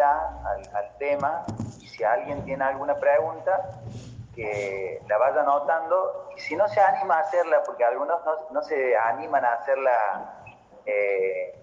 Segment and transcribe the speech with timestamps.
[0.00, 1.44] al, tema
[1.80, 3.80] y si alguien tiene alguna pregunta,
[4.34, 8.20] que la vaya anotando y si no se anima a hacerla, porque algunos
[8.50, 10.42] no, se animan a hacerla
[10.86, 11.58] eh,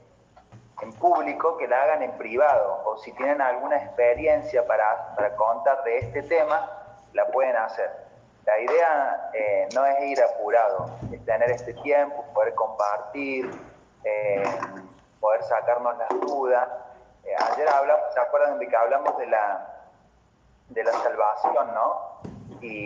[0.82, 5.84] en público, que la hagan en privado o si tienen alguna experiencia para, para contar
[5.84, 6.70] de este tema,
[7.14, 8.08] la pueden hacer.
[8.46, 13.52] La idea eh, no es ir apurado, es tener este tiempo, poder compartir,
[14.06, 14.44] eh,
[15.20, 16.70] poder sacarnos las dudas.
[17.28, 19.68] Eh, ayer hablamos, ¿se acuerdan de que hablamos de la,
[20.70, 22.22] de la salvación, no?
[22.62, 22.86] Y,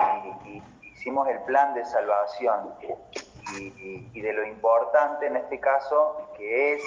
[0.82, 2.76] hicimos el plan de salvación
[3.58, 6.84] y, de lo importante en este caso que es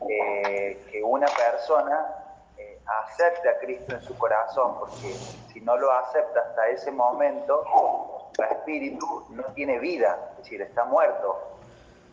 [0.00, 2.22] que una persona
[2.86, 5.12] acepte a Cristo en su corazón, porque
[5.52, 7.64] si no lo acepta hasta ese momento,
[8.38, 11.58] el espíritu no tiene vida, es decir, está muerto.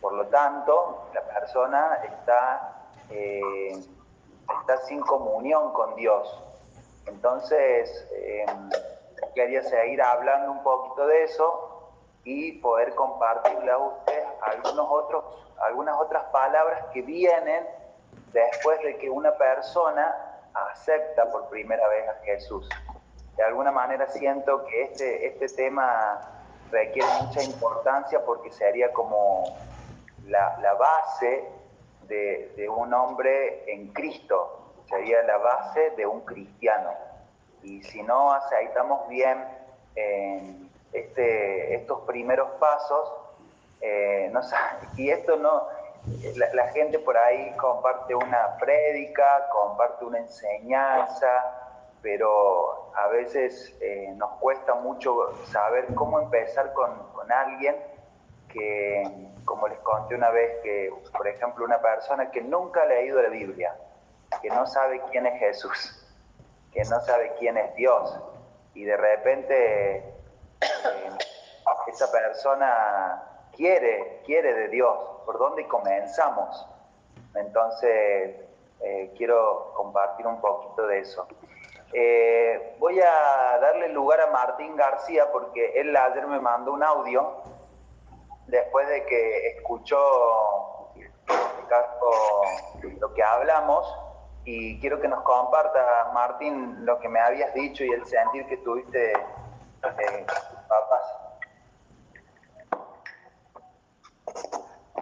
[0.00, 3.72] Por lo tanto, la persona está, eh,
[4.60, 6.42] está sin comunión con Dios.
[7.06, 8.46] Entonces, eh,
[9.34, 11.92] quería seguir hablando un poquito de eso
[12.24, 15.24] y poder compartirle a usted algunos otros,
[15.58, 17.66] algunas otras palabras que vienen
[18.32, 20.14] después de que una persona
[20.54, 22.68] acepta por primera vez a Jesús.
[23.36, 26.20] De alguna manera siento que este, este tema
[26.70, 29.56] requiere mucha importancia porque sería como
[30.26, 31.48] la, base
[32.10, 36.90] de, un hombre en Cristo, sería la base de un cristiano.
[37.62, 39.44] Y si no aceitamos bien
[40.92, 43.12] este, estos primeros pasos,
[43.80, 44.32] eh,
[44.96, 45.66] y esto no,
[46.54, 51.28] la, gente por ahí comparte una prédica, comparte una enseñanza,
[52.02, 57.76] pero a veces eh, nos cuesta mucho saber cómo empezar con, alguien
[58.48, 63.20] que, como les conté una vez, que por ejemplo una persona que nunca ha leído
[63.22, 63.76] la Biblia,
[64.42, 66.06] que no sabe quién es Jesús,
[66.72, 68.18] que no sabe quién es Dios,
[68.74, 69.96] y de repente
[70.60, 71.10] eh,
[71.88, 73.22] esa persona
[73.54, 76.66] quiere, quiere de Dios, por dónde comenzamos.
[77.34, 78.36] Entonces,
[78.80, 81.26] eh, quiero compartir un poquito de eso.
[81.92, 87.42] Eh, voy a darle lugar a Martín García porque él ayer me mandó un audio
[88.50, 89.98] después de que escuchó
[92.98, 93.96] lo que hablamos
[94.44, 98.56] y quiero que nos comparta, Martín, lo que me habías dicho y el sentir que
[98.58, 100.26] tuviste eh,
[100.68, 101.20] papás.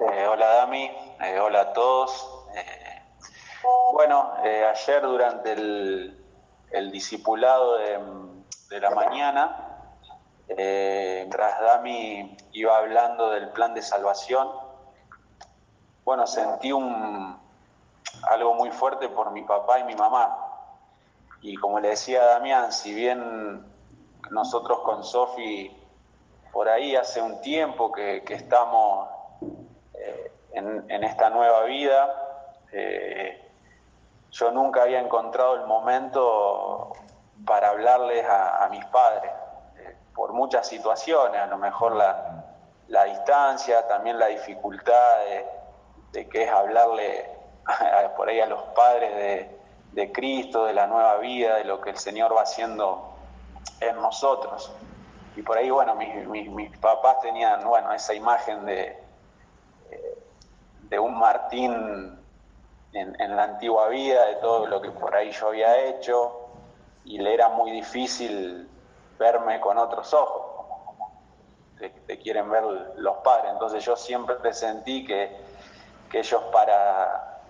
[0.00, 2.46] Eh, hola Dami, eh, hola a todos.
[2.54, 3.02] Eh,
[3.92, 9.67] bueno, ayer durante el, discipulado de, la mañana,
[10.48, 14.48] mientras Dami iba hablando del plan de salvación,
[16.04, 17.38] bueno, sentí un,
[18.28, 20.44] algo muy fuerte por mi papá y mi mamá.
[21.42, 23.64] Y como le decía a Damián, si bien
[24.30, 25.70] nosotros con Sofi
[26.52, 29.08] por ahí hace un tiempo que estamos
[30.52, 32.54] en, esta nueva vida.
[32.72, 33.44] Eh,
[34.30, 36.92] yo nunca había encontrado el momento
[37.46, 39.37] para hablarles a, mis padres, eh,
[40.18, 45.16] por muchas situaciones, a lo mejor la, distancia, también la dificultad
[46.12, 47.30] de, que es hablarle
[48.16, 49.48] por ahí a los padres
[49.92, 53.14] de, Cristo, de la nueva vida, de lo que el Señor va haciendo
[53.78, 54.72] en nosotros.
[55.36, 59.00] Y por ahí, bueno, mis, mis papás tenían, bueno, esa imagen de,
[60.82, 62.18] de un Martín
[62.92, 66.48] en, la antigua vida, de todo lo que por ahí yo había hecho,
[67.04, 68.68] y le era muy difícil
[69.18, 71.22] verme con otros ojos, como,
[71.78, 72.62] te, quieren ver
[72.96, 73.52] los padres.
[73.52, 75.36] Entonces yo siempre sentí que,
[76.10, 77.40] que ellos para,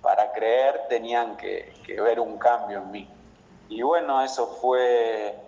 [0.00, 3.08] para creer tenían que, ver un cambio en mí.
[3.68, 5.38] Y bueno, eso fue,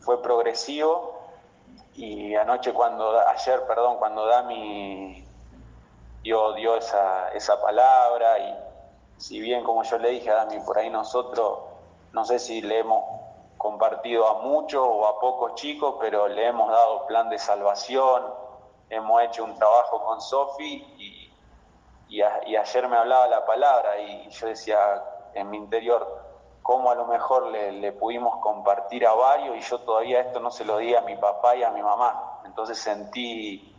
[0.00, 1.14] fue progresivo.
[1.94, 5.24] Y anoche cuando, ayer, perdón, cuando Dami
[6.22, 8.66] dio, dio esa, esa palabra y
[9.16, 11.60] si bien como yo le dije a Dami, por ahí nosotros,
[12.12, 13.02] no sé si le hemos
[13.58, 18.22] compartido a muchos o a pocos chicos, pero le hemos dado plan de salvación,
[18.90, 21.32] hemos hecho un trabajo con Sofi y,
[22.08, 25.02] y, ayer me hablaba la palabra y yo decía
[25.34, 26.26] en mi interior,
[26.62, 30.64] cómo a lo mejor le, pudimos compartir a varios y yo todavía esto no se
[30.64, 32.40] lo di a mi papá y a mi mamá.
[32.44, 33.72] Entonces sentí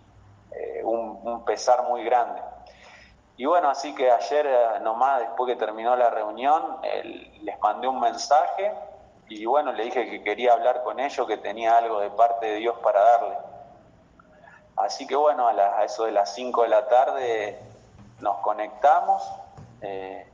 [0.51, 2.41] eh, un, pesar muy grande.
[3.35, 6.77] Y bueno, así que ayer eh, nomás, después que terminó la reunión,
[7.41, 8.74] les mandé un mensaje
[9.29, 12.56] y bueno, le dije que quería hablar con ellos, que tenía algo de parte de
[12.56, 13.38] Dios para darle.
[14.77, 17.59] Así que bueno, a, eso de las 5 de la tarde
[18.21, 19.27] nos conectamos.
[19.81, 20.25] Eh,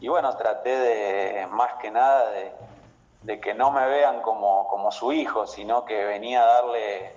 [0.00, 2.30] y bueno, traté de, más que nada,
[3.22, 7.14] de, que no me vean como, como su hijo, sino que venía a darle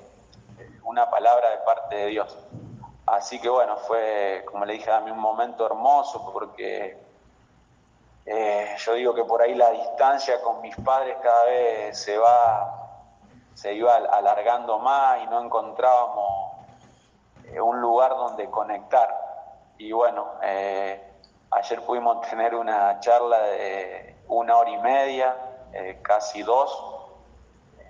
[0.84, 2.38] una palabra de parte de Dios.
[3.06, 7.03] Así que bueno, fue, como le dije, a mí un momento hermoso porque
[8.26, 13.10] eh, yo digo que por ahí la distancia con mis padres cada vez se va,
[13.54, 16.58] se iba alargando más y no encontrábamos
[17.46, 19.16] eh, un lugar donde conectar.
[19.78, 21.02] Y bueno, eh,
[21.52, 25.36] ayer pudimos tener una charla de una hora y media,
[26.02, 27.10] casi dos.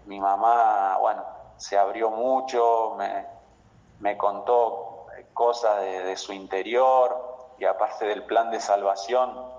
[0.05, 1.23] Mi mamá, bueno,
[1.57, 3.25] se abrió mucho, me,
[3.99, 4.93] me contó
[5.33, 9.52] cosas de, su interior y aparte del plan de salvación,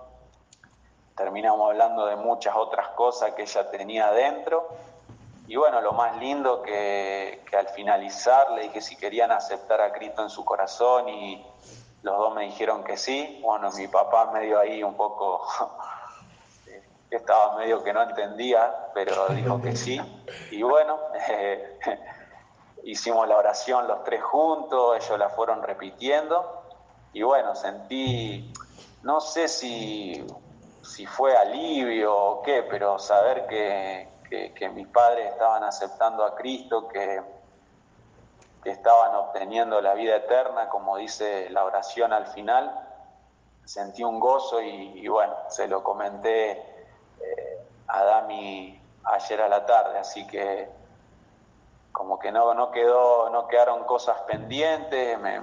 [1.16, 4.68] terminamos hablando de muchas otras cosas que ella tenía adentro.
[5.46, 9.92] Y bueno, lo más lindo que, que, al finalizar le dije si querían aceptar a
[9.92, 11.46] Cristo en su corazón y
[12.02, 13.40] los dos me dijeron que sí.
[13.42, 15.46] Bueno, mi papá medio ahí un poco,
[17.10, 20.00] estaba medio que no entendía, pero dijo que sí.
[20.50, 20.98] Y bueno,
[22.84, 26.62] hicimos la oración los tres juntos, ellos la fueron repitiendo.
[27.12, 28.52] Y bueno, sentí,
[29.02, 30.26] no sé si
[30.84, 34.12] si fue alivio o qué, pero saber que,
[34.74, 37.22] mis padres estaban aceptando a Cristo, que,
[38.64, 42.72] estaban obteniendo la vida eterna, como dice la oración al final,
[43.64, 49.98] sentí un gozo y, bueno, se lo comenté eh, a Dami ayer a la tarde,
[49.98, 50.70] así que
[51.94, 55.38] como que no, no, quedó, no quedaron cosas pendientes, me,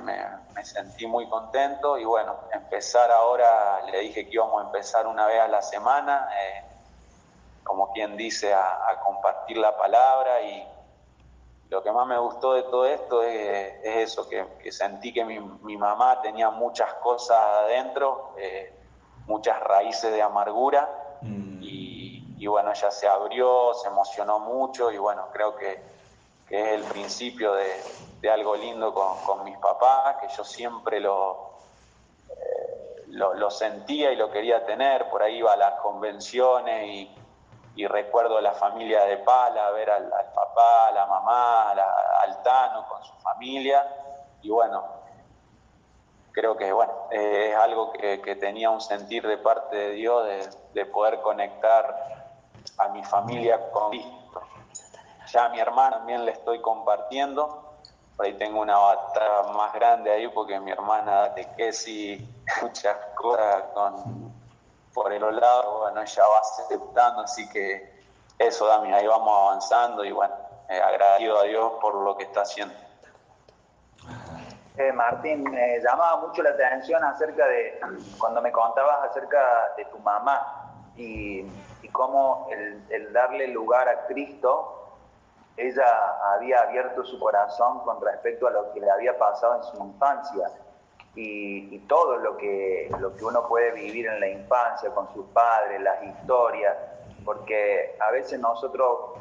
[0.66, 5.40] sentí muy contento y bueno, empezar ahora, le dije que íbamos a empezar una vez
[5.40, 6.64] a la semana, eh,
[7.64, 10.68] como quien dice, a, compartir la palabra y
[11.70, 16.22] lo que más me gustó de todo esto es, eso, que, sentí que mi, mamá
[16.22, 18.78] tenía muchas cosas adentro, eh,
[19.26, 21.64] muchas raíces de amargura mm.
[21.64, 26.01] y, y bueno, ella se abrió, se emocionó mucho y bueno, creo que
[26.52, 31.02] que es el principio de, algo lindo con, mis papás, que yo siempre eh,
[33.08, 37.08] lo, lo, sentía y lo quería tener, por ahí iba a las convenciones
[37.76, 43.04] y, recuerdo la familia de Pala, ver al, papá, a la mamá, al Tano con
[43.04, 43.88] su familia,
[44.44, 44.84] y bueno,
[46.32, 50.86] creo que bueno, es algo que, tenía un sentir de parte de Dios de, de
[50.86, 52.28] poder conectar
[52.78, 54.51] a mi familia con Cristo.
[55.32, 57.78] Ya a mi hermana también le estoy compartiendo.
[58.18, 62.30] Ahí tengo una batalla más grande ahí porque mi hermana de que si
[62.62, 63.64] muchas cosas
[64.94, 68.04] por el lado, bueno, ella va aceptando, así que
[68.38, 70.36] eso, Dami, ahí vamos avanzando y bueno,
[70.68, 72.76] eh, agradecido a Dios por lo que está haciendo.
[74.78, 77.80] Eh, Martín, me llamaba mucho la atención acerca de
[78.20, 81.46] cuando me contabas acerca de tu mamá y,
[81.92, 84.81] cómo el, el darle lugar a Cristo
[85.58, 85.86] ella
[86.34, 90.50] había abierto su corazón con respecto a lo que le había pasado en su infancia
[91.16, 95.82] y, todo lo que, lo que uno puede vivir en la infancia con sus padres,
[95.82, 96.78] las historias,
[97.26, 99.18] porque a veces nosotros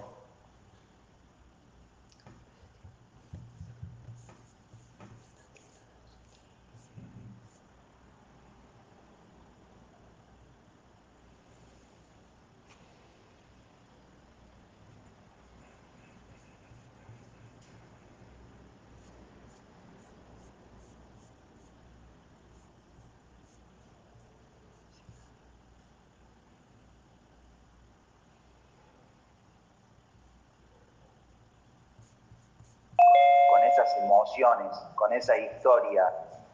[34.40, 36.10] emociones, con esa historia.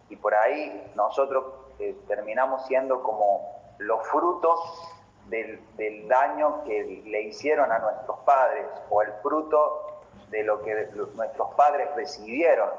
[0.09, 1.45] Y por ahí nosotros
[1.79, 4.61] eh, terminamos siendo como los frutos
[5.27, 5.61] del,
[6.09, 11.89] daño que le hicieron a nuestros padres o el fruto de lo que nuestros padres
[11.95, 12.71] recibieron.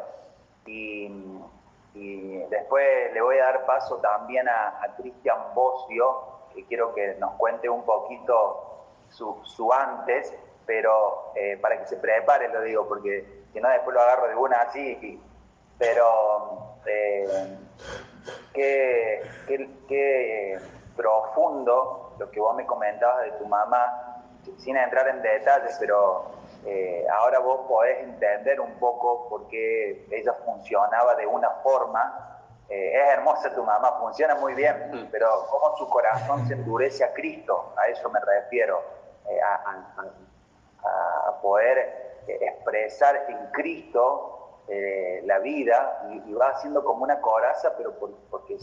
[0.66, 1.36] Y,
[2.50, 6.18] después le voy a dar paso también a, Cristian Bocio,
[6.54, 10.34] que quiero que nos cuente un poquito su, antes,
[10.66, 14.36] pero eh, para que se prepare, lo digo, porque si no después lo agarro de
[14.36, 15.20] una así,
[15.78, 17.58] pero eh,
[18.54, 19.24] qué,
[19.88, 20.60] qué,
[20.96, 24.24] profundo lo que vos me comentabas de tu mamá,
[24.58, 26.32] sin entrar en detalles, pero
[26.66, 32.24] eh, ahora vos podés entender un poco por qué ella funcionaba de una forma.
[32.70, 35.08] Eh, es hermosa tu mamá, funciona muy bien, mm.
[35.12, 38.82] pero cómo su corazón se endurece a Cristo, a eso me refiero,
[39.44, 47.74] a, a poder expresar en Cristo eh, la vida y, va haciendo como una coraza,
[47.78, 47.94] pero
[48.30, 48.58] porque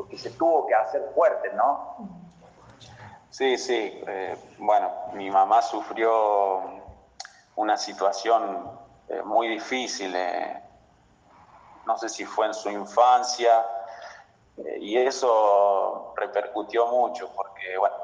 [0.00, 1.96] porque se tuvo que hacer fuerte, ¿no?
[3.28, 4.02] Sí, sí.
[4.06, 6.62] Eh, bueno, mi mamá sufrió
[7.56, 8.70] una situación
[9.08, 10.62] eh, muy difícil, eh,
[11.84, 13.64] no sé si fue en su infancia,
[14.78, 17.96] y eso repercutió mucho, porque bueno,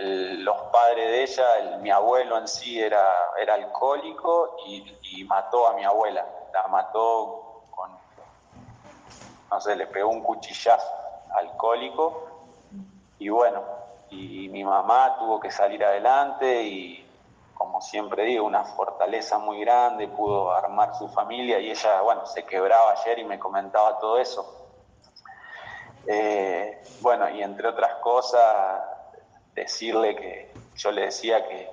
[0.00, 3.06] los padres de ella, mi abuelo en sí era,
[3.40, 7.90] era alcohólico y, mató a mi abuela, la mató con,
[9.50, 10.86] no sé, le pegó un cuchillazo
[11.34, 12.28] alcohólico
[13.18, 13.62] y bueno,
[14.10, 17.00] y mi mamá tuvo que salir adelante y
[17.54, 22.44] como siempre digo, una fortaleza muy grande, pudo armar su familia y ella, bueno, se
[22.44, 24.60] quebraba ayer y me comentaba todo eso.
[26.06, 28.82] Eh, bueno, y entre otras cosas,
[29.54, 31.70] decirle que yo le decía que,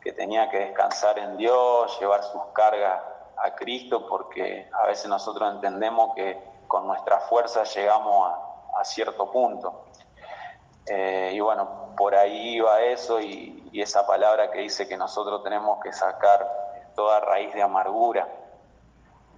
[0.00, 3.02] que tenía que descansar en Dios, llevar sus cargas
[3.38, 9.30] a Cristo, porque a veces nosotros entendemos que con nuestra fuerza llegamos a, a cierto
[9.30, 9.86] punto.
[10.86, 15.78] Eh, y bueno, por ahí va eso y, esa palabra que dice que nosotros tenemos
[15.82, 16.50] que sacar
[16.94, 18.26] toda raíz de amargura,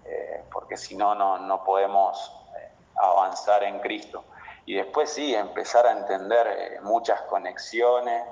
[0.04, 4.22] eh, porque si no, no podemos eh, avanzar en Cristo.
[4.68, 8.22] Y después sí, empezar a entender muchas conexiones.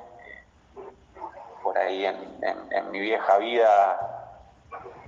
[1.62, 2.38] por ahí en,
[2.71, 4.26] en mi vieja vida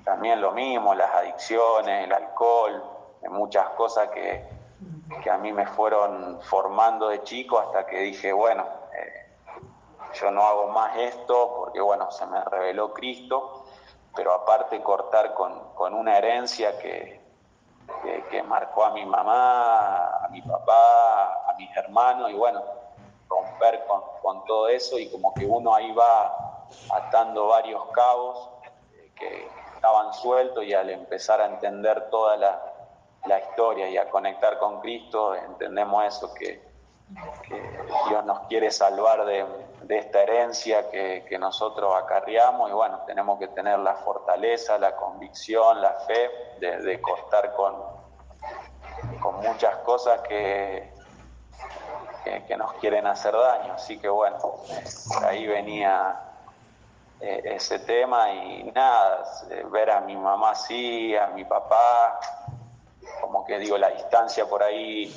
[0.04, 2.82] también lo mismo, las adicciones, el alcohol,
[3.28, 4.42] muchas cosas que,
[5.22, 9.26] que a mí me fueron formando de chico hasta que dije, bueno, eh,
[10.14, 13.66] yo no hago más esto porque, bueno, se me reveló Cristo,
[14.16, 17.27] pero aparte cortar con, con una herencia que,
[18.30, 22.62] que, marcó a mi mamá, a mi papá, a mis hermanos, y bueno,
[23.28, 28.50] romper con, con todo eso y como que uno ahí va atando varios cabos
[28.94, 32.68] eh, que estaban sueltos y al empezar a entender toda la
[33.26, 36.66] la historia y a conectar con Cristo, entendemos eso, que,
[38.08, 39.46] Dios nos quiere salvar de,
[39.88, 45.92] esta herencia que, nosotros acarreamos y bueno, tenemos que tener la fortaleza, la convicción, la
[45.92, 47.74] fe de, de cortar con,
[49.20, 50.90] con muchas cosas que,
[52.46, 53.74] que, nos quieren hacer daño.
[53.74, 56.20] Así que bueno, por ahí venía
[57.20, 59.24] eh, ese tema y nada,
[59.70, 62.18] ver a mi mamá así, a mi papá,
[63.20, 65.12] como que digo, la distancia por ahí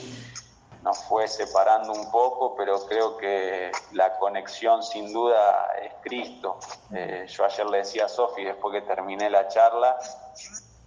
[0.81, 6.57] nos fue separando un poco, pero creo que la conexión sin duda es Cristo.
[6.93, 9.97] Eh, yo ayer le decía a Sofi, después que terminé la charla,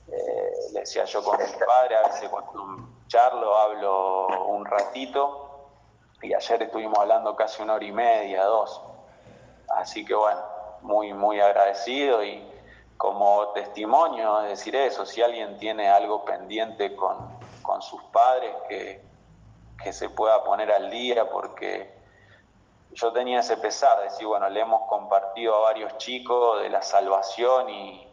[0.09, 5.45] eh, le decía yo con mi padre, a veces cuando charlo hablo un ratito,
[6.23, 8.81] y ayer estuvimos hablando casi una hora y media, dos.
[9.69, 10.41] Así que bueno,
[10.83, 12.43] muy, muy agradecido y
[12.97, 17.43] como testimonio, es decir, eso, si alguien tiene algo pendiente con,
[17.81, 19.03] sus padres, que,
[19.93, 21.93] se pueda poner al día, porque
[22.93, 26.83] yo tenía ese pesar de decir, bueno, le hemos compartido a varios chicos de la
[26.83, 28.09] salvación y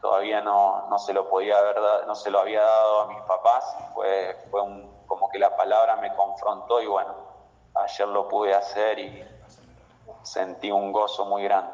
[0.00, 3.64] todavía no, no se lo podía haber no se lo había dado a mis papás,
[3.94, 7.14] fue, fue un, como que la palabra me confrontó y bueno,
[7.74, 9.24] ayer lo pude hacer y
[10.22, 11.72] sentí un gozo muy grande.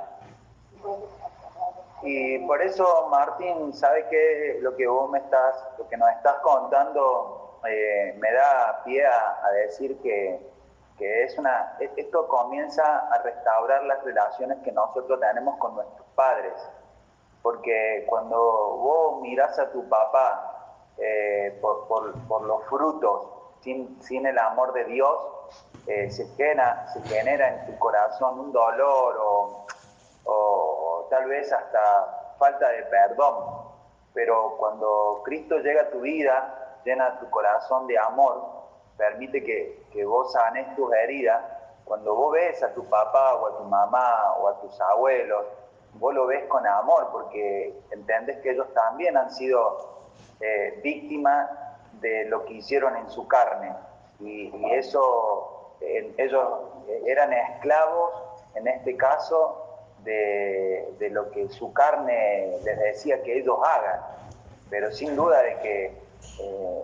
[2.02, 6.36] Y por eso, Martín, ¿sabe que lo que vos me estás, lo que nos estás
[6.40, 7.33] contando,
[7.68, 10.52] eh, me da pie a, decir que,
[10.98, 16.54] es una, e, esto comienza a restaurar las relaciones que nosotros tenemos con nuestros padres.
[17.42, 23.28] Porque cuando vos mirás a tu papá eh, por, los frutos,
[23.60, 25.18] sin, sin, el amor de Dios,
[25.86, 29.66] eh, se, genera, se genera en tu corazón un dolor o
[30.24, 33.64] o tal vez hasta falta de perdón.
[34.12, 38.42] Pero cuando Cristo llega a tu vida, llena tu corazón de amor,
[38.96, 41.42] permite que, que vos sanes tus heridas,
[41.84, 45.44] cuando vos ves a tu papá o a tu mamá o a tus abuelos,
[45.94, 49.94] vos lo ves con amor porque entendés que ellos también han sido
[50.40, 51.50] eh, víctimas
[52.00, 53.72] de lo que hicieron en su carne.
[54.20, 56.48] Y, eso, ellos
[57.06, 58.12] eran esclavos,
[58.54, 59.60] en este caso,
[60.02, 64.00] de, lo que su carne les decía que ellos hagan,
[64.70, 66.03] pero sin duda de que
[66.40, 66.82] eh,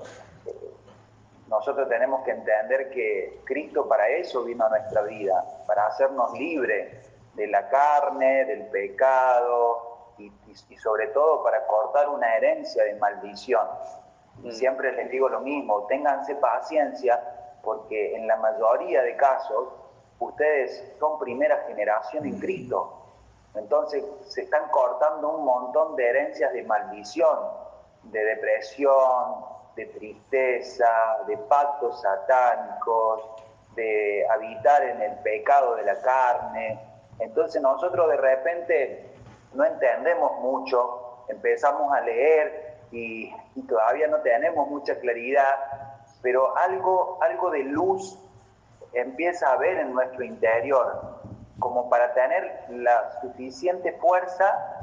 [1.48, 7.10] nosotros tenemos que entender que Cristo para eso vino a nuestra vida, para hacernos libres
[7.34, 10.30] de la carne, del pecado y,
[10.76, 13.66] sobre todo para cortar una herencia de maldición.
[14.42, 14.52] Y mm.
[14.52, 17.20] siempre les digo lo mismo, ténganse paciencia
[17.62, 19.68] porque en la mayoría de casos
[20.18, 23.00] ustedes son primera generación en Cristo
[23.54, 27.38] entonces se están cortando un montón de herencias de maldición,
[28.04, 29.44] de depresión,
[29.76, 33.22] de tristeza, de pactos satánicos,
[33.74, 36.80] de habitar en el pecado de la carne.
[37.18, 39.10] Entonces nosotros de repente
[39.54, 43.32] no entendemos mucho, empezamos a leer y,
[43.68, 45.54] todavía no tenemos mucha claridad,
[46.22, 48.18] pero algo, algo de luz
[48.92, 51.20] empieza a ver en nuestro interior,
[51.60, 54.79] como para tener la suficiente fuerza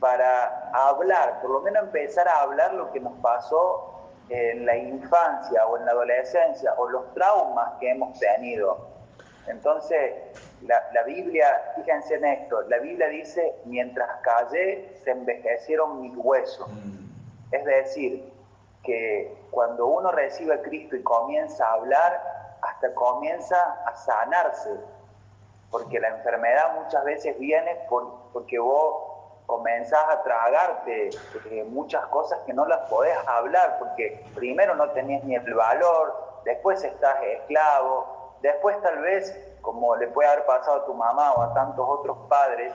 [0.00, 5.66] para hablar, por lo menos empezar a hablar lo que nos pasó en la infancia
[5.66, 8.88] o en la adolescencia o los traumas que hemos tenido.
[9.46, 10.14] Entonces,
[10.62, 16.68] la, Biblia, fíjense en esto, la Biblia dice, mientras callé, se envejecieron mis huesos.
[16.68, 17.54] Mm.
[17.54, 18.32] Es decir,
[18.84, 22.22] que cuando uno recibe a Cristo y comienza a hablar,
[22.62, 24.70] hasta comienza a sanarse,
[25.70, 27.76] porque la enfermedad muchas veces viene
[28.32, 29.09] porque vos
[29.50, 31.10] comenzás a tragarte
[31.50, 36.14] eh, muchas cosas que no las podés hablar, porque primero no tenés ni el valor,
[36.44, 41.42] después estás esclavo, después tal vez, como le puede haber pasado a tu mamá o
[41.42, 42.72] a tantos otros padres,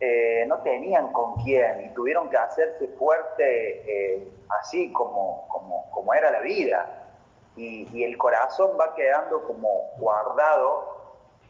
[0.00, 4.28] eh, no tenían con quién y tuvieron que hacerse fuerte eh,
[4.60, 7.08] así como, como, como, era la vida.
[7.56, 10.91] Y, y, el corazón va quedando como guardado,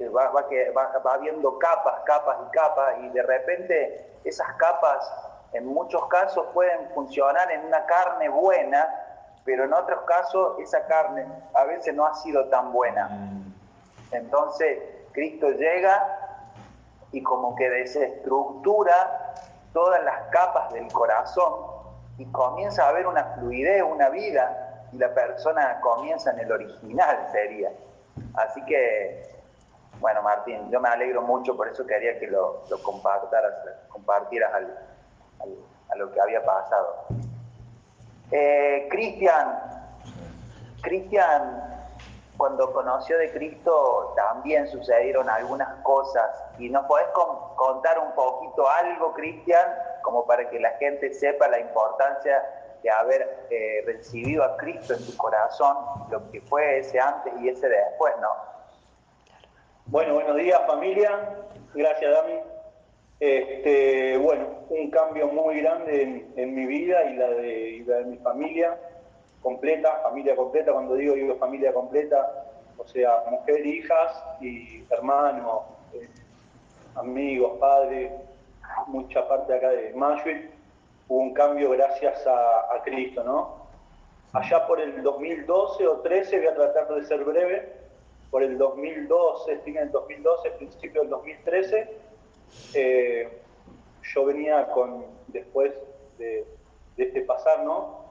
[0.00, 0.46] va, va,
[0.76, 5.10] va, va viendo capas, capas y capas, y de repente esas capas
[5.52, 8.88] en muchos casos pueden funcionar en una carne buena,
[9.44, 13.08] pero en otros casos esa carne a veces no ha sido tan buena.
[13.08, 13.54] Mm.
[14.12, 14.78] Entonces
[15.12, 16.18] Cristo llega
[17.12, 19.34] y como que desestructura
[19.72, 21.52] todas las capas del corazón
[22.18, 27.28] y comienza a haber una fluidez, una vida, y la persona comienza en el original,
[27.32, 27.70] sería.
[28.34, 29.31] Así que
[30.02, 33.54] bueno, Martín, yo me alegro mucho, por eso quería que lo, compartieras,
[33.88, 37.06] compartieras a lo que había pasado.
[38.32, 39.58] Eh, Cristian,
[40.82, 41.84] Cristian,
[42.36, 46.28] cuando conoció de Cristo también sucedieron algunas cosas.
[46.58, 47.06] ¿Y nos podés
[47.54, 49.64] contar un poquito algo, Cristian,
[50.02, 52.42] como para que la gente sepa la importancia
[52.82, 55.76] de haber eh, recibido a Cristo en tu corazón,
[56.10, 58.52] lo que fue ese antes y ese después, ¿no?
[59.92, 61.36] Bueno, buenos días familia.
[61.74, 62.38] Gracias Dami.
[63.20, 68.80] Este, bueno, un cambio muy grande en, mi vida y la, de, mi familia
[69.42, 72.26] completa, familia completa, cuando digo digo familia completa,
[72.78, 76.08] o sea, mujer, hijas y hermanos, eh,
[76.94, 78.12] amigos, padres,
[78.86, 80.50] mucha parte acá de Mayuit,
[81.06, 83.66] hubo un cambio gracias a, a Cristo, ¿no?
[84.32, 87.81] Allá por el 2012 o 13, voy a tratar de ser breve,
[88.32, 91.96] por el 2012, fin del 2012, principio del 2013,
[92.72, 93.28] eh,
[94.02, 95.74] yo venía con, después
[96.16, 96.46] de,
[96.96, 98.06] este pasar, ¿no?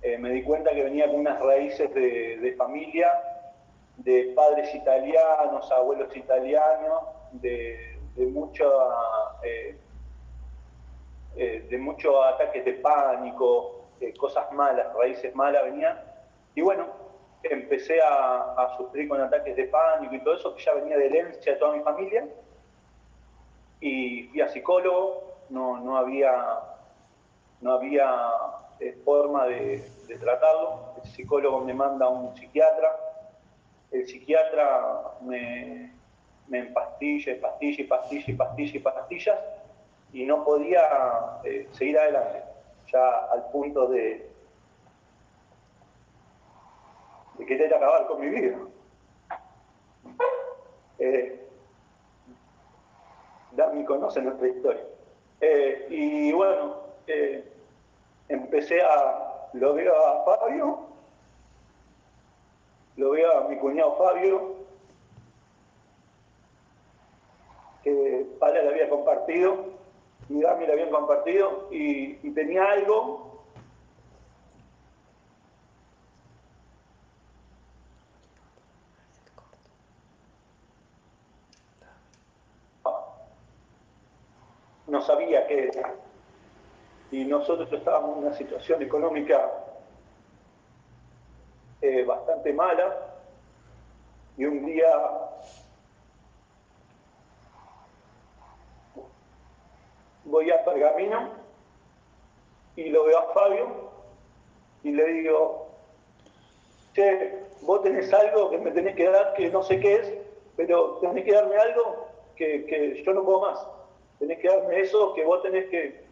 [0.00, 3.12] Eh, me di cuenta que venía con unas raíces de, familia,
[3.98, 7.02] de padres italianos, abuelos italianos,
[7.32, 8.72] de, de mucho,
[9.42, 9.76] eh,
[11.68, 13.84] de muchos ataques de pánico,
[14.18, 16.00] cosas malas, raíces malas venían.
[16.54, 16.86] Y bueno,
[17.42, 21.52] empecé a, sufrir con ataques de pánico y todo eso, que ya venía de herencia
[21.52, 22.26] de toda mi familia.
[23.80, 26.32] Y fui a psicólogo, no, no había,
[27.60, 28.10] no había
[28.80, 29.84] eh, forma de,
[30.20, 30.94] tratarlo.
[31.02, 32.96] El psicólogo me manda a un psiquiatra.
[33.90, 35.92] El psiquiatra me,
[36.48, 39.38] me empastilla, y pastilla, y pastilla, y pastilla, y pastillas,
[40.12, 40.80] y no podía
[41.44, 42.42] eh, seguir adelante,
[42.92, 44.30] ya al punto de,
[47.38, 48.58] de querer acabar con mi vida.
[50.98, 51.48] Eh,
[53.52, 54.84] Dami conoce nuestra historia.
[55.40, 57.48] Eh, y bueno, eh,
[58.28, 60.80] empecé a, lo veo a Fabio,
[62.96, 64.56] lo veo a mi cuñado Fabio,
[67.84, 69.66] que para le había compartido,
[70.28, 73.27] y Dami le habían compartido, y tenía algo
[84.88, 85.94] no sabía qué era.
[87.10, 89.50] Y nosotros estábamos en una situación económica
[91.80, 92.96] eh, bastante mala
[94.36, 94.88] y un día
[100.24, 101.30] voy a Pergamino
[102.76, 103.90] y lo veo a Fabio
[104.82, 105.68] y le digo,
[106.94, 110.14] che, vos tenés algo que me tenés que dar que no sé qué es,
[110.56, 113.77] pero tenés que darme algo que, que yo no puedo más
[114.18, 116.04] tenés que darme eso que vos tenés que,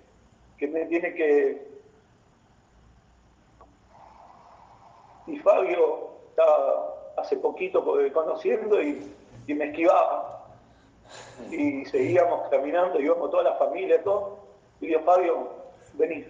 [0.59, 1.67] que me tiene que,
[5.27, 9.13] y Fabio estaba hace poquito conociendo y,
[9.47, 10.45] y me esquivaba.
[11.51, 14.39] Y seguíamos caminando, íbamos toda la familia, todo.
[14.81, 15.49] Y digo, Fabio,
[15.95, 16.25] vení.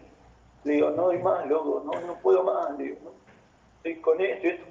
[0.65, 2.77] Le digo, no doy más, loco, no, no puedo más.
[2.79, 3.13] Le digo,
[3.77, 4.67] estoy con esto y esto.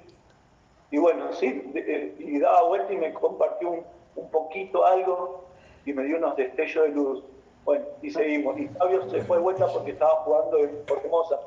[0.90, 1.72] Y bueno, sí,
[2.18, 5.44] y daba vuelta y me compartió un, un poquito algo
[5.86, 7.24] y me dio unos destellos de luz.
[7.64, 8.58] Bueno, y seguimos.
[8.58, 11.40] Y Fabio se fue de vuelta porque estaba jugando en Formosa.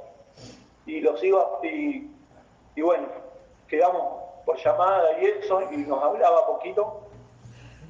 [0.85, 2.09] Y los iba, y,
[2.75, 3.07] y bueno,
[3.67, 7.01] quedamos por llamada y eso, y nos hablaba poquito.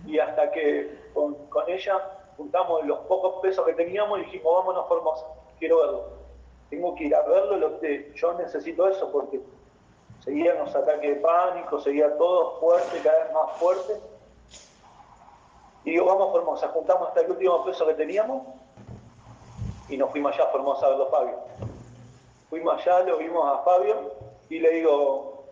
[0.05, 2.01] Y hasta que con, ella
[2.35, 5.25] juntamos los pocos pesos que teníamos y dijimos, vámonos Formosa,
[5.59, 6.03] quiero verlo.
[6.71, 9.39] Tengo que ir a verlo, lo que, yo necesito eso porque
[10.23, 13.99] seguían los ataques de pánico, seguía todo fuerte, cada vez más fuerte
[15.89, 18.43] y digo, vamos a Formosa, juntamos hasta el último peso que teníamos
[19.89, 21.39] y nos fuimos allá a Formosa a verlo a Fabio.
[22.47, 24.13] Fuimos allá, lo vimos a Fabio
[24.49, 25.45] y le digo,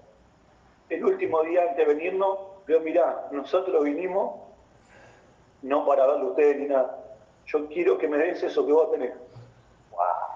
[0.89, 4.35] el último día antes de venirnos, le digo, mirá, nosotros vinimos
[5.63, 7.03] no para verlo a ustedes ni nada.
[7.47, 9.13] Yo quiero que me des eso que vos tenés.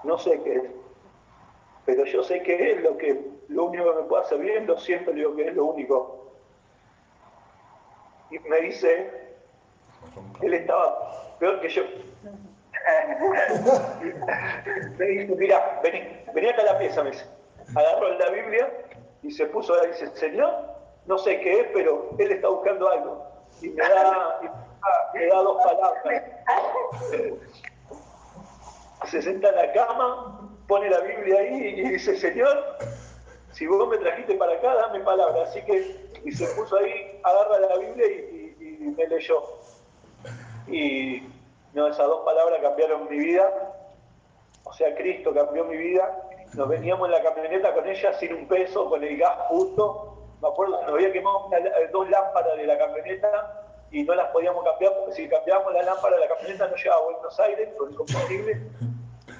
[0.02, 0.64] No sé qué es,
[1.84, 4.76] pero yo sé que es lo que lo único que me puede hacer bien, lo
[4.78, 6.32] siento, le digo que es lo único.
[8.32, 9.21] Y me dice,
[10.42, 11.82] él estaba peor que yo.
[14.98, 16.00] me dice, mira, vení,
[16.34, 17.26] vení acá a la pieza, me dice.
[17.74, 18.70] Agarró la Biblia
[19.22, 20.52] y se puso ahí dice, Señor,
[21.06, 23.26] no sé qué es, pero él está buscando algo.
[23.60, 24.40] Y me da,
[25.14, 26.22] me da dos palabras.
[29.06, 32.78] Se senta en la cama, pone la Biblia ahí y dice, Señor,
[33.52, 35.44] si vos me trajiste para acá, dame palabra.
[35.44, 39.61] Así que, y se puso ahí, agarra la Biblia y, y me leyó.
[40.72, 41.22] Y
[41.74, 43.48] no, esas dos palabras cambiaron mi vida.
[44.64, 46.30] O sea, Cristo cambió mi vida.
[46.54, 50.16] Nos veníamos en la camioneta con ella sin un peso, con el gas justo.
[50.40, 51.50] Me acuerdo, nos había quemado
[51.92, 56.16] dos lámparas de la camioneta y no las podíamos cambiar porque si cambiábamos la lámpara
[56.16, 58.62] de la camioneta no llegaba a Buenos Aires con el combustible.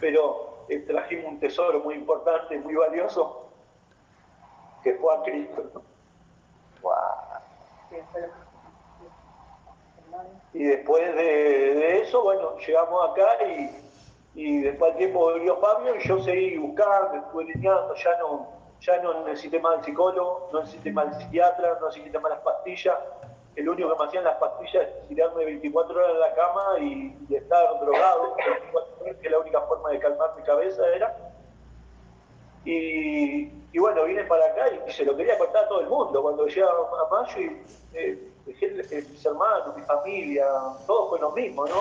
[0.00, 3.48] Pero eh, trajimos un tesoro muy importante, muy valioso,
[4.84, 5.82] que fue a Cristo.
[6.82, 6.92] Wow.
[10.54, 13.70] Y después de, eso, bueno, llegamos acá y,
[14.34, 18.48] y después al tiempo volvió Fabio y yo seguí buscando, estuve lineando, ya no,
[18.82, 22.40] ya no necesité más el psicólogo, no necesité más el psiquiatra, no necesité más las
[22.40, 22.98] pastillas.
[23.54, 27.34] El único que me hacían las pastillas es tirarme 24 horas en la cama y,
[27.34, 28.34] estar drogado,
[29.20, 31.16] que la única forma de calmar mi cabeza era.
[32.64, 36.22] Y, y, bueno, vine para acá y se lo quería contar a todo el mundo.
[36.22, 37.62] Cuando llegué a, mayo y
[37.94, 40.46] eh, mis hermanos, mi familia,
[40.86, 41.76] todos fue lo mismo, ¿no?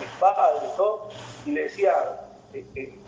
[0.00, 1.08] Mis padres, todo,
[1.44, 1.94] y le decía,
[2.52, 2.98] eh,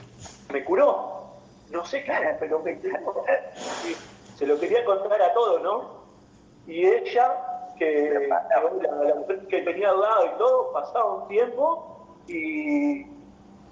[0.52, 1.24] me curó,
[1.70, 3.24] no sé qué, pero me curó.
[4.36, 5.98] se lo quería contar a todos, ¿no?
[6.66, 8.28] Y ella, que,
[9.48, 13.06] que tenía al lado y todo, pasaba un tiempo y,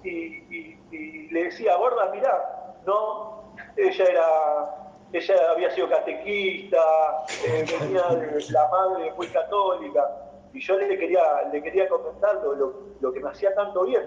[0.03, 3.43] y, y le decía, gorda, mirá, no,
[3.75, 6.77] ella era ella había sido catequista,
[7.45, 10.05] eh, venía de la madre muy católica,
[10.53, 14.03] y yo le quería, le quería comentar lo, que me hacía tanto bien.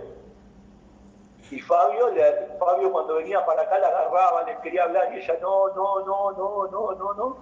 [1.51, 2.13] Y Fabio,
[2.59, 6.33] Fabio cuando venía para acá la agarraba, le quería hablar y ella no, no, no,
[6.33, 7.37] no, no, no, no.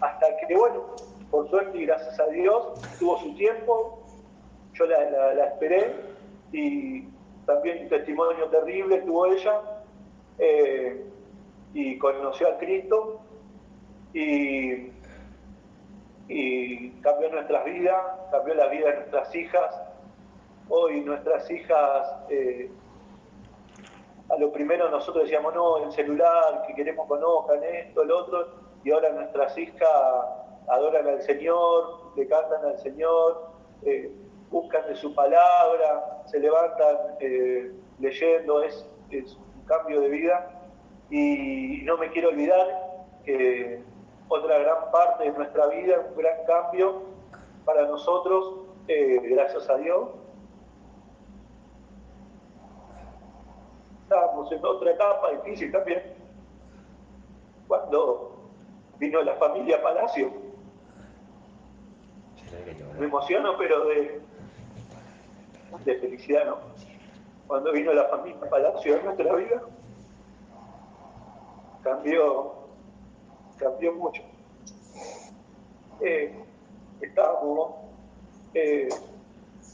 [0.00, 0.84] Hasta que, bueno,
[1.30, 4.00] por suerte y gracias a Dios, tuvo su tiempo,
[4.74, 5.94] yo la, esperé
[6.52, 7.08] y
[7.46, 9.60] también un testimonio terrible tuvo ella.
[10.38, 11.04] Eh,
[11.74, 13.20] y conoció a Cristo
[14.12, 14.90] y,
[16.28, 19.82] y cambió nuestras vidas, cambió la vida de nuestras hijas.
[20.70, 22.70] Hoy nuestras hijas, eh,
[24.28, 28.48] a lo primero nosotros decíamos, no, el celular, que queremos conozcan esto, el otro,
[28.84, 29.88] y ahora nuestras hijas
[30.68, 33.48] adoran al Señor, le cantan al Señor,
[33.82, 34.10] eh,
[34.50, 40.57] buscan de su palabra, se levantan eh, leyendo, es, es un cambio de vida
[41.10, 43.82] y no me quiero olvidar que
[44.28, 47.02] otra gran parte de nuestra vida, un gran cambio
[47.64, 50.10] para nosotros, eh, gracias a Dios.
[54.02, 56.02] Estábamos en otra etapa difícil también,
[57.66, 58.38] cuando
[58.98, 60.32] vino la familia Palacio.
[62.98, 64.20] Me emociono, pero de,
[65.84, 66.58] de felicidad, ¿no?
[67.46, 69.62] Cuando vino la familia Palacio en nuestra vida
[71.82, 72.52] cambió,
[73.58, 74.22] cambió mucho.
[76.00, 76.44] Eh,
[77.00, 77.74] estábamos,
[78.54, 78.88] eh,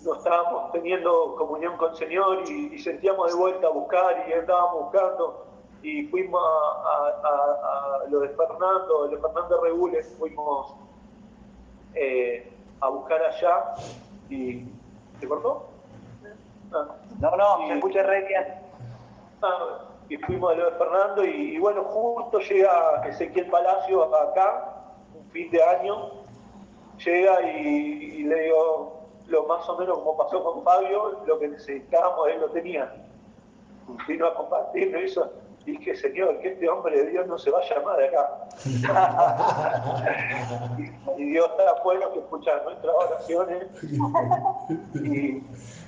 [0.05, 4.85] no estábamos teniendo comunión con el Señor y, sentíamos de vuelta a buscar y andábamos
[4.85, 5.47] buscando.
[5.83, 10.75] y fuimos a, lo de Fernando, lo de Fernando Regules, fuimos
[11.95, 13.75] eh, a buscar allá
[14.29, 14.65] y...
[15.21, 15.69] ¿Se cortó?
[16.73, 16.97] Ah.
[17.21, 18.45] No, no, se escucha re bien.
[19.43, 24.75] Ah, y fuimos a lo de Fernando y, bueno, justo llega Ezequiel Palacio acá,
[25.15, 26.11] un fin de año,
[27.05, 32.29] llega y, le digo lo más o menos como pasó con Fabio, lo que necesitábamos
[32.29, 32.95] él lo tenía.
[34.07, 35.31] Vino a compartirlo eso
[35.65, 38.49] dije, Señor, que este hombre de Dios no se vaya más de acá.
[41.17, 43.67] y, Dios está bueno que escucha nuestras oraciones
[44.95, 45.43] y,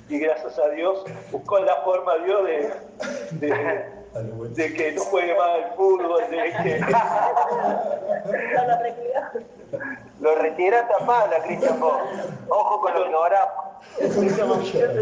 [0.09, 2.43] gracias a Dios buscó la forma Dios
[3.39, 3.96] de,
[4.55, 6.79] que no juegue más el fútbol, de que...
[10.19, 13.65] Lo retira a pala, Cristian Ojo con lo que oramos.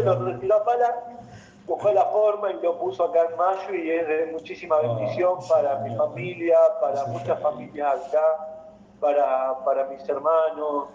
[0.04, 0.94] Lo retiró a pala
[1.66, 5.80] buscó la forma y lo puso acá en mayo y es de muchísima bendición para
[5.80, 8.68] mi familia, para muchas familias acá,
[9.00, 10.88] para, para mis hermanos.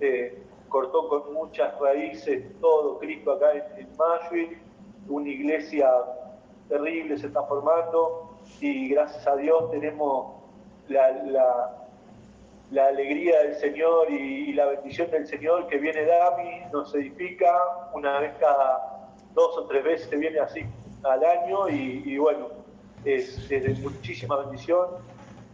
[0.00, 4.58] Eh, cortó con muchas raíces todo Cristo acá en, mayo y
[5.08, 5.90] una iglesia
[6.68, 10.34] terrible se está formando y gracias a Dios tenemos
[10.88, 11.10] la,
[12.70, 17.50] la, alegría del Señor y, la bendición del Señor que viene Dami, nos edifica
[17.92, 20.64] una vez cada dos o tres veces viene así
[21.04, 22.48] al año y, bueno,
[23.04, 24.86] es, de muchísima bendición.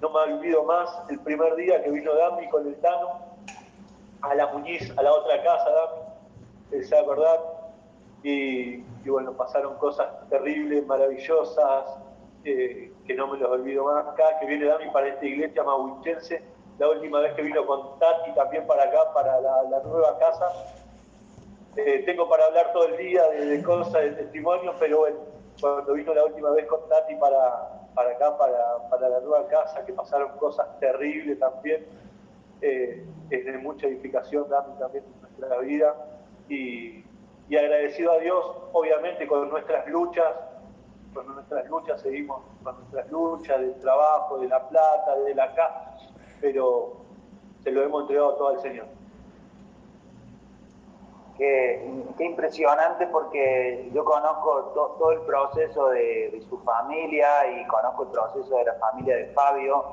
[0.00, 3.20] No me olvido más el primer día que vino Dami con el Tano
[4.22, 7.38] a la Muñiz, a la otra casa, Dami, se va
[8.22, 11.85] Y, y, bueno, pasaron cosas terribles, maravillosas,
[12.45, 14.07] eh, que no me los olvido más.
[14.07, 16.43] Acá que viene Dami para esta iglesia mahuichense,
[16.79, 20.47] la última vez que vino con Tati también para acá, para la nueva casa,
[21.77, 25.17] eh, tengo para hablar todo el día de, cosas, de testimonio, pero bueno,
[25.61, 29.93] cuando vino la última vez con Tati para, para acá, para, la nueva casa, que
[29.93, 31.85] pasaron cosas terribles también,
[32.61, 35.95] eh, es de mucha edificación también en nuestra vida
[36.49, 37.05] y,
[37.50, 40.33] agradecido a Dios, obviamente, con nuestras luchas,
[41.12, 45.96] con nuestras luchas seguimos con nuestras luchas del trabajo, de la plata, de la casa,
[46.40, 46.96] pero
[47.62, 48.87] se lo hemos entregado todo al Señor.
[51.37, 58.57] Qué, impresionante porque yo conozco todo el proceso de, su familia y conozco el proceso
[58.57, 59.85] de la familia de Fabio,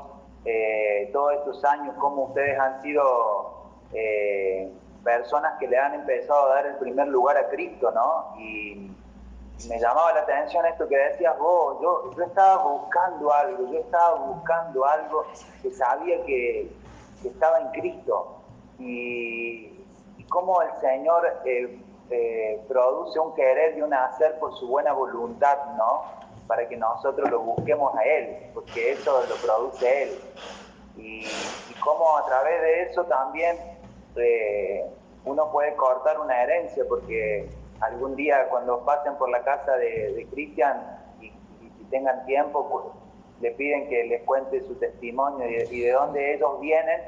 [0.45, 3.55] eh, todos estos años, cómo ustedes han sido
[3.93, 4.71] eh,
[5.03, 8.35] personas que le han empezado a dar el primer lugar a Cristo, ¿no?
[8.39, 8.91] Y
[9.67, 14.15] me llamaba la atención esto que decías vos, yo, yo estaba buscando algo, yo estaba
[14.15, 15.25] buscando algo
[15.61, 16.71] que sabía que,
[17.23, 18.37] estaba en Cristo.
[18.79, 19.67] Y,
[20.29, 21.77] cómo el Señor eh,
[22.09, 26.03] eh, produce un querer y un hacer por su buena voluntad, ¿no?
[26.47, 30.19] Para que nosotros lo busquemos a Él, porque eso lo produce Él.
[30.97, 31.25] Y,
[31.83, 33.57] cómo a través de eso también
[34.15, 34.85] eh,
[35.25, 37.47] uno puede cortar una herencia, porque
[37.79, 41.31] algún día cuando pasen por la casa de, Cristian y,
[41.89, 42.85] tengan tiempo, pues
[43.41, 47.01] le piden que les cuente su testimonio y de dónde ellos vienen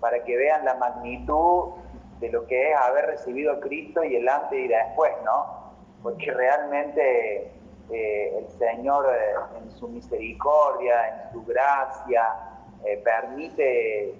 [0.00, 1.72] para que vean la magnitud
[2.18, 5.72] de lo que es haber recibido a Cristo y el antes y después, ¿no?
[6.02, 7.50] Porque realmente
[7.90, 12.22] eh, el Señor eh, en su misericordia, en su gracia,
[12.84, 14.14] eh, permite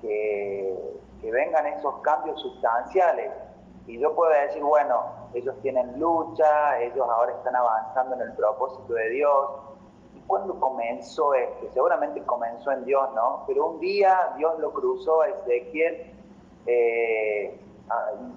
[0.00, 0.74] que,
[1.22, 3.30] que vengan esos cambios sustanciales.
[3.86, 8.92] Y yo puedo decir, bueno, ellos tienen lucha, ellos ahora están avanzando en el propósito
[8.92, 9.50] de Dios.
[10.14, 11.68] ¿Y cuándo comenzó esto?
[11.72, 13.44] Seguramente comenzó en Dios, ¿no?
[13.46, 16.12] Pero un día Dios lo cruzó a Ezequiel
[16.66, 17.58] eh,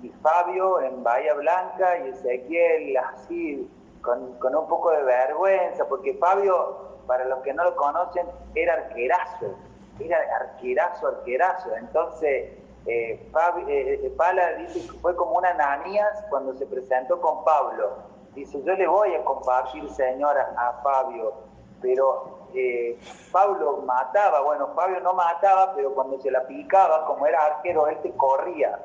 [0.01, 3.69] y Fabio en Bahía Blanca y Ezequiel así,
[4.01, 9.55] con, un poco de vergüenza, porque Fabio, para los que no lo conocen, era arquerazo,
[9.99, 11.75] era arquerazo, arquerazo.
[11.75, 17.93] Entonces, eh, eh, Pala dice que fue como una Ananías cuando se presentó con Pablo.
[18.35, 21.33] Dice, yo le voy a compartir, señora, a Fabio,
[21.81, 22.99] pero eh,
[23.31, 27.97] Pablo mataba, bueno, Fabio no mataba, pero cuando se la picaba, como era arquero, él
[28.03, 28.77] te corría.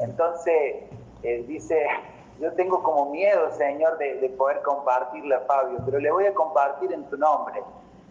[0.00, 0.84] Entonces,
[1.22, 1.86] dice,
[2.40, 6.92] yo tengo como miedo, Señor, de, poder compartirle a Fabio, pero le voy a compartir
[6.92, 7.62] en tu nombre.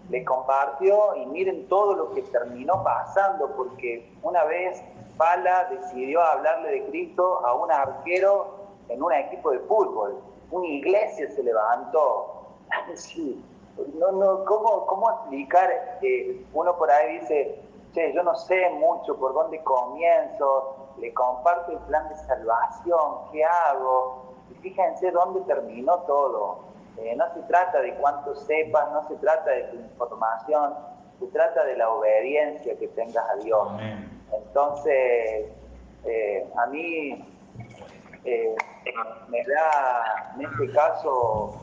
[0.09, 4.81] Le compartió y miren todo lo que terminó pasando, porque una vez
[5.17, 8.55] Pala decidió hablarle de Cristo a un arquero
[8.89, 10.21] en un equipo de fútbol.
[10.51, 12.33] Una iglesia se levantó.
[12.95, 13.43] Sí,
[13.95, 15.99] no, no, ¿cómo, cómo explicar?
[16.01, 17.61] que uno por ahí dice,
[17.93, 23.43] che, yo no sé mucho por dónde comienzo, le comparto el plan de salvación, ¿qué
[23.43, 24.23] hago?
[24.51, 26.59] Y fíjense dónde terminó todo.
[26.97, 30.73] Eh, no se trata de cuánto sepas, no se trata de tu información,
[31.19, 33.67] se trata de la obediencia que tengas a Dios.
[34.31, 35.45] Entonces,
[36.05, 37.25] eh, a mí
[38.25, 38.55] eh,
[39.29, 41.61] me da en este caso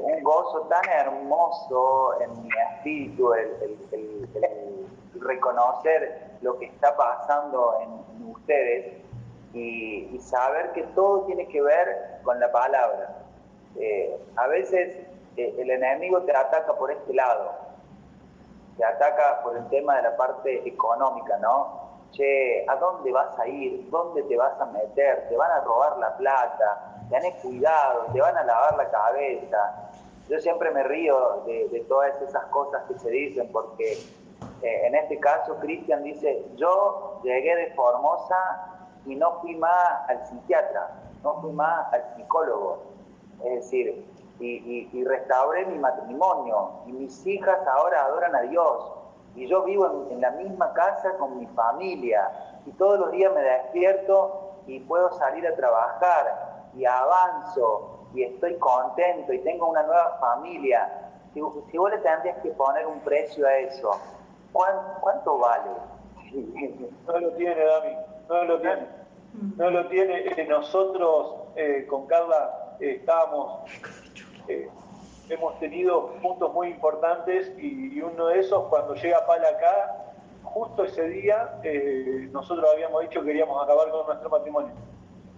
[0.00, 3.78] un gozo tan hermoso en mi espíritu el,
[5.20, 8.92] reconocer lo que está pasando en, ustedes
[9.52, 13.16] y, saber que todo tiene que ver con la palabra.
[13.76, 14.96] Eh, a veces
[15.36, 17.52] eh, el enemigo te ataca por este lado,
[18.76, 21.84] te ataca por el tema de la parte económica, ¿no?
[22.12, 23.88] Che, ¿a dónde vas a ir?
[23.90, 25.28] ¿Dónde te vas a meter?
[25.28, 29.90] Te van a robar la plata, tenés cuidado, te van a lavar la cabeza.
[30.28, 33.92] Yo siempre me río de, todas esas cosas que se dicen porque
[34.62, 38.36] eh, en este caso Cristian dice, yo llegué de Formosa
[39.06, 40.88] y no fui más al psiquiatra,
[41.22, 42.78] no fui más al psicólogo.
[43.44, 44.06] Es decir,
[44.40, 48.92] y, restauré mi matrimonio y mis hijas ahora adoran a Dios
[49.36, 52.30] y yo vivo en, la misma casa con mi familia
[52.66, 58.56] y todos los días me despierto y puedo salir a trabajar y avanzo y estoy
[58.58, 61.10] contento y tengo una nueva familia.
[61.32, 63.90] Si, si vos le tendrías que poner un precio a eso,
[64.52, 65.70] ¿cuánto, vale?
[67.06, 67.96] No lo tiene, Dami,
[68.28, 68.88] no lo tiene.
[69.56, 70.26] No lo tiene.
[70.26, 73.70] Eh, nosotros eh, con Carla estábamos,
[75.28, 81.08] hemos tenido puntos muy importantes y, uno de esos, cuando llega Pala acá, justo ese
[81.08, 84.72] día, eh, nosotros habíamos dicho que queríamos acabar con nuestro matrimonio.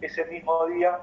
[0.00, 0.98] Ese mismo día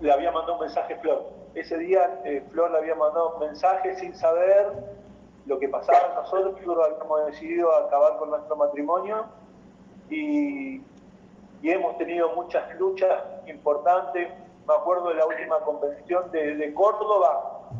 [0.00, 1.26] le había mandado un mensaje Flor.
[1.54, 4.72] Ese día eh, Flor le había mandado un mensaje sin saber
[5.46, 9.26] lo que pasaba nosotros, habíamos decidido acabar con nuestro matrimonio
[10.10, 10.82] y
[11.62, 14.28] hemos tenido muchas luchas importantes.
[14.68, 17.70] Me acuerdo de la última convención de, Córdoba,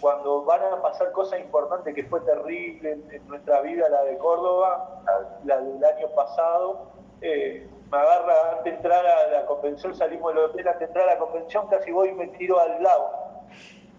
[0.00, 5.02] cuando van a pasar cosas importantes que fue terrible en, nuestra vida, la de Córdoba,
[5.44, 6.88] la del año pasado.
[7.20, 11.08] Eh, me agarra antes de entrar a la convención, salimos del hotel, antes de entrar
[11.08, 13.10] a la convención casi voy y me tiro al lago.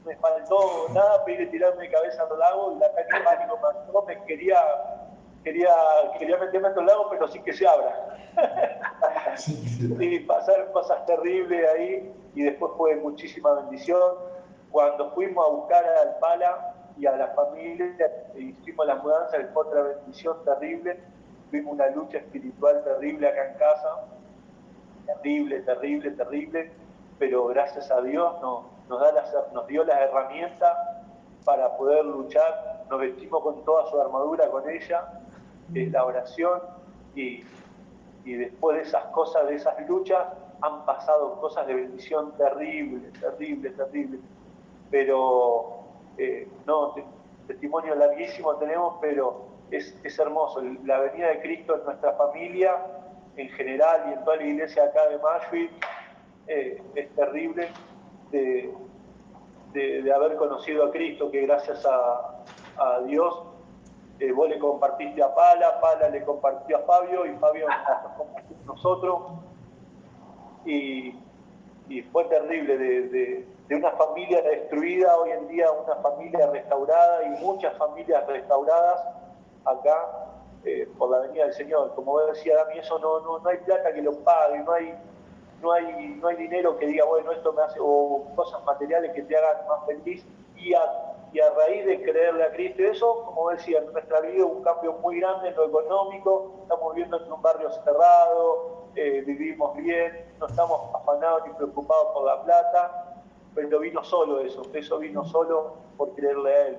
[0.04, 4.58] Me faltó nada, pedí tirarme de cabeza al lago y la calle pánico me quería,
[5.44, 5.74] quería,
[6.18, 8.18] quería meterme al lago, pero sí que se abra.
[10.00, 14.02] y pasar cosas terribles ahí y después fue muchísima bendición.
[14.72, 17.96] Cuando fuimos a buscar a Alpala y a la familia,
[18.36, 21.00] e hicimos la mudanza, fue otra bendición terrible.
[21.50, 24.06] Tuvimos una lucha espiritual terrible acá en casa,
[25.06, 26.72] terrible, terrible, terrible,
[27.20, 30.76] pero gracias a Dios nos, nos, da nos dio las herramientas
[31.46, 32.86] para poder luchar.
[32.90, 35.23] Nos vestimos con toda su armadura con ella,
[35.74, 36.62] la oración
[37.16, 37.44] y,
[38.26, 40.26] y después de esas cosas, de esas luchas,
[40.62, 44.22] han pasado cosas de bendición terribles, terribles, terribles.
[44.90, 45.84] Pero,
[46.18, 46.96] eh, no,
[47.48, 50.62] testimonio larguísimo tenemos, pero es, hermoso.
[50.86, 52.78] La venida de Cristo en nuestra familia,
[53.36, 55.72] en general y en toda la iglesia acá de Mashville,
[56.48, 57.68] eh, es terrible
[58.32, 58.74] de,
[60.14, 62.44] haber conocido a Cristo, que gracias a,
[62.78, 63.53] a Dios
[64.20, 68.58] eh, vos le compartiste a Pala, Pala le compartió a Fabio y Fabio nos compartió
[68.62, 69.22] a nosotros.
[70.66, 71.20] Y,
[72.12, 78.26] fue terrible de, una familia destruida, hoy en día una familia restaurada y muchas familias
[78.28, 79.04] restauradas
[79.66, 80.30] acá
[80.64, 81.94] eh, por la venida del Señor.
[81.96, 84.96] Como decía Dami, eso no, no, no hay plata que lo pague, no hay,
[85.62, 89.24] no hay, no hay dinero que diga, bueno, esto me hace, o cosas materiales que
[89.24, 90.26] te hagan más feliz.
[90.56, 94.46] Y a y a raíz de creerle a Cristo, eso, como decía, en nuestra vida
[94.46, 99.76] un cambio muy grande en lo económico, estamos viviendo en un barrio cerrado, eh, vivimos
[99.76, 103.24] bien, no estamos afanados ni preocupados por la plata,
[103.56, 106.78] pero vino solo eso, eso vino solo por creerle a Él.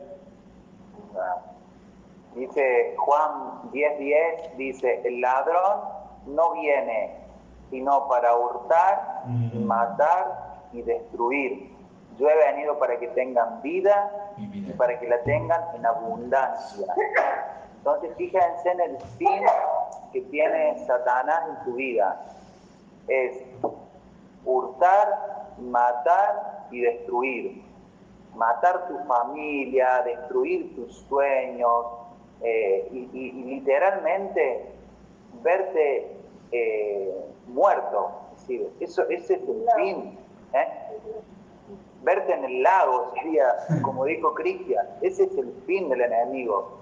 [2.36, 5.80] Dice Juan 10:10, dice, el ladrón
[6.26, 7.24] no viene
[7.70, 9.64] sino para hurtar, mm.
[9.64, 11.73] matar y destruir
[12.18, 16.86] yo he venido para que tengan vida, y para que la tengan en abundancia.
[17.78, 19.42] Entonces fíjense en el fin
[20.12, 22.24] que tiene Satanás en tu vida.
[23.08, 23.42] Es
[24.44, 27.62] hurtar, matar y destruir.
[28.34, 31.86] Matar tu familia, destruir tus sueños
[32.40, 34.72] eh, y, literalmente
[35.42, 36.16] verte
[36.50, 37.14] eh,
[37.46, 38.12] muerto.
[38.32, 40.18] Es decir, eso, ese es el fin.
[40.52, 40.68] ¿eh?
[42.04, 46.78] Verte en el lago sería, como dijo Cristian, ese es el fin del enemigo.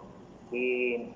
[0.50, 1.10] Y,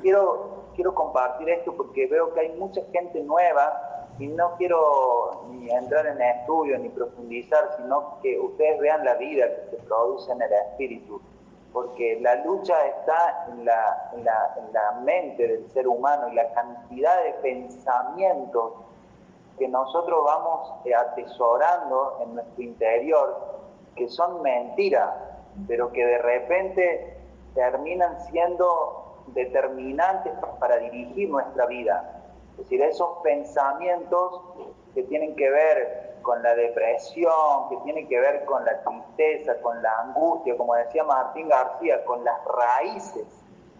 [0.00, 5.70] quiero, quiero compartir esto porque veo que hay mucha gente nueva y no quiero ni
[5.70, 10.42] entrar en estudio ni profundizar, sino que ustedes vean la vida que se produce en
[10.42, 11.20] el espíritu,
[11.72, 16.34] porque la lucha está en la, en la, en la mente del ser humano y
[16.34, 18.72] la cantidad de pensamientos
[19.58, 23.58] que nosotros vamos eh, atesorando en nuestro interior,
[23.96, 25.10] que son mentiras,
[25.66, 27.18] pero que de repente
[27.54, 32.22] terminan siendo determinantes para dirigir nuestra vida.
[32.52, 34.42] Es decir, esos pensamientos
[34.94, 39.82] que tienen que ver con la depresión, que tienen que ver con la tristeza, con
[39.82, 43.26] la angustia, como decía Martín García, con las raíces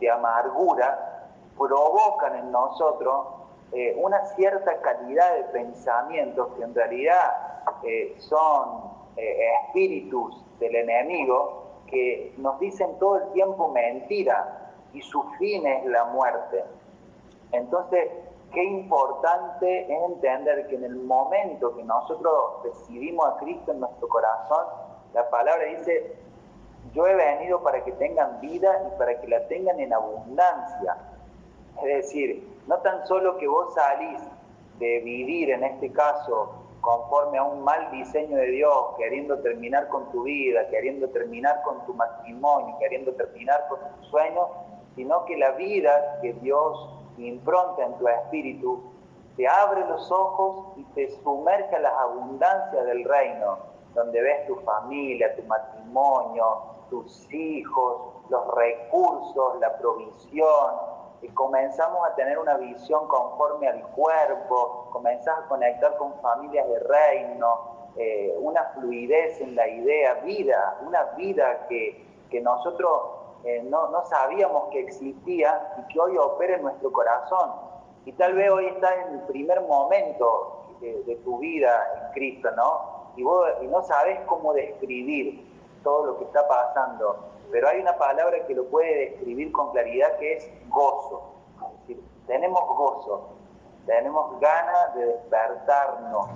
[0.01, 3.27] de amargura, provocan en nosotros
[3.73, 11.65] eh, una cierta calidad de pensamientos que en realidad eh, son eh, espíritus del enemigo
[11.87, 16.65] que nos dicen todo el tiempo mentira y su fin es la muerte.
[17.53, 18.09] Entonces,
[18.53, 24.09] qué importante es entender que en el momento que nosotros recibimos a Cristo en nuestro
[24.09, 24.67] corazón,
[25.13, 26.17] la palabra dice,
[26.95, 30.97] yo he venido para que tengan vida y para que la tengan en abundancia.
[31.83, 34.21] Es decir, no tan solo que vos salís
[34.79, 36.51] de vivir, en este caso,
[36.83, 41.85] conforme a un mal diseño de Dios, queriendo terminar con tu vida, queriendo terminar con
[41.87, 44.49] tu matrimonio, queriendo terminar con tus sueños,
[44.95, 48.83] sino que la vida que Dios impronta en tu espíritu,
[49.37, 53.59] te abre los ojos y te sumerge a las abundancias del reino,
[53.95, 56.45] donde ves tu familia, tu matrimonio,
[56.91, 64.89] tus hijos, los recursos, la provisión, y comenzamos a tener una visión conforme al cuerpo,
[64.93, 71.03] comenzás a conectar con familias de reino, eh, una fluidez en la idea, vida, una
[71.17, 76.63] vida que, que nosotros eh, no, no, sabíamos que existía y que hoy opera en
[76.63, 77.51] nuestro corazón.
[78.05, 83.11] Y tal vez hoy estás en el primer momento de, tu vida en Cristo, ¿no?
[83.17, 85.45] Y, vos, y no sabes cómo describir
[85.83, 87.17] todo lo que está pasando,
[87.51, 91.35] pero hay una palabra que lo puede describir con claridad que es gozo.
[91.57, 93.31] Es decir, tenemos gozo,
[93.87, 96.29] tenemos ganas de despertarnos,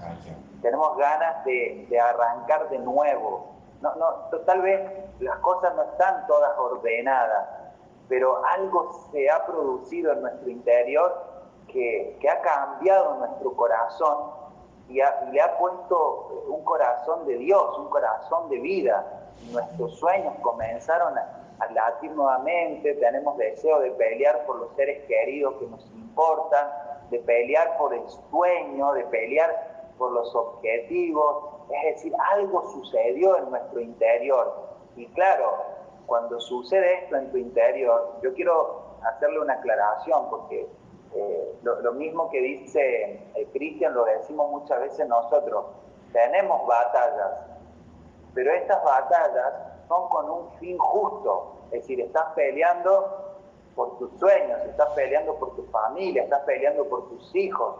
[0.60, 3.52] tenemos ganas de, de arrancar de nuevo,
[3.82, 4.80] no, no, tal vez
[5.18, 7.48] las cosas no están todas ordenadas,
[8.08, 11.32] pero algo se ha producido en nuestro interior
[11.66, 14.41] que, ha cambiado nuestro corazón
[14.92, 19.04] y, le ha puesto un corazón de Dios, un corazón de vida.
[19.50, 25.54] Nuestros sueños comenzaron a, a latir nuevamente, tenemos deseo de pelear por los seres queridos
[25.58, 26.68] que nos importan,
[27.10, 33.50] de pelear por el sueño, de pelear por los objetivos, es decir, algo sucedió en
[33.50, 34.68] nuestro interior.
[34.96, 35.52] Y claro,
[36.06, 40.66] cuando sucede esto en tu interior, yo quiero hacerle una aclaración, porque
[41.14, 45.66] eh, lo, mismo que dice eh, Cristian lo decimos muchas veces nosotros,
[46.12, 47.32] tenemos batallas,
[48.34, 49.52] pero estas batallas
[49.88, 53.32] son con un fin justo, es decir, estás peleando
[53.74, 57.76] por tus sueños, estás peleando por tu familia, estás peleando por tus hijos.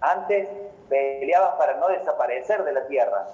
[0.00, 0.48] Antes
[0.88, 3.26] peleabas para no desaparecer de la tierra,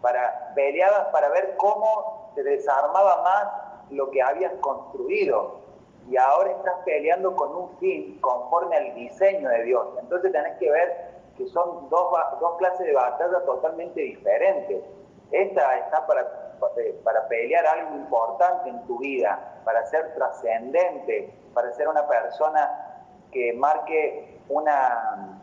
[0.00, 5.63] para, peleabas para ver cómo se desarmaba más lo que habías construido.
[6.08, 9.86] Y ahora estás peleando con un fin conforme al diseño de Dios.
[10.00, 14.82] Entonces tenés que ver que son dos, dos clases de batalla totalmente diferentes.
[15.30, 16.58] Esta está para,
[17.02, 23.52] para pelear algo importante en tu vida, para ser trascendente, para ser una persona que
[23.54, 25.40] marque una,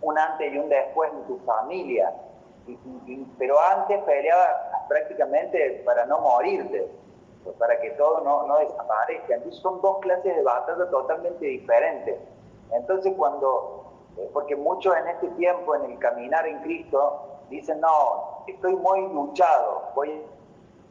[0.00, 2.12] un antes y un después en tu familia.
[3.38, 6.88] pero antes peleaba prácticamente para no morirte,
[7.44, 9.34] pues para que todo no, no desaparezca.
[9.34, 12.18] Entonces son dos clases de batalla totalmente diferentes.
[12.70, 13.84] Entonces cuando,
[14.16, 19.08] eh, porque muchos en este tiempo, en el caminar en Cristo, dicen, no, estoy muy
[19.08, 20.22] luchado, voy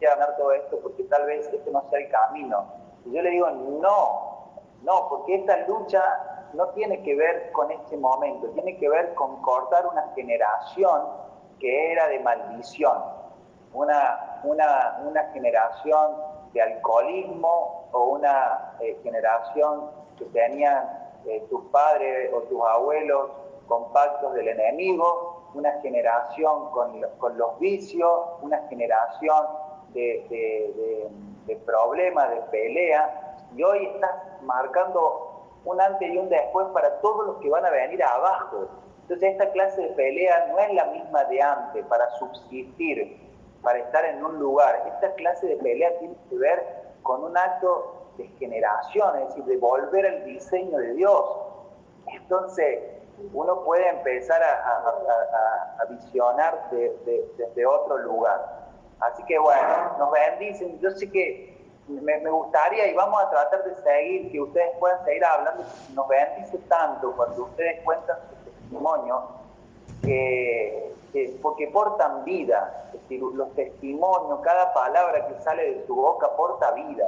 [0.05, 2.65] a ganar todo esto porque tal vez este no sea el camino.
[3.05, 4.41] Y yo le digo, no,
[4.83, 9.41] no, porque esta lucha no tiene que ver con este momento, tiene que ver con
[9.41, 11.01] cortar una generación
[11.59, 12.97] que era de maldición,
[13.73, 16.11] una, una, generación
[16.53, 20.83] de alcoholismo o una eh, generación que tenían
[21.25, 23.31] eh, tus padres o tus abuelos
[23.67, 29.45] con pactos del enemigo, una generación con, los vicios, una generación
[29.93, 31.09] de,
[31.45, 34.11] de problemas, de pelea, y hoy estás
[34.43, 35.31] marcando
[35.65, 38.67] un antes y un después para todos los que van a venir abajo.
[39.01, 43.19] Entonces esta clase de pelea no es la misma de antes, para subsistir,
[43.61, 44.83] para estar en un lugar.
[44.87, 46.63] Esta clase de pelea tiene que ver
[47.03, 51.25] con un acto de generación, es decir, de volver al diseño de Dios.
[52.07, 52.79] Entonces,
[53.33, 58.61] uno puede empezar a, visionar desde otro lugar.
[59.01, 60.79] Así que bueno, nos bendicen.
[60.79, 61.57] Yo sé que
[61.87, 66.57] me, gustaría y vamos a tratar de seguir, que ustedes puedan seguir hablando, nos bendice
[66.69, 69.23] tanto cuando ustedes cuentan su testimonio,
[70.03, 70.93] que,
[71.41, 76.71] porque portan vida, es decir, los testimonios, cada palabra que sale de su boca porta
[76.71, 77.05] vida.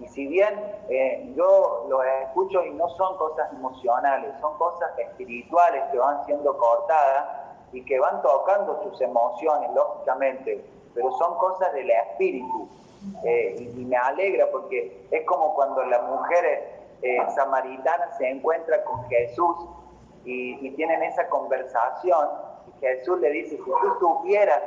[0.00, 0.54] Y si bien
[0.88, 6.56] eh, yo los escucho y no son cosas emocionales, son cosas espirituales que van siendo
[6.56, 10.64] cortadas y que van tocando sus emociones, lógicamente,
[10.94, 12.68] pero son cosas del espíritu.
[13.24, 16.70] Eh, y, me alegra porque es como cuando la mujer
[17.02, 19.56] eh, samaritana se encuentra con Jesús
[20.24, 22.28] y, tienen esa conversación.
[22.82, 24.60] Jesús le dice, si tú supieras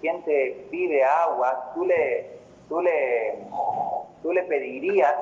[0.00, 2.38] quién te pide agua, tú le,
[2.68, 3.44] tú le,
[4.22, 5.14] tú le pedirías,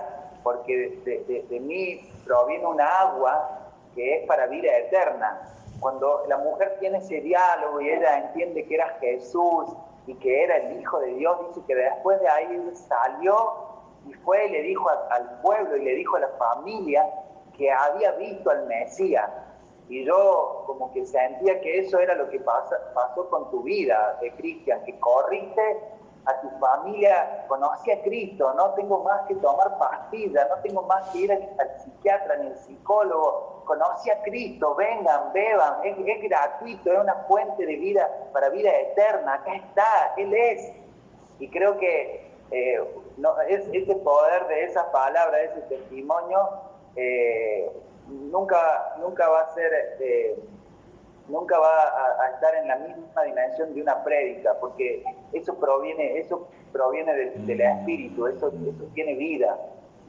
[0.42, 1.00] porque
[1.48, 5.50] de, mí proviene una agua que es para vida eterna.
[5.80, 9.74] Cuando la mujer tiene ese diálogo y ella entiende que era Jesús
[10.06, 13.54] y que era el Hijo de Dios, dice que después de ahí salió
[14.06, 17.02] y fue y le dijo al pueblo y le dijo a la familia
[17.56, 19.30] que había visto al Mesías.
[19.88, 24.32] Y yo como que sentía que eso era lo que pasó con tu vida, de
[24.32, 25.80] Cristian, que corriste
[26.26, 31.08] a tu familia, conocí a Cristo, no tengo más que tomar pastillas, no tengo más
[31.10, 36.98] que ir al, psiquiatra ni al psicólogo, conocí a Cristo, vengan, beban, es, gratuito, es
[36.98, 40.72] una fuente de vida para vida eterna, acá está, Él es.
[41.38, 42.80] Y creo que eh,
[43.18, 46.48] no, es, ese poder de esas palabras, de ese testimonio,
[46.96, 47.70] eh,
[48.08, 49.72] nunca, nunca va a ser...
[50.00, 50.36] Eh,
[51.28, 56.48] nunca va a, estar en la misma dimensión de una prédica, porque eso proviene, eso
[56.72, 59.58] proviene del, espíritu, eso, eso tiene vida,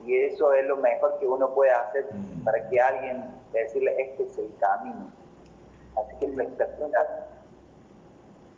[0.05, 2.07] y eso es lo mejor que uno puede hacer
[2.43, 5.11] para que alguien decirle este es el camino.
[5.97, 6.27] Así que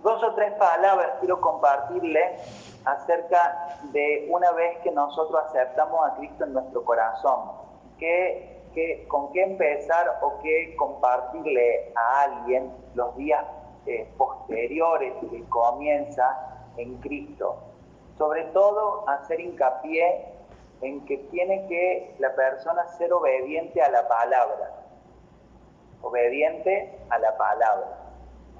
[0.03, 2.37] Dos o tres palabras quiero compartirle
[2.85, 7.51] acerca de una vez que nosotros aceptamos a Cristo en nuestro corazón,
[7.97, 8.48] que
[9.07, 13.43] con qué empezar o qué compartirle a alguien los días
[13.85, 17.57] eh, posteriores que comienza en Cristo.
[18.17, 20.25] Sobre todo hacer hincapié
[20.81, 24.71] en que tiene que la persona ser obediente a la palabra.
[26.01, 27.97] Obediente a la palabra.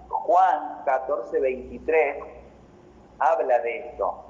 [0.10, 2.18] Juan 14, 23
[3.20, 4.26] habla de esto.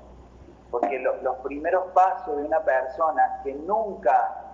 [0.72, 4.49] Porque los primeros pasos de una persona que nunca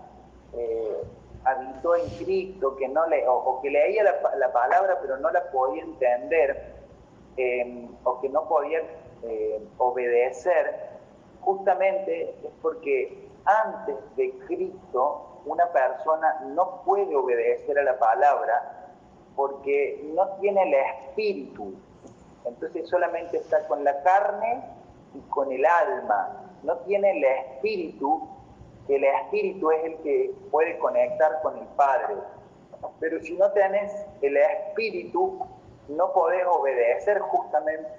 [0.57, 1.03] eh,
[1.43, 5.83] habitó en Cristo, que no le, o, que leía la, palabra pero no la podía
[5.83, 6.73] entender,
[7.37, 8.79] em, o que no podía
[9.23, 10.89] eh, obedecer,
[11.41, 18.91] justamente es porque antes de Cristo una persona no puede obedecer a la palabra
[19.35, 21.75] porque no tiene el espíritu.
[22.45, 24.63] Entonces solamente está con la carne
[25.13, 26.41] y con el alma.
[26.63, 28.27] No tiene el espíritu
[28.87, 32.15] el espíritu es el que puede conectar con el Padre.
[32.99, 35.39] Pero si no tenés el espíritu,
[35.87, 37.89] no podés obedecer justamente.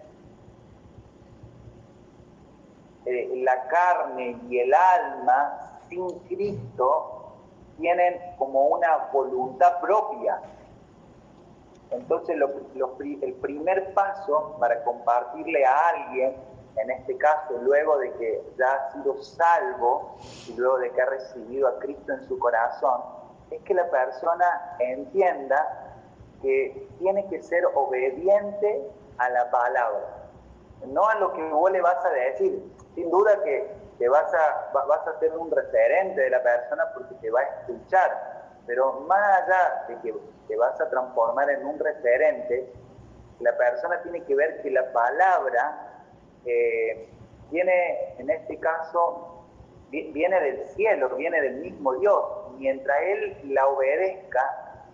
[3.04, 7.32] Eh, la carne y el alma sin Cristo
[7.78, 10.40] tienen como una voluntad propia.
[11.90, 16.36] Entonces el primer paso para compartirle a alguien
[16.76, 20.16] en este caso, luego de que ya ha sido salvo
[20.46, 23.00] y luego de que ha recibido a Cristo en su corazón,
[23.50, 25.94] es que la persona entienda
[26.42, 30.06] que tiene que ser obediente a la palabra,
[30.86, 32.62] no a lo que vos le vas a decir.
[32.94, 37.14] Sin duda que te vas a, vas a ser un referente de la persona porque
[37.16, 40.14] te va a escuchar, pero más allá de que
[40.48, 42.70] te vas a transformar en un referente,
[43.40, 45.95] la persona tiene que ver que la palabra
[47.50, 49.44] viene, en este caso,
[49.90, 52.24] viene del cielo, viene del mismo Dios.
[52.58, 54.84] Mientras Él la obedezca,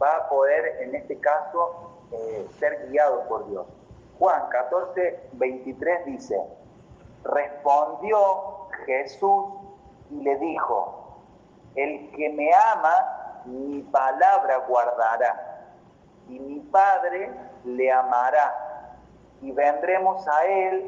[0.00, 3.66] va a poder, en este caso, eh, ser guiado por Dios.
[4.18, 6.40] Juan 14, 23 dice,
[7.24, 9.44] respondió Jesús
[10.10, 11.16] y le dijo,
[11.74, 15.48] el que me ama, mi palabra guardará,
[16.28, 17.30] y mi Padre
[17.64, 18.68] le amará
[19.40, 20.84] y vendremos a Él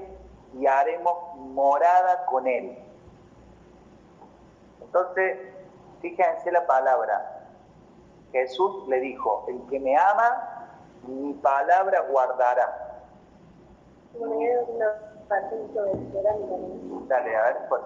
[0.55, 2.77] y haremos morada con Él.
[4.83, 5.39] Entonces,
[6.01, 7.47] fíjense la palabra.
[8.33, 10.69] Jesús le dijo, el que me ama,
[11.07, 13.01] mi palabra guardará.
[17.09, 17.83] Dale, a ver, pues.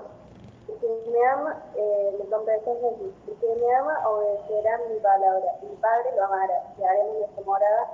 [0.68, 5.52] y que me ama, eh, le contestó Jesús, y que me ama obedecerá mi palabra,
[5.62, 7.90] mi Padre lo amará, y haremos nuestra morada.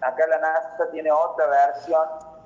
[0.00, 2.37] Acá la NASA tiene otra versión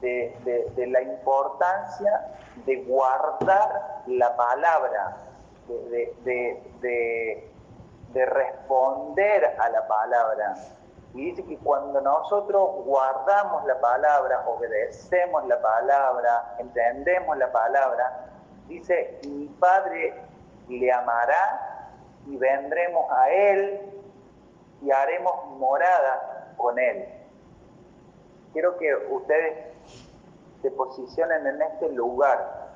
[0.00, 2.34] de, de, la importancia
[2.66, 5.16] de guardar la palabra,
[5.90, 7.42] de,
[8.12, 10.54] de responder a la palabra.
[11.14, 18.26] Y dice que cuando nosotros guardamos la palabra, obedecemos la palabra, entendemos la palabra,
[18.68, 20.14] dice, mi Padre
[20.68, 21.88] le amará
[22.26, 23.80] y vendremos a Él
[24.82, 27.06] y haremos morada con Él.
[28.52, 29.77] Quiero que ustedes
[30.62, 32.72] se posicionen en este lugar.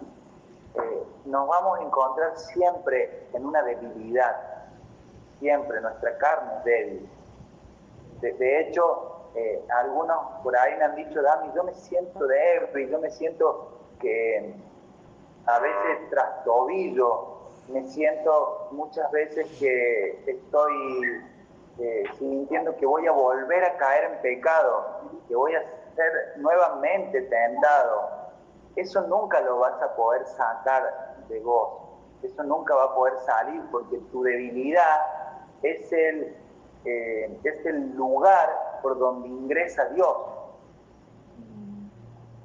[0.74, 4.36] Eh, nos vamos a encontrar siempre en una debilidad,
[5.38, 7.10] siempre nuestra carne es débil
[8.30, 13.00] de, hecho, eh, algunos por ahí me han dicho, Dami, yo me siento débil, yo
[13.00, 13.68] me siento
[14.00, 14.54] que
[15.46, 21.22] a veces trastobillo, me siento muchas veces que estoy
[21.80, 25.64] eh, sintiendo que voy a volver a caer en pecado, que voy a
[25.94, 28.10] ser nuevamente tentado.
[28.76, 31.82] Eso nunca lo vas a poder sacar de vos,
[32.22, 35.00] eso nunca va a poder salir porque tu debilidad
[35.62, 36.36] es el
[36.84, 40.16] eh, es el lugar por donde ingresa Dios.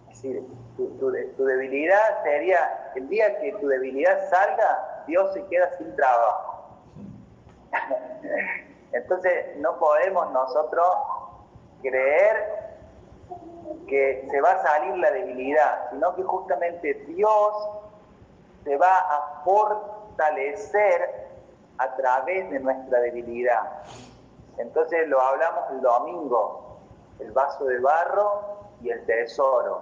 [0.09, 0.43] Es decir,
[0.75, 6.65] tu, debilidad sería, el día que tu debilidad salga, Dios se queda sin trabajo.
[8.91, 10.87] Entonces no podemos nosotros
[11.81, 12.66] creer
[13.87, 17.69] que se va a salir la debilidad, sino que justamente Dios
[18.63, 21.27] se va a fortalecer
[21.77, 23.83] a través de nuestra debilidad.
[24.57, 26.77] Entonces lo hablamos el domingo,
[27.19, 29.81] el vaso de barro y el tesoro.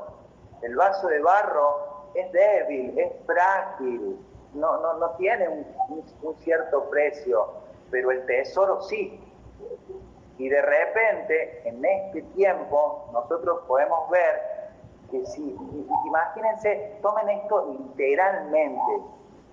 [0.62, 4.18] El vaso de barro es débil, es frágil,
[4.54, 7.48] no, no, no tiene un, cierto precio,
[7.92, 9.22] pero el tesoro sí.
[10.38, 14.56] Y de repente, en este tiempo, nosotros podemos ver
[15.10, 15.56] que si,
[16.06, 19.02] imagínense, tomen esto literalmente.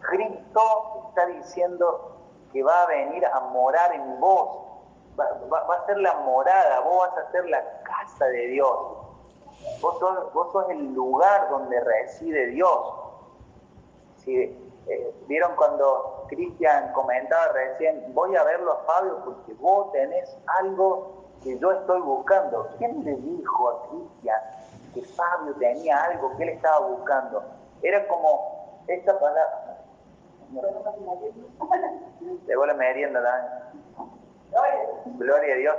[0.00, 2.16] Cristo está diciendo
[2.52, 4.58] que va a venir a morar en vos,
[5.18, 8.78] va, a ser la morada, vos vas a ser la casa de Dios.
[9.80, 12.94] Vos sos, vos sos el lugar donde reside Dios.
[14.26, 21.22] Eh, ¿Vieron cuando Cristian comentaba recién, voy a verlo a Fabio porque vos tenés algo
[21.42, 22.68] que yo estoy buscando?
[22.78, 24.40] ¿Quién le dijo a Cristian
[24.94, 27.42] que Fabio tenía algo que él estaba buscando?
[27.82, 29.78] Era como esta palabra.
[32.46, 33.70] Llegó la merienda,
[35.18, 35.76] Gloria a Dios.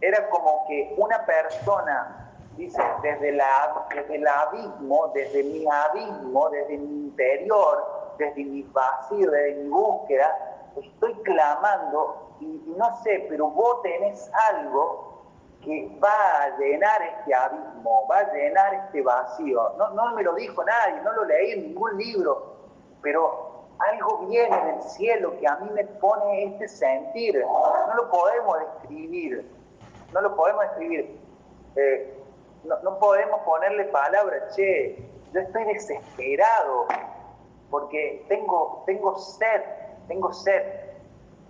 [0.00, 6.78] Era como que una persona, dice, desde, la, desde el abismo, desde mi abismo, desde
[6.78, 13.82] mi interior, desde mi vacío, desde mi búsqueda, estoy clamando y, no sé, pero vos
[13.82, 15.22] tenés algo
[15.62, 19.72] que va a llenar este abismo, va a llenar este vacío.
[19.78, 22.56] No, no me lo dijo nadie, no lo leí en ningún libro,
[23.00, 27.42] pero algo viene del cielo que a mí me pone este sentir.
[27.44, 29.50] No lo podemos describir,
[30.12, 31.18] no lo podemos describir.
[31.76, 32.20] Eh,
[32.64, 34.96] no, podemos ponerle palabras, che,
[35.32, 36.86] yo estoy desesperado
[37.74, 39.62] porque tengo, tengo sed,
[40.06, 40.62] tengo sed.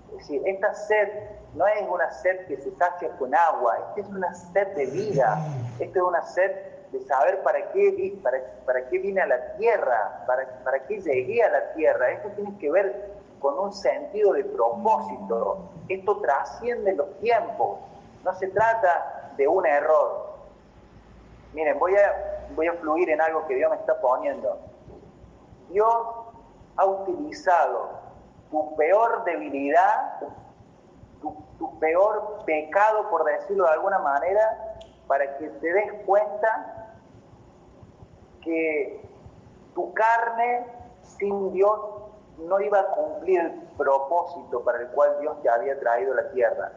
[0.09, 1.07] Es decir, esta sed
[1.53, 5.39] no es una sed que se sacia con agua, esta es una sed de vida,
[5.79, 6.51] esta es una sed
[6.93, 11.43] de saber para qué, para, para qué vine a la tierra, para, para qué llegué
[11.43, 12.13] a la tierra.
[12.13, 15.59] Esto tiene que ver con un sentido de propósito.
[15.91, 17.81] Esto trasciende los tiempos.
[18.25, 20.39] No se trata de un error.
[21.53, 24.73] Miren, voy a, voy a fluir en algo que Dios me está poniendo.
[25.71, 26.07] Dios
[26.77, 27.91] ha utilizado
[28.51, 30.21] tu peor debilidad,
[31.21, 36.95] tu, peor pecado, por decirlo de alguna manera, para que te des cuenta
[38.43, 39.09] que
[39.75, 40.67] tu carne
[41.03, 41.81] sin Dios
[42.39, 46.31] no iba a cumplir el propósito para el cual Dios te había traído a la
[46.31, 46.73] tierra.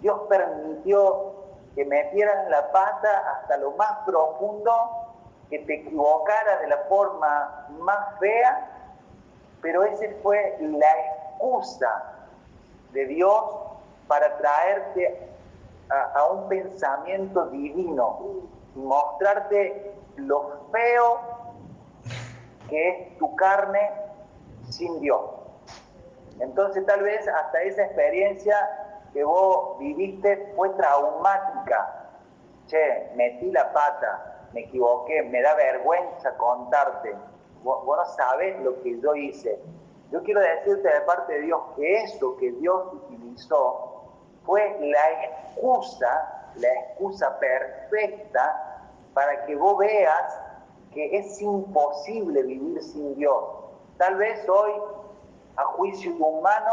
[0.00, 1.32] Dios permitió
[1.74, 4.72] que metieras la pata hasta lo más profundo,
[5.52, 8.70] que te equivocaras de la forma más fea,
[9.60, 12.04] pero esa fue la excusa
[12.92, 13.44] de Dios
[14.08, 15.28] para traerte
[15.90, 18.40] a, a un pensamiento divino
[18.74, 21.20] y mostrarte lo feo
[22.70, 23.90] que es tu carne
[24.70, 25.20] sin Dios.
[26.40, 28.56] Entonces tal vez hasta esa experiencia
[29.12, 32.08] que vos viviste fue traumática.
[32.68, 37.14] Che, metí la pata, me equivoqué, me da vergüenza contarte.
[37.62, 39.58] vos, no sabés lo que yo hice.
[40.10, 44.02] Yo quiero decirte de parte de Dios que eso que Dios utilizó
[44.44, 48.82] fue la excusa, la excusa perfecta
[49.14, 50.38] para que vos veas
[50.92, 53.42] que es imposible vivir sin Dios.
[53.96, 54.72] Tal vez hoy,
[55.56, 56.72] a juicio humano,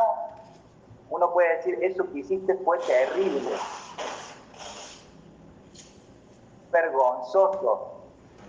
[1.10, 3.50] uno puede decir, eso que hiciste fue terrible,
[6.72, 7.94] vergonzoso,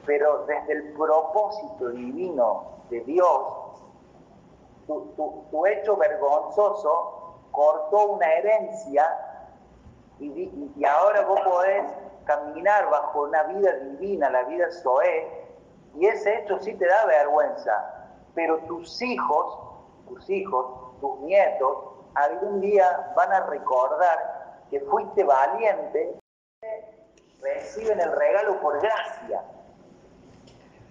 [0.06, 3.70] pero desde el propósito divino de Dios,
[4.86, 9.06] tu, hecho vergonzoso cortó una herencia
[10.18, 10.26] y,
[10.76, 11.84] y, ahora vos podés
[12.24, 15.46] caminar bajo una vida divina, la vida Zoé,
[15.94, 19.58] y ese hecho sí te da vergüenza, pero tus hijos,
[20.08, 20.66] tus hijos,
[21.00, 21.78] tus nietos,
[22.14, 26.18] algún día van a recordar que fuiste valiente,
[27.42, 29.42] reciben el regalo por gracia.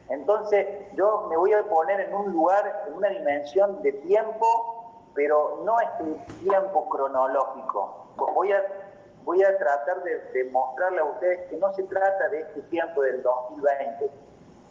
[0.09, 5.61] Entonces yo me voy a poner en un lugar, en una dimensión de tiempo, pero
[5.63, 8.07] no es un tiempo cronológico.
[8.33, 8.63] Voy a,
[9.23, 13.01] voy a tratar de, de mostrarle a ustedes que no se trata de este tiempo
[13.03, 14.09] del 2020,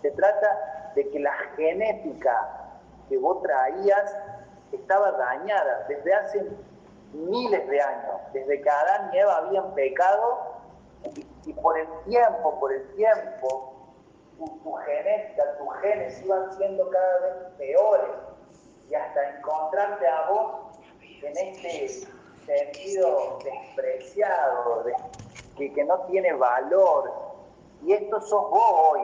[0.02, 2.68] se trata de que la genética
[3.08, 4.14] que vos traías
[4.72, 6.46] estaba dañada desde hace
[7.12, 10.47] miles de años, desde que Adán y Eva habían pecado
[11.48, 13.74] y, por el tiempo, por el tiempo,
[14.36, 18.10] tu, genética, tus genes iban siendo cada vez peores
[18.90, 22.06] y hasta encontrarte a vos en este
[22.46, 24.84] sentido despreciado,
[25.56, 27.12] que, que no tiene valor.
[27.82, 29.00] Y esto sos vos hoy,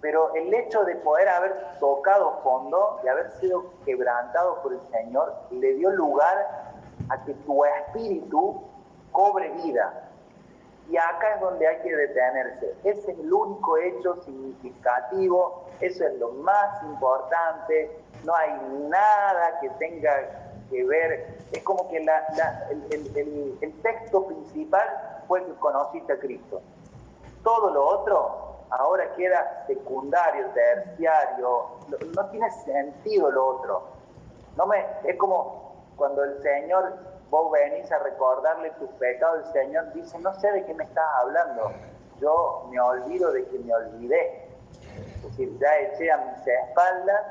[0.00, 5.34] pero el hecho de poder haber tocado fondo, de haber sido quebrantado por el Señor,
[5.50, 6.72] le dio lugar
[7.10, 8.62] a que tu espíritu
[9.12, 10.05] cobre vida.
[10.88, 12.74] Y acá es donde hay que detenerse.
[12.84, 18.52] Ese es el único hecho significativo, eso es lo más importante, no hay
[18.88, 20.12] nada que tenga
[20.70, 24.88] que ver, es como que el, el texto principal
[25.26, 26.60] fue que conociste a Cristo.
[27.42, 31.66] Todo lo otro ahora queda secundario, terciario,
[32.14, 33.82] no tiene sentido lo otro.
[34.56, 36.94] No me, es como cuando el Señor,
[37.30, 41.06] vos venís a recordarle tus pecados, el Señor dice, no sé de qué me estás
[41.20, 41.72] hablando,
[42.20, 44.48] yo me olvido de que me olvidé.
[45.16, 47.22] Es decir, ya eché a mis espaldas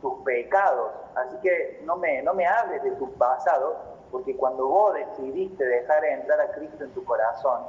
[0.00, 3.76] tus pecados, así que no me, no me hables de tu pasado,
[4.10, 7.62] porque cuando vos decidiste dejar entrar a Cristo en tu corazón,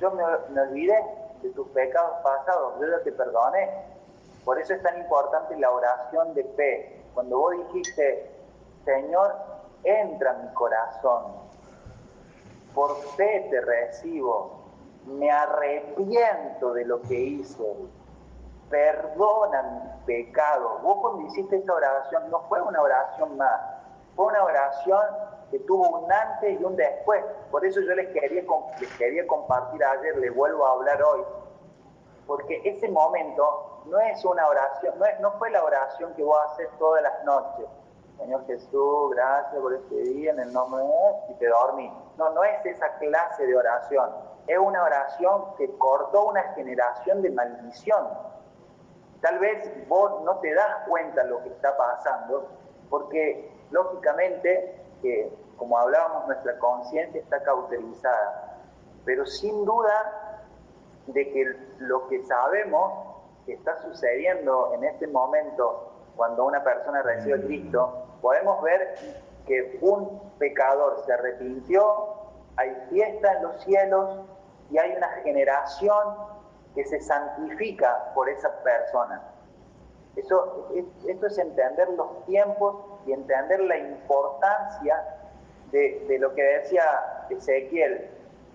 [0.00, 0.98] yo me, me olvidé
[1.42, 3.70] de tus pecados pasados, yo ya te perdoné.
[4.44, 7.02] Por eso es tan importante la oración de fe.
[7.14, 8.30] Cuando vos dijiste,
[8.84, 9.34] Señor,
[9.84, 11.24] entra en mi corazón,
[12.74, 14.64] por fe te recibo,
[15.06, 17.62] me arrepiento de lo que hice,
[18.70, 20.82] perdona mis pecados.
[20.82, 23.60] Vos cuando hiciste esta oración, no fue una oración más,
[24.16, 25.02] fue una oración
[25.50, 27.24] que tuvo un antes y un después.
[27.50, 28.44] Por eso yo les quería,
[29.26, 31.22] compartir ayer, les vuelvo a hablar hoy,
[32.26, 36.68] porque ese momento no es una oración, no, no fue la oración que vos haces
[36.78, 37.66] todas las noches.
[38.18, 41.92] Señor Jesús, gracias por este día, en el nombre de y te dormí.
[42.16, 44.10] No, no es esa clase de oración.
[44.46, 48.08] Es una oración que cortó una generación de maldición.
[49.20, 52.48] Tal vez vos no te das cuenta de lo que está pasando,
[52.90, 54.84] porque lógicamente
[55.56, 58.58] como hablábamos, nuestra conciencia está cauterizada.
[59.04, 60.42] Pero sin duda
[61.06, 62.92] de que lo que sabemos
[63.46, 68.96] que está sucediendo en este momento cuando una persona recibe a Cristo, podemos ver
[69.46, 72.14] que un pecador se arrepintió,
[72.56, 74.20] hay fiesta en los cielos
[74.70, 76.16] y hay una generación
[76.74, 79.22] que se santifica por esa persona.
[80.16, 80.68] Eso,
[81.06, 85.02] esto es entender los tiempos y entender la importancia
[85.72, 88.08] de, lo que decía Ezequiel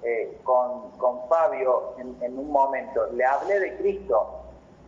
[0.04, 3.08] eh, con, con, Fabio en, un momento.
[3.08, 4.40] Le hablé de Cristo.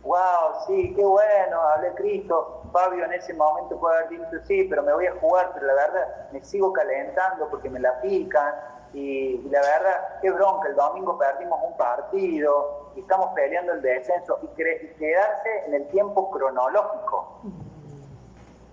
[0.02, 0.66] ¡Wow!
[0.66, 2.62] Sí, qué bueno, hablé Cristo.
[2.72, 5.74] Fabio en ese momento puede haber dicho, sí, pero me voy a jugar, pero la
[5.74, 8.54] verdad me sigo calentando porque me la pican.
[8.94, 14.38] Y, la verdad, qué bronca, el domingo perdimos un partido y estamos peleando el descenso
[14.42, 17.40] y, y quedarse en el tiempo cronológico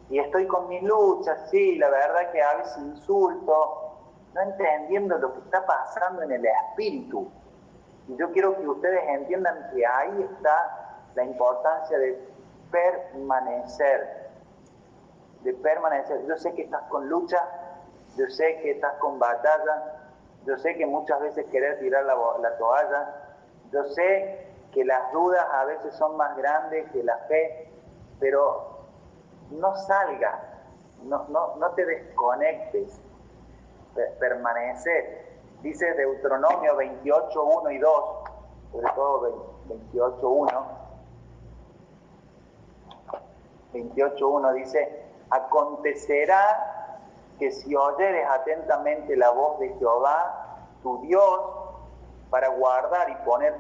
[0.09, 3.95] y estoy con mis luchas, sí, la verdad que a veces insulto,
[4.33, 7.29] no entendiendo lo que está pasando en el espíritu.
[8.07, 10.78] Y yo quiero que ustedes entiendan que ahí está
[11.15, 12.19] la importancia de
[12.71, 14.29] permanecer,
[15.43, 16.25] de permanecer.
[16.27, 17.43] Yo sé que estás con lucha,
[18.17, 19.99] yo sé que estás con batalla,
[20.45, 23.15] yo sé que muchas veces querés tirar la, la toalla,
[23.71, 27.71] yo sé que las dudas a veces son más grandes que la fe,
[28.19, 28.79] pero
[29.51, 30.39] no salgas,
[31.03, 32.99] no, no, no te desconectes,
[34.19, 35.25] permanece.
[35.61, 38.03] Dice Deuteronomio 28, 1 y 2,
[38.71, 40.88] sobre todo 28, 1.
[43.73, 46.99] 28, 1 dice, acontecerá
[47.37, 51.41] que si oyeres atentamente la voz de Jehová, tu Dios,
[52.29, 53.53] para guardar y poner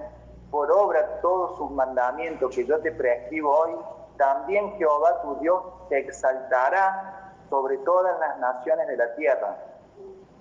[0.51, 3.75] por obra todos sus mandamientos que yo te prescribo hoy,
[4.17, 9.57] también Jehová tu Dios te exaltará sobre todas las naciones de la tierra.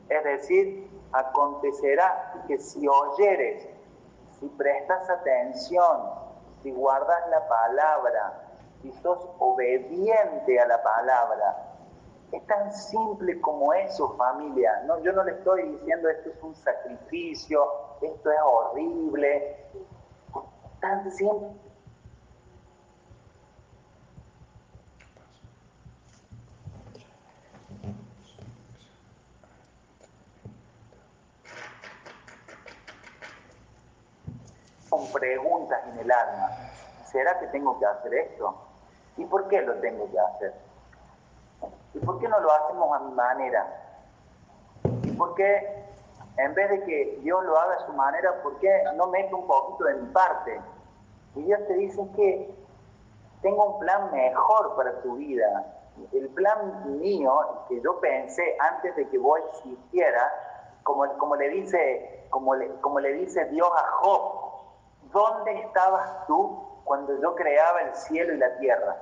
[0.08, 3.68] Es decir, acontecerá que si oyeres,
[4.40, 6.10] si prestas atención,
[6.62, 8.47] si guardas la palabra,
[8.82, 11.68] si sos obediente a la palabra,
[12.32, 14.82] es tan simple como eso, familia.
[14.86, 17.66] No, yo no le estoy diciendo esto es un sacrificio,
[18.02, 19.56] esto es horrible.
[20.80, 21.48] Tan simple
[34.88, 36.50] con preguntas en el alma.
[37.10, 38.67] ¿Será que tengo que hacer esto?
[39.18, 40.54] ¿Y por qué lo tengo que hacer?
[41.92, 43.66] ¿Y por qué no lo hacemos a mi manera?
[45.02, 45.84] ¿Y por qué,
[46.36, 49.46] en vez de que Dios lo haga a su manera, por qué no meto un
[49.48, 50.60] poquito de mi parte?
[51.34, 52.54] Y Dios te dice que
[53.42, 55.66] tengo un plan mejor para tu vida.
[56.12, 60.32] El plan mío, que yo pensé antes de que vos existiera,
[60.84, 64.22] como, como, le dice, como, le, como le dice Dios a Job,
[65.12, 68.96] ¿dónde estabas tú cuando yo creaba el cielo y la tierra?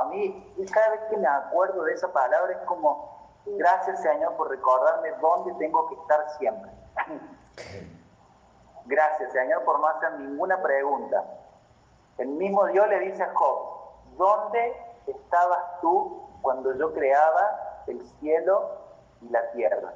[0.00, 4.48] a mí, cada vez que me acuerdo de esa palabra es como, gracias Señor por
[4.48, 6.70] recordarme dónde tengo que estar siempre.
[8.86, 11.22] gracias Señor por no hacer ninguna pregunta.
[12.16, 13.58] El mismo Dios le dice a Job,
[14.16, 14.74] ¿dónde
[15.06, 18.70] estabas tú cuando yo creaba el cielo
[19.20, 19.92] y la tierra?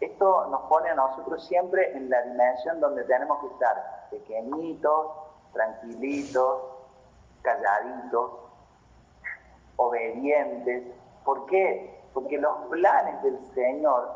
[0.00, 5.06] Esto nos pone a nosotros siempre en la dimensión donde tenemos que estar, pequeñitos,
[5.52, 6.62] tranquilitos,
[7.42, 8.30] calladitos,
[9.76, 10.84] obedientes.
[11.24, 12.08] ¿Por qué?
[12.14, 14.10] Porque los planes del Señor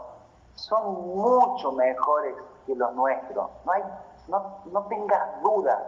[0.55, 2.34] son mucho mejores
[2.66, 3.51] que los nuestros.
[3.64, 3.82] No, hay,
[4.28, 5.80] no, no tengas dudas,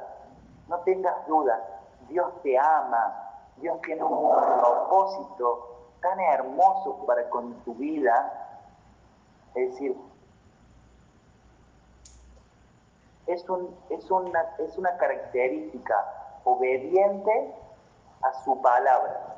[0.69, 1.61] no tengas dudas.
[2.09, 5.69] Dios te ama, Dios tiene un propósito
[6.01, 8.43] tan hermoso para con tu vida
[9.55, 9.97] es decir,
[13.27, 15.95] es, un, es, una, es una característica
[16.45, 17.55] obediente
[18.23, 19.37] a su palabra,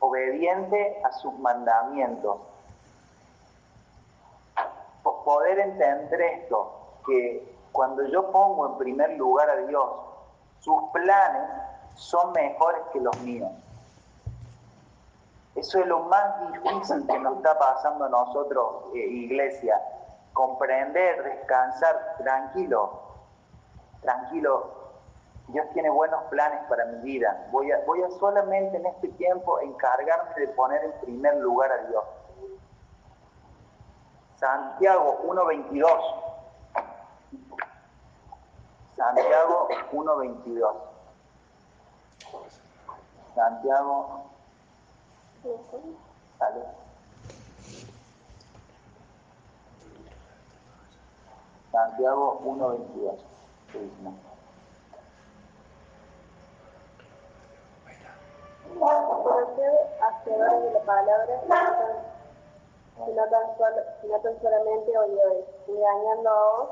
[0.00, 2.38] obediente a sus mandamientos.
[5.24, 6.72] Poder entender esto,
[7.06, 9.90] que cuando yo pongo en primer lugar a Dios,
[10.60, 11.50] sus planes
[11.94, 13.50] son mejores que los míos.
[15.54, 19.80] Eso es lo más difícil que nos está pasando a nosotros, eh, iglesia.
[20.38, 23.02] Comprender, descansar, tranquilo,
[24.02, 24.70] tranquilo.
[25.48, 27.48] Dios tiene buenos planes para mi vida.
[27.50, 31.78] Voy a, voy a solamente en este tiempo encargarme de poner en primer lugar a
[31.88, 32.04] Dios.
[34.36, 35.88] Santiago 1.22.
[38.94, 40.74] Santiago 1.22.
[43.34, 44.22] Santiago
[46.38, 46.87] Sale.
[51.78, 53.14] Santiago 1.22.
[59.22, 61.40] Procede hacedores de la palabra,
[62.96, 66.68] si no tan, solo, tan solamente oidores, engañando a vos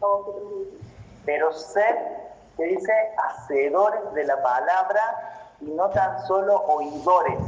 [0.00, 0.80] a vosotros mismos.
[1.26, 7.40] Pero ser, que dice, hacedores de la palabra y no tan solo oidores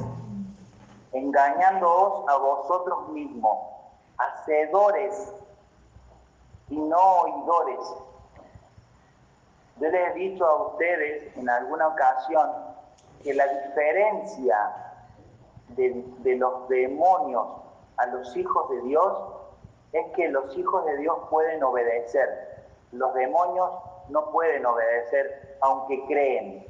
[1.12, 3.58] engañándoos a vosotros mismos,
[4.18, 5.32] hacedores
[6.70, 7.80] y no oidores.
[9.80, 12.50] Yo les he dicho a ustedes en alguna ocasión
[13.22, 14.56] que la diferencia
[15.70, 17.46] de, de, los demonios
[17.96, 19.18] a los hijos de Dios
[19.92, 22.66] es que los hijos de Dios pueden obedecer.
[22.92, 23.70] Los demonios
[24.08, 26.66] no pueden obedecer aunque creen.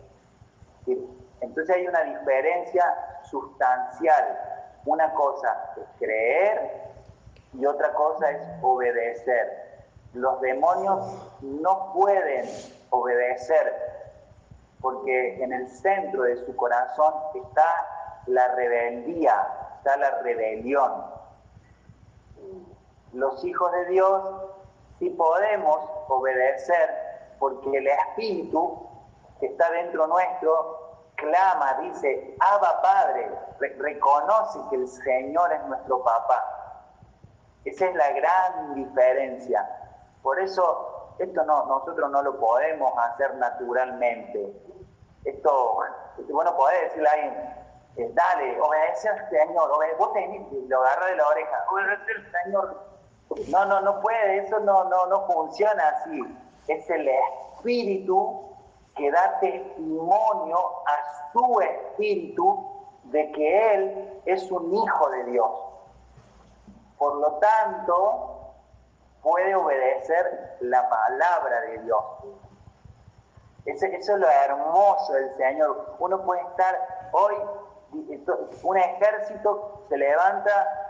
[1.41, 2.85] Entonces hay una diferencia
[3.31, 4.39] sustancial.
[4.85, 6.89] Una cosa es creer
[7.55, 9.68] y otra cosa es obedecer.
[10.15, 11.01] Los demonios
[11.43, 12.49] no pueden
[12.91, 13.75] obedecer
[14.81, 17.69] porque en el centro de su corazón está
[18.27, 19.47] la rebeldía,
[19.77, 21.05] está la rebelión.
[23.13, 24.23] Los hijos de Dios
[24.99, 26.91] sí podemos obedecer
[27.39, 28.89] porque el Espíritu
[29.41, 33.31] que está dentro nuestro, clama, dice, Abba Padre,
[33.79, 36.43] reconoce que el Señor es nuestro papá.
[37.65, 39.69] Esa es la gran diferencia.
[40.23, 44.53] Por eso, esto no, nosotros no lo podemos hacer naturalmente.
[45.25, 45.79] Esto,
[46.29, 47.35] bueno, podés decirle a alguien,
[47.97, 52.45] eh, dale, obedece al Señor, obedece, vos tenés, lo agarra de la oreja, obedece al
[52.45, 52.89] Señor.
[53.49, 56.23] No, no, no puede, eso no, no, no funciona así.
[56.67, 58.49] Es el Espíritu
[58.97, 62.67] que da testimonio a su espíritu
[63.05, 65.51] de que Él es un hijo de Dios.
[66.99, 68.38] Por lo tanto,
[69.23, 72.05] puede obedecer la palabra de Dios.
[73.65, 75.95] Eso, es lo hermoso del Señor.
[75.99, 77.35] Uno puede estar hoy,
[78.63, 80.89] un ejército se levanta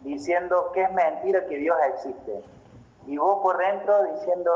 [0.00, 2.44] diciendo que es mentira que Dios existe.
[3.06, 4.50] Y vos por dentro diciendo,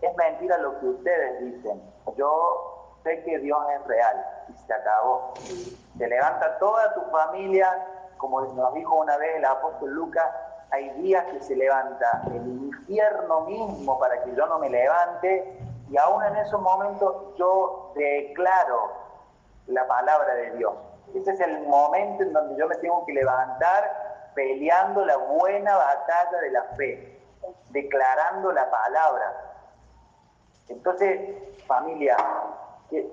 [0.00, 1.82] es mentira lo que ustedes dicen.
[2.16, 5.34] Yo sé que Dios es real y se acabó.
[5.98, 7.86] Se levanta toda tu familia,
[8.16, 10.26] como nos dijo una vez el apóstol Lucas,
[10.70, 15.58] hay días que se levanta el infierno mismo para que yo no me levante
[15.90, 18.92] y aún en esos momentos yo declaro
[19.66, 20.74] la palabra de Dios.
[21.14, 26.40] Ese es el momento en donde yo me tengo que levantar peleando la buena batalla
[26.42, 27.20] de la fe,
[27.70, 29.48] declarando la palabra.
[30.68, 32.16] Entonces, familia,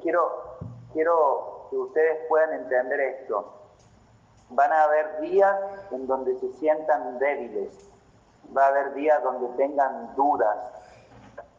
[0.01, 0.57] quiero,
[0.91, 3.64] quiero que ustedes puedan entender esto.
[4.49, 5.57] Van a haber días
[5.91, 7.89] en donde se sientan débiles,
[8.55, 10.57] va a haber días donde tengan dudas,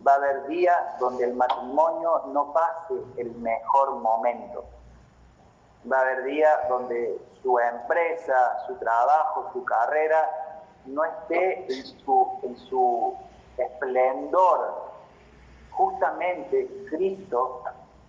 [0.07, 4.65] va a haber días donde el matrimonio no pase el mejor momento,
[5.91, 10.29] va a haber días donde su empresa, su trabajo, su carrera
[10.87, 13.17] no esté en su, en su
[13.57, 14.87] esplendor.
[15.71, 17.63] Justamente Cristo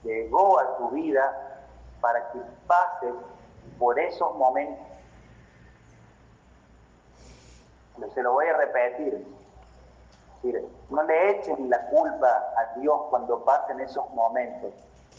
[0.04, 1.66] llegó a tu vida
[2.00, 3.14] para que pases
[3.78, 4.86] por esos momentos.
[8.14, 9.26] Se lo voy a repetir.
[10.90, 14.72] No le echen la culpa a Dios cuando pasen esos momentos.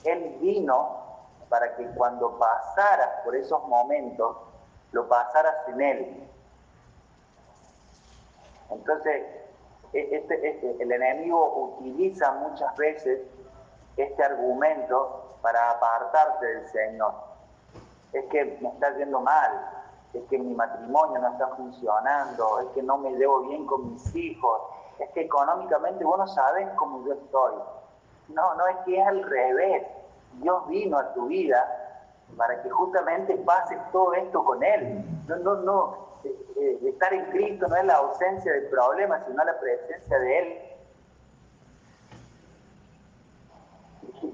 [0.05, 1.09] Él vino
[1.49, 4.37] para que cuando pasaras por esos momentos,
[4.93, 6.29] lo pasaras en Él.
[8.71, 9.25] Entonces,
[9.93, 13.21] e-, este, este, el enemigo utiliza muchas veces
[13.97, 17.28] este argumento para apartarte del Señor.
[18.13, 19.79] Es que me está yendo mal,
[20.15, 24.15] es que mi matrimonio no está funcionando, es que no me llevo bien con mis
[24.15, 24.61] hijos,
[24.99, 27.55] es que económicamente vos no sabes cómo yo estoy.
[28.29, 29.87] No, no es que es al revés.
[30.41, 31.65] Dios vino a tu vida
[32.37, 35.05] para que justamente pases todo esto con Él.
[35.27, 39.59] No, no, no, eh, estar en Cristo no es la ausencia del problema, sino la
[39.59, 40.63] presencia de Él.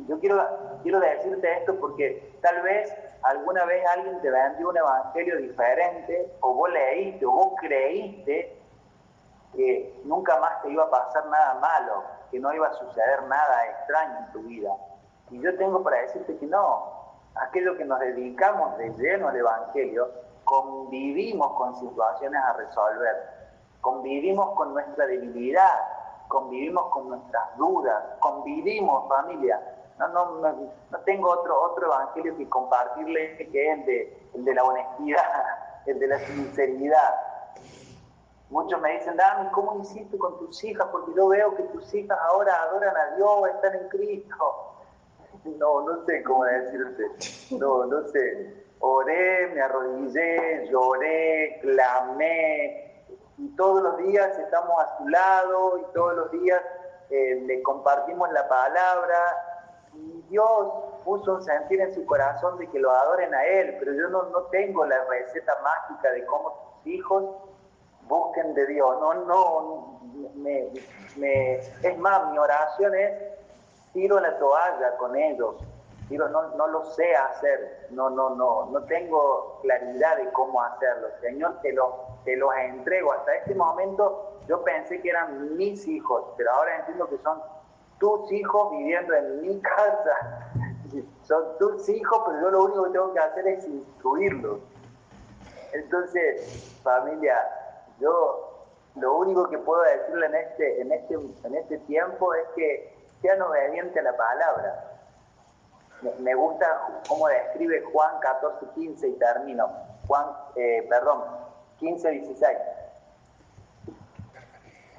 [0.09, 0.43] Yo quiero,
[0.83, 2.93] quiero decirte esto porque tal vez
[3.25, 8.61] alguna vez alguien te vendió un evangelio diferente, o vos leíste, o vos creíste
[9.55, 13.67] que nunca más te iba a pasar nada malo, que no iba a suceder nada
[13.67, 14.71] extraño en tu vida.
[15.31, 16.93] Y yo tengo para decirte que no,
[17.35, 20.11] aquello que nos dedicamos de lleno al Evangelio,
[20.45, 23.29] convivimos con situaciones a resolver,
[23.81, 25.81] convivimos con nuestra debilidad,
[26.29, 29.61] convivimos con nuestras dudas, convivimos familia.
[29.99, 34.55] No, no, no, tengo otro, otro evangelio que compartirles que es el de, el de
[34.55, 35.45] la honestidad,
[35.87, 37.15] el de la sinceridad.
[38.51, 40.87] Muchos me dicen, Dami, ¿cómo hiciste con tus hijas?
[40.91, 44.71] Porque yo veo que tus hijas ahora adoran a Dios, están en Cristo.
[45.59, 47.05] No, no sé cómo decirte.
[47.59, 53.07] No, no sé oré, me arrodillé, lloré, clamé,
[53.39, 56.61] y todos los días estamos a su lado y todos los días
[57.11, 59.17] eh, le compartimos la palabra
[60.35, 60.69] Dios
[61.05, 64.25] puso un sentir en su corazón de que lo adoren a Él, pero yo no,
[64.31, 67.25] no tengo la receta mágica de cómo sus hijos
[68.09, 70.01] busquen de Dios, no, no,
[70.35, 73.13] me, es más, mi oración es
[73.93, 75.55] tiro la toalla con ellos,
[76.09, 81.09] Digo, no, no lo sé hacer, no, no, no, no tengo claridad de cómo hacerlo.
[81.23, 83.15] Señor, te, lo, te los entrego.
[83.15, 87.41] Hasta este momento yo pensé que eran mis hijos, pero ahora entiendo que son
[87.99, 90.51] tus hijos viviendo en mi casa.
[91.23, 94.61] Son tus hijos, pero yo lo único que tengo que hacer es instruirlos.
[95.73, 97.37] Entonces, familia,
[97.99, 98.67] yo
[98.97, 103.43] lo único que puedo decirle en este, en este, en este tiempo es que sean
[103.43, 104.95] obedientes a la palabra
[106.19, 106.67] me gusta
[107.09, 109.71] cómo describe Juan 14, 15 y termino.
[110.07, 110.27] Juan,
[110.57, 111.23] eh, perdón,
[111.79, 112.59] 15, 16.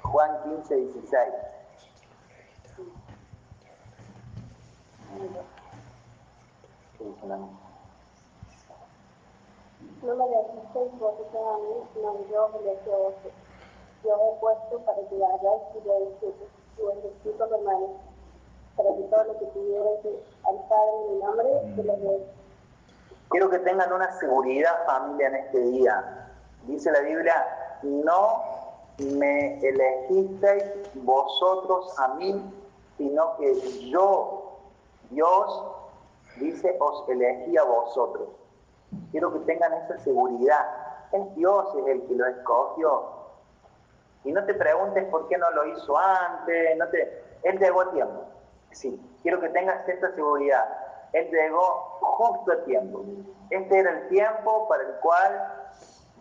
[0.02, 1.32] Juan 15, 16.
[10.02, 12.00] No me dejisteis vosotros a mí, que
[12.32, 13.32] yo os elegí a vosotros.
[14.04, 16.44] Yo os he puesto para que vayáis y deis fruto,
[16.78, 17.98] y vuestro fruto permanezca,
[18.76, 20.00] para que todo lo que pidierais
[20.48, 22.26] al Padre en mi nombre, se lo dé.
[23.30, 26.30] Quiero que tengan una seguridad familia en este día.
[26.66, 27.44] Dice la Biblia,
[27.82, 28.42] no
[28.98, 30.64] me elegisteis
[30.94, 32.40] vosotros a mí,
[32.96, 34.58] sino que yo,
[35.10, 35.75] Dios,
[36.38, 38.28] dice, os elegí a vosotros.
[39.10, 40.66] Quiero que tengan esa seguridad.
[41.12, 43.16] Es Dios es el que lo escogió.
[44.24, 47.24] Y no te preguntes por qué no lo hizo antes, no te...
[47.42, 48.24] Él llegó a tiempo.
[48.72, 50.64] Sí, quiero que tengas esta seguridad.
[51.12, 53.04] Él llegó justo a tiempo.
[53.50, 55.52] Este era el tiempo para el cual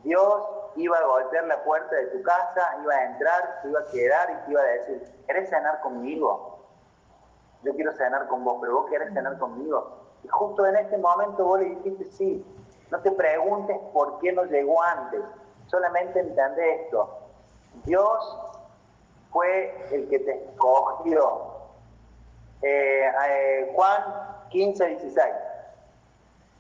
[0.04, 3.86] Dios iba a golpear la puerta de tu casa, iba a entrar, se iba a
[3.92, 6.60] quedar y te iba a decir, ¿querés cenar conmigo?
[7.64, 10.05] Yo quiero cenar con vos, pero vos querés cenar conmigo.
[10.26, 12.44] Y justo en este momento vos le dijiste sí.
[12.90, 15.22] No te preguntes por qué no llegó antes.
[15.68, 17.10] Solamente entendé esto.
[17.86, 18.40] Dios
[19.32, 21.54] fue el que te escogió.
[22.64, 24.04] Eh, eh, Juan
[24.50, 25.26] 15, 16.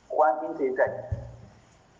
[0.10, 0.92] Juan 15, 16.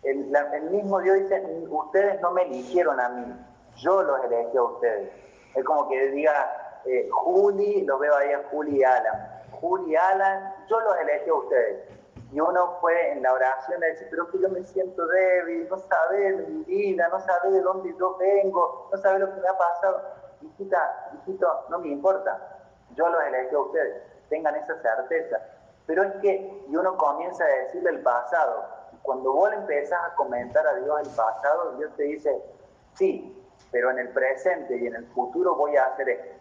[0.04, 3.34] El, la, el, mismo Dios dice, ustedes no me eligieron a mí,
[3.78, 5.10] yo los elegí a ustedes.
[5.56, 9.42] Es como que diga, eh, Juli, los veo ahí a Juli y Alan.
[9.60, 11.88] Juli y Alan, yo los elegí a ustedes.
[12.32, 15.78] Y uno fue en la oración a decir, pero que yo me siento débil, no
[15.78, 19.56] sabe mi vida, no sabe de dónde yo vengo, no sabe lo que me ha
[19.56, 20.02] pasado.
[20.42, 22.38] Hijita, hijito, no me importa,
[22.94, 25.40] yo los elegí a ustedes, tengan esa certeza.
[25.86, 28.64] Pero es que, y uno comienza a decirle el pasado,
[29.02, 32.42] cuando vos le empezás a comentar a Dios el pasado, Dios te dice,
[32.94, 33.32] sí,
[33.70, 36.35] pero en el presente y en el futuro voy a hacer esto.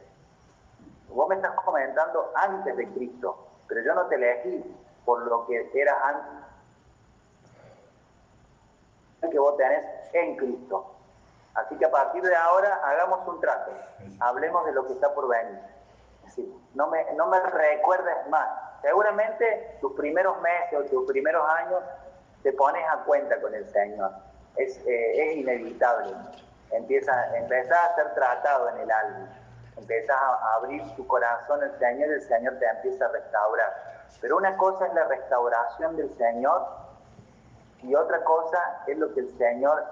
[1.10, 4.76] Vos me estás comentando antes de Cristo, pero yo no te elegí
[5.06, 6.46] por lo que eras antes
[9.30, 9.84] que vos tenés
[10.14, 10.92] en Cristo.
[11.54, 13.72] Así que a partir de ahora hagamos un trato,
[14.20, 15.60] hablemos de lo que está por venir.
[16.74, 18.50] no, me, no me recuerdes más.
[18.82, 21.82] Seguramente tus primeros meses o tus primeros años
[22.44, 24.12] te pones a cuenta con el Señor.
[24.58, 26.14] Es, eh, es inevitable.
[26.72, 29.30] Empieza, empezás a ser tratado en el alma.
[29.78, 34.06] Empiezas a abrir tu corazón al Señor y el Señor te empieza a restaurar.
[34.22, 36.66] Pero una cosa es la restauración del Señor
[37.82, 39.84] y otra cosa es lo que el Señor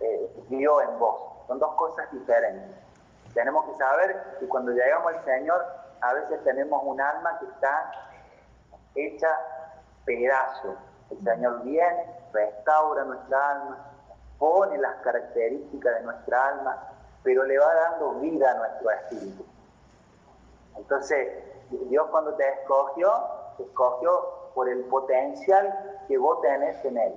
[0.00, 1.46] eh, dio en vos.
[1.46, 2.76] Son dos cosas diferentes.
[3.34, 5.64] Tenemos que saber que cuando llegamos al Señor,
[6.00, 7.92] a veces tenemos un alma que está
[8.94, 9.28] hecha
[10.04, 10.76] pedazo.
[11.10, 13.78] El Señor viene, restaura nuestra alma,
[14.38, 16.91] pone las características de nuestra alma,
[17.22, 19.44] pero le va dando vida a nuestro espíritu.
[20.76, 21.28] Entonces,
[21.70, 23.12] Dios cuando te escogió,
[23.56, 27.14] te escogió por el potencial que vos tenés en Él.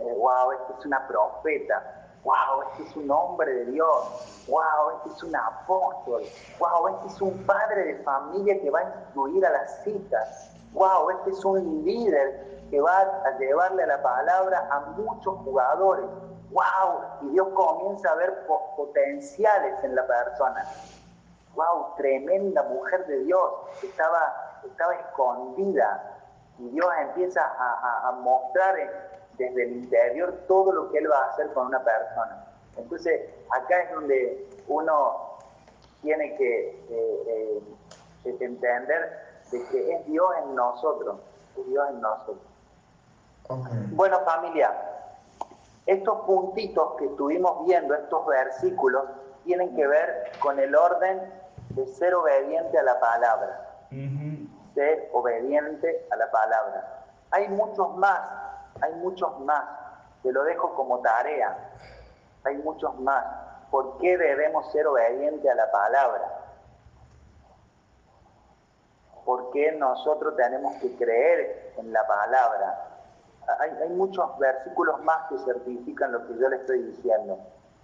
[0.00, 2.00] Eh, wow, este es una profeta.
[2.24, 4.44] Wow, este es un hombre de Dios.
[4.48, 6.22] Wow, este es un apóstol.
[6.58, 10.50] Wow, este es un padre de familia que va a instruir a las citas.
[10.72, 16.06] Wow, este es un líder que va a llevarle la palabra a muchos jugadores.
[16.54, 20.64] Wow, y Dios comienza a ver potenciales en la persona
[21.54, 23.52] wow, tremenda mujer de Dios,
[23.82, 26.10] estaba, estaba escondida.
[26.58, 28.76] Y Dios empieza a, a, mostrar
[29.36, 32.44] desde el interior todo lo que Él va a hacer con una persona.
[32.76, 35.38] Entonces, acá es donde uno
[36.02, 37.62] tiene que eh,
[38.24, 41.16] eh, entender de que es Dios en nosotros,
[41.58, 42.38] es Dios en nosotros.
[43.90, 44.72] Bueno, familia,
[45.86, 49.04] estos puntitos que estuvimos viendo, estos versículos,
[49.44, 51.20] tienen que ver con el orden
[51.70, 53.70] de ser obediente a la palabra.
[54.74, 57.04] Ser obediente a la palabra.
[57.30, 58.20] Hay muchos más,
[58.80, 59.64] hay muchos más.
[60.22, 61.56] Te lo dejo como tarea.
[62.44, 63.24] Hay muchos más.
[63.70, 66.44] ¿Por qué debemos ser obedientes a la palabra?
[69.24, 72.93] ¿Por qué nosotros tenemos que creer en la palabra?
[73.60, 77.38] Hay, muchos versículos más que certifican lo que yo le estoy diciendo.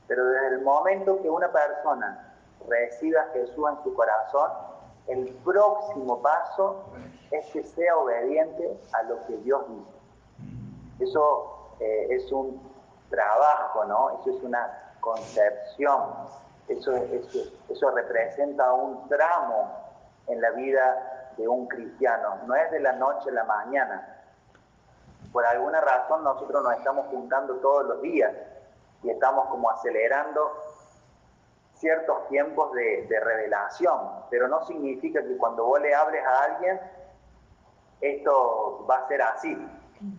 [0.07, 2.35] Pero desde el momento que una persona
[2.69, 4.51] reciba a Jesús en su corazón,
[5.07, 6.85] el próximo paso
[7.31, 11.11] es que sea obediente a lo que Dios dice.
[11.11, 12.61] Eso eh, es un
[13.09, 14.21] trabajo, ¿no?
[14.21, 16.01] Eso es una concepción,
[16.69, 19.81] eso representa un tramo
[20.27, 24.20] en la vida de un cristiano, no es de la noche a la mañana.
[25.33, 28.33] Por alguna razón nosotros nos estamos juntando todos los días
[29.03, 30.53] y estamos como acelerando
[31.75, 33.99] ciertos tiempos de, de, revelación,
[34.29, 36.81] pero no significa que cuando vos le hables a alguien,
[38.01, 39.57] esto va a ser así.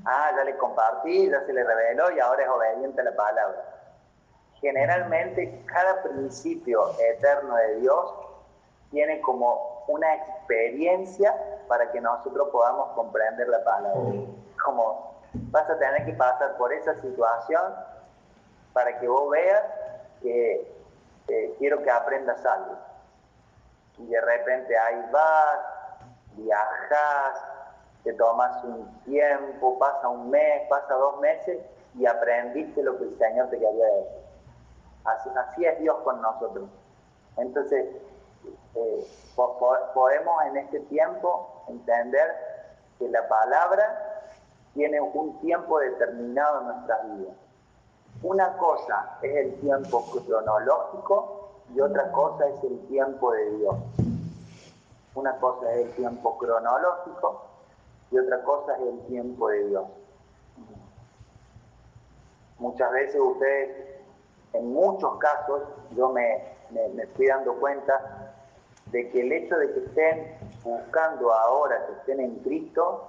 [0.05, 3.65] Ah, ya le compartí, ya se le reveló y ahora es obediente a la palabra.
[4.59, 8.13] Generalmente cada principio eterno de Dios
[8.91, 11.35] tiene como una experiencia
[11.72, 14.11] para que nosotros podamos comprender la palabra.
[14.61, 17.64] Como vas a tener que pasar por esa situación
[18.73, 19.64] para que vos veas
[20.22, 20.69] que
[21.60, 22.76] quiero que aprendas algo.
[23.99, 25.60] Y de repente ahí vas,
[26.35, 27.41] viajas,
[28.03, 31.57] te tomas un tiempo, pasa un mes, pasa dos meses
[31.95, 34.26] y aprendiste lo que el Señor te quería decir.
[35.06, 36.68] Así, así es Dios con nosotros.
[37.38, 37.95] Entonces,
[38.76, 39.07] eh,
[39.93, 42.27] podemos en este tiempo entender
[42.99, 44.30] que la palabra
[44.73, 47.34] tiene un tiempo determinado en nuestra vida.
[48.23, 53.76] Una cosa es el tiempo cronológico y otra cosa es el tiempo de Dios.
[55.15, 57.45] Una cosa es el tiempo cronológico
[58.11, 59.85] y otra cosa es el tiempo de Dios.
[62.60, 63.99] Muchas veces ustedes,
[64.53, 65.64] en muchos casos,
[65.95, 68.35] yo me, me, estoy dando cuenta
[68.91, 73.07] de que el hecho de que estén buscando ahora, que estén en Cristo,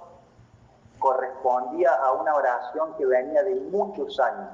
[0.99, 4.49] correspondía a una oración que venía de muchos años,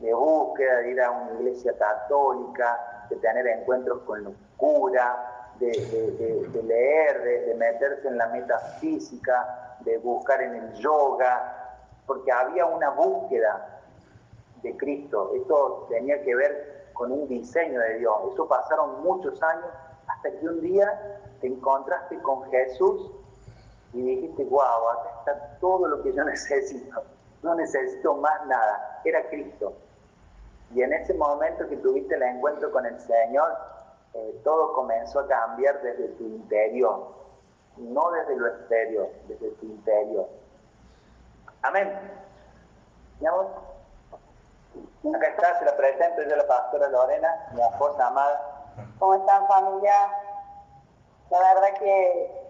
[0.00, 5.16] de búsqueda, de ir a una iglesia católica, de tener encuentros con los curas,
[5.58, 11.76] de, leer, de, meterse en la metafísica, de buscar en el yoga,
[12.06, 13.80] porque había una búsqueda
[14.62, 15.32] de Cristo.
[15.36, 18.14] Esto tenía que ver con un diseño de Dios.
[18.32, 19.66] Eso pasaron muchos años
[20.06, 23.10] hasta que un día te encontraste con Jesús
[23.92, 27.02] y dijiste, wow, acá está todo lo que yo necesito.
[27.42, 29.00] No necesito más nada.
[29.04, 29.72] Era Cristo.
[30.74, 33.56] Y en ese momento que tuviste el encuentro con el Señor,
[34.14, 37.08] eh, todo comenzó a cambiar desde tu interior,
[37.76, 40.28] no desde lo exterior, desde tu interior.
[41.62, 41.92] Amén.
[43.18, 43.48] ¿Mi amor?
[45.14, 48.72] Acá está, se la presento yo la pastora Lorena, mi esposa amada.
[48.98, 49.92] ¿Cómo están familia?
[51.30, 52.40] La verdad que,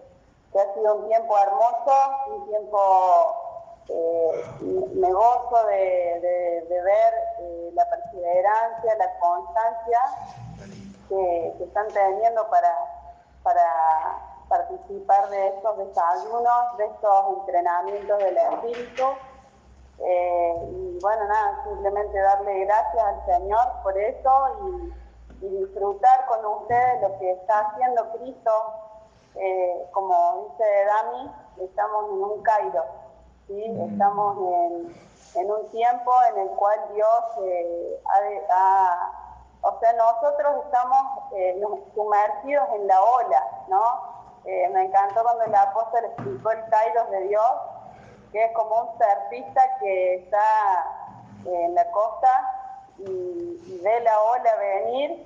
[0.53, 1.93] ha sido un tiempo hermoso,
[2.27, 3.35] un tiempo
[3.87, 4.45] eh,
[4.95, 9.99] me gozo de, ver eh, la perseverancia, la constancia
[11.07, 12.75] que, están teniendo para,
[14.49, 19.03] participar de estos desayunos, de estos entrenamientos del espíritu.
[19.99, 25.00] Eh, y bueno, nada, simplemente darle gracias al Señor por eso y,
[25.49, 28.51] disfrutar con ustedes lo que está haciendo Cristo.
[29.35, 31.31] Eh, como dice Dami,
[31.61, 32.83] estamos en un Cairo,
[33.47, 33.63] ¿sí?
[33.91, 34.95] estamos en,
[35.35, 38.01] en, un tiempo en el cual Dios eh,
[38.49, 39.17] ha
[39.63, 41.61] o sea, nosotros estamos eh,
[41.93, 44.11] sumergidos en la ola, ¿no?
[44.43, 47.51] Me encantó cuando el apóstol explicó el Kairos de Dios,
[48.31, 51.11] que es como un surfista que está
[51.45, 52.61] en la costa
[52.97, 55.25] y, ve la ola venir,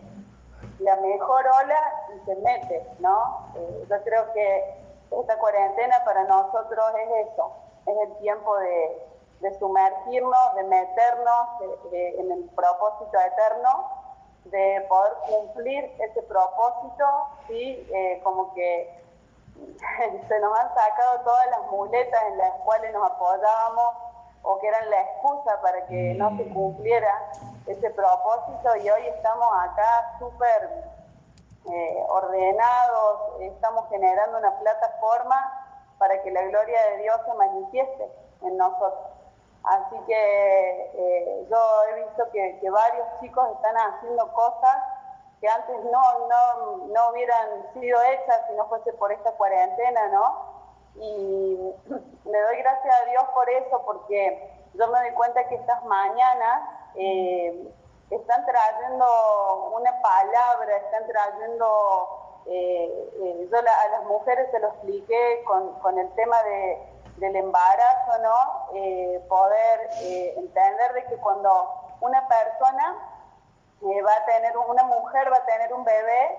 [0.80, 1.80] la mejor ola
[2.16, 3.48] y se mete, ¿no?
[3.90, 4.76] yo creo que
[5.12, 7.52] esta cuarentena para nosotros es eso,
[7.86, 9.02] es el tiempo de,
[9.60, 11.48] sumergirnos, de meternos
[11.92, 14.06] en el propósito eterno
[14.46, 17.06] de poder cumplir ese propósito,
[17.48, 17.88] ¿sí?
[17.94, 19.04] Eh, como que
[20.28, 23.96] se nos han sacado todas las muletas en las cuales nos apoyábamos
[24.46, 26.54] o que eran la excusa para que no se mm.
[26.54, 27.32] cumpliera
[27.66, 30.70] ese propósito y hoy estamos acá súper
[31.68, 35.36] eh, ordenados, estamos generando una plataforma
[35.98, 38.12] para que la gloria de Dios se manifieste
[38.44, 39.12] en nosotros.
[39.64, 41.58] Así que eh, yo
[41.90, 44.78] he visto que, varios chicos están haciendo cosas
[45.42, 50.55] que antes no, no, no hubieran sido hechas si no fuese por esta cuarentena, ¿no?
[50.96, 51.74] Y
[52.26, 56.70] le doy gracias a Dios por eso, porque yo me doy cuenta que estas mañanas
[56.96, 57.74] eh,
[58.10, 65.74] están trayendo una palabra, están trayendo, eh, yo a las mujeres se lo expliqué con,
[65.80, 68.76] con el tema de del embarazo, ¿no?
[68.76, 72.96] Eh, poder eh, entender de que cuando una persona
[73.82, 76.38] eh, va a tener, una mujer va a tener un bebé,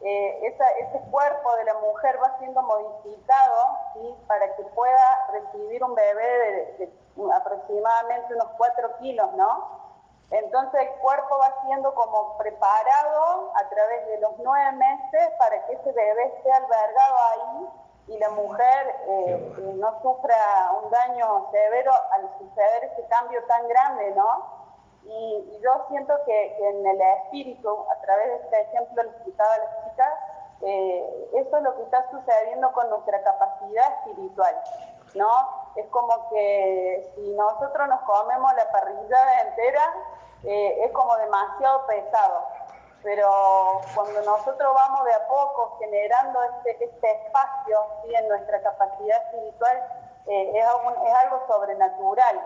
[0.00, 4.14] ese cuerpo de la mujer va siendo modificado ¿sí?
[4.26, 6.92] para que pueda recibir un bebé de,
[7.34, 9.86] aproximadamente unos 4 kilos, ¿no?
[10.30, 15.74] Entonces el cuerpo va siendo como preparado a través de los nueve meses para que
[15.74, 17.68] ese bebé esté albergado ahí
[18.08, 24.10] y la mujer eh, no sufra un daño severo al suceder ese cambio tan grande,
[24.12, 24.55] ¿no?
[25.08, 29.84] Y, yo siento que, en el espíritu, a través de este ejemplo que explicaba la
[29.84, 30.20] chica,
[30.62, 34.54] eh, eso es lo que está sucediendo con nuestra capacidad espiritual,
[35.14, 35.72] ¿no?
[35.76, 39.94] Es como que si nosotros nos comemos la parrillada entera,
[40.44, 42.44] eh, es como demasiado pesado.
[43.02, 49.82] Pero cuando nosotros vamos de a poco generando este, este espacio en nuestra capacidad espiritual,
[50.26, 52.40] eh, es, algo sobrenatural,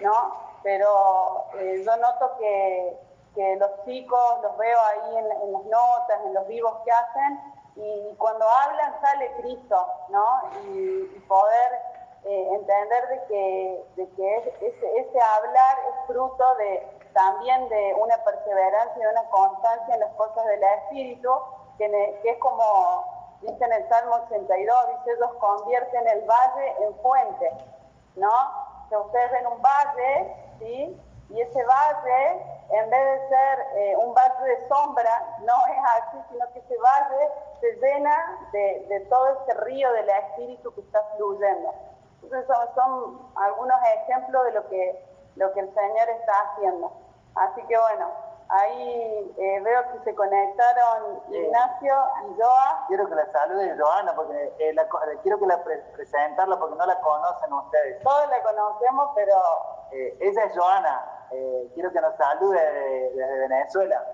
[0.00, 0.46] ¿no?
[0.62, 2.98] Pero eh, yo noto que,
[3.34, 7.40] que, los chicos los veo ahí en, las notas, en los vivos que hacen,
[7.76, 10.40] y cuando hablan sale Cristo, ¿no?
[10.72, 11.72] Y, poder
[12.24, 18.22] eh, entender de que, de que ese, ese hablar es fruto de, también de una
[18.24, 21.30] perseverancia y una constancia en las cosas del Espíritu,
[21.78, 27.52] que, es como dice en el Salmo 82, dice, ellos convierten el valle en fuente,
[28.16, 28.65] ¿no?
[28.88, 31.00] Que ustedes ven un valle, ¿sí?
[31.28, 36.18] Y ese valle, en vez de ser eh, un valle de sombra, no es así,
[36.30, 37.28] sino que ese valle
[37.60, 41.74] se llena de, todo ese río del Espíritu que está fluyendo.
[42.22, 45.04] Entonces son, son algunos ejemplos de lo que,
[45.34, 46.92] lo que el Señor está haciendo.
[47.34, 48.10] Así que bueno,
[48.48, 51.94] ahí eh, veo que se conectaron Ignacio
[52.28, 52.84] y Joa.
[52.88, 54.86] Quiero que la salude Joana, porque eh, la,
[55.22, 58.02] quiero que la presentarla porque no la conocen ustedes.
[58.02, 59.34] Todos la conocemos, pero...
[59.92, 61.28] Eh, ella es Joana,
[61.74, 62.60] quiero que nos salude
[63.14, 64.04] desde Venezuela.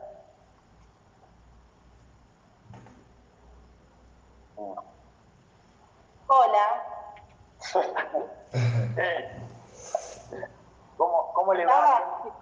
[6.27, 6.85] Hola.
[10.99, 12.42] ¿Cómo, ¿Cómo le va?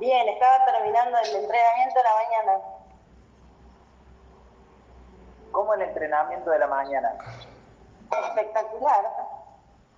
[0.00, 2.64] Bien, estaba terminando el entrenamiento de la mañana.
[5.52, 7.18] ¿Cómo el entrenamiento de la mañana?
[8.10, 9.04] Espectacular.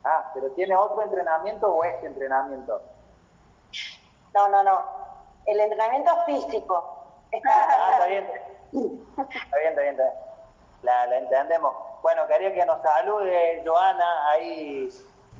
[0.02, 2.82] Ah, pero ¿tiene otro entrenamiento o este entrenamiento?
[4.34, 4.82] No, no, no.
[5.46, 7.06] El entrenamiento físico.
[7.46, 8.24] ah, está bien.
[8.26, 9.96] Está bien, está bien,
[10.82, 11.76] La, la entendemos.
[12.02, 14.88] Bueno, quería que nos salude Joana, ahí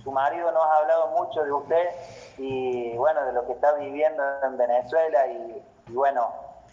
[0.03, 1.91] su marido nos ha hablado mucho de usted
[2.39, 6.33] y bueno, de lo que está viviendo en Venezuela y, bueno,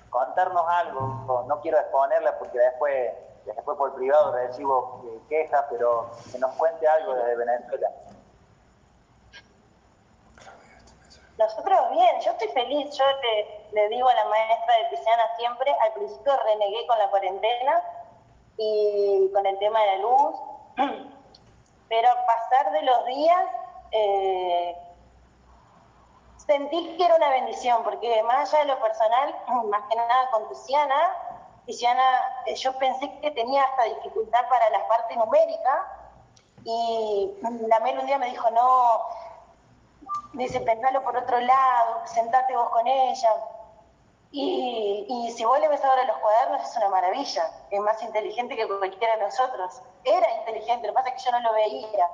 [0.09, 3.13] contarnos algo, no quiero exponerla porque después,
[3.45, 7.89] después por privado recibo eh, quejas, pero que nos cuente algo desde Venezuela.
[11.37, 13.05] Nosotros bien, yo estoy feliz, yo
[13.71, 17.81] le digo a la maestra de Pisciana siempre, al principio renegué con la cuarentena
[18.57, 20.35] y con el tema de la luz,
[21.89, 23.45] pero pasar de los días
[23.91, 24.77] eh,
[26.37, 29.35] sentí que era una bendición, porque más allá de lo personal,
[29.69, 31.15] más que nada con Tiziana,
[31.65, 35.95] Tiziana, eh, yo pensé que tenía hasta dificultad para la parte numérica,
[36.63, 39.01] y la Mel un día me dijo, no,
[40.33, 43.29] dice, pensalo por otro lado, sentate vos con ella.
[44.31, 48.55] Y, y, si vos le ves ahora los cuadernos es una maravilla, es más inteligente
[48.55, 49.81] que cualquiera de nosotros.
[50.03, 52.09] Era inteligente, lo que pasa es que yo no lo veía.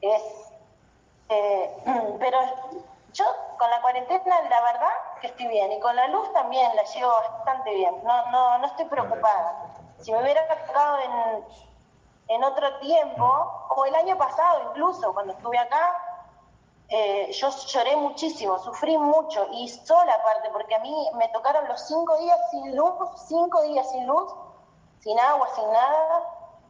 [0.00, 0.22] Es,
[1.28, 1.76] eh,
[2.18, 2.38] pero
[3.12, 3.24] yo
[3.58, 7.10] con la cuarentena la verdad que estoy bien y con la luz también la llevo
[7.10, 9.74] bastante bien, no, no, no estoy preocupada.
[9.98, 11.44] Si me hubiera tocado en,
[12.28, 16.08] en otro tiempo, o el año pasado incluso, cuando estuve acá,
[16.90, 21.86] eh, yo lloré muchísimo, sufrí mucho y sola aparte, porque a mí me tocaron los
[21.86, 22.94] cinco días sin luz,
[23.26, 24.32] cinco días sin luz,
[25.00, 26.22] sin agua, sin nada.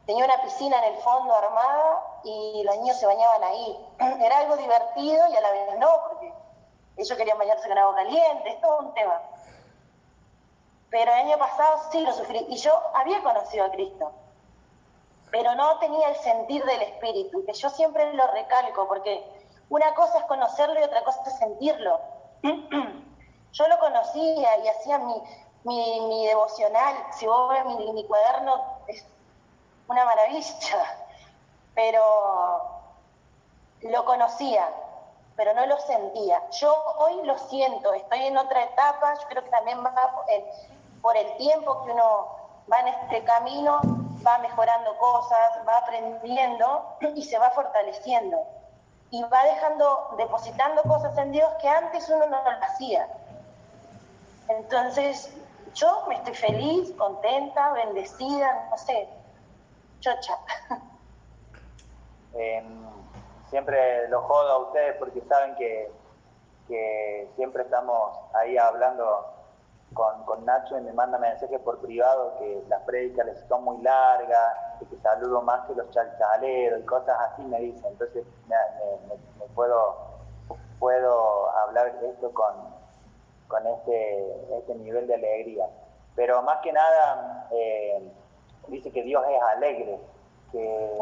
[0.05, 3.87] Tenía una piscina en el fondo armada y los niños se bañaban ahí.
[4.21, 6.33] Era algo divertido y a la vez no, porque
[6.97, 9.21] ellos querían bañarse con agua caliente, es todo un tema.
[10.89, 14.11] Pero el año pasado sí lo sufrí y yo había conocido a Cristo,
[15.29, 19.23] pero no tenía el sentir del Espíritu, que yo siempre lo recalco, porque
[19.69, 21.99] una cosa es conocerlo y otra cosa es sentirlo.
[23.51, 25.23] Yo lo conocía y hacía mi,
[25.63, 26.95] mi, devocional.
[27.11, 29.05] Si vos ves mi, mi cuaderno, es
[29.87, 31.05] una maravilla.
[31.75, 32.79] Pero
[33.81, 34.69] lo conocía,
[35.35, 36.41] pero no lo sentía.
[36.51, 40.25] Yo hoy lo siento, estoy en otra etapa, yo creo que también va
[41.01, 42.27] por el tiempo que uno
[42.71, 43.79] va en este camino,
[44.25, 48.45] va mejorando cosas, va aprendiendo y se va fortaleciendo
[49.11, 53.07] y va dejando, depositando cosas en Dios que antes uno no lo hacía.
[54.47, 55.33] Entonces,
[55.73, 59.09] yo me estoy feliz, contenta, bendecida, no sé,
[59.99, 60.37] chocha.
[62.31, 62.85] Em,
[63.49, 65.91] siempre lo jodo a ustedes porque saben que,
[66.67, 69.25] que siempre estamos ahí hablando
[69.93, 73.81] con, con, Nacho y me manda mensajes por privado que las prédicas les son muy
[73.81, 77.85] largas, y que saludo más que los chalchaleros y cosas así me dicen.
[77.85, 79.95] Entonces me, puedo,
[80.79, 82.78] puedo llevar esto con,
[83.49, 85.67] con este, este nivel de alegría.
[86.15, 88.11] Pero más que nada, eh,
[88.67, 89.99] dice que Dios es alegre,
[90.51, 90.97] que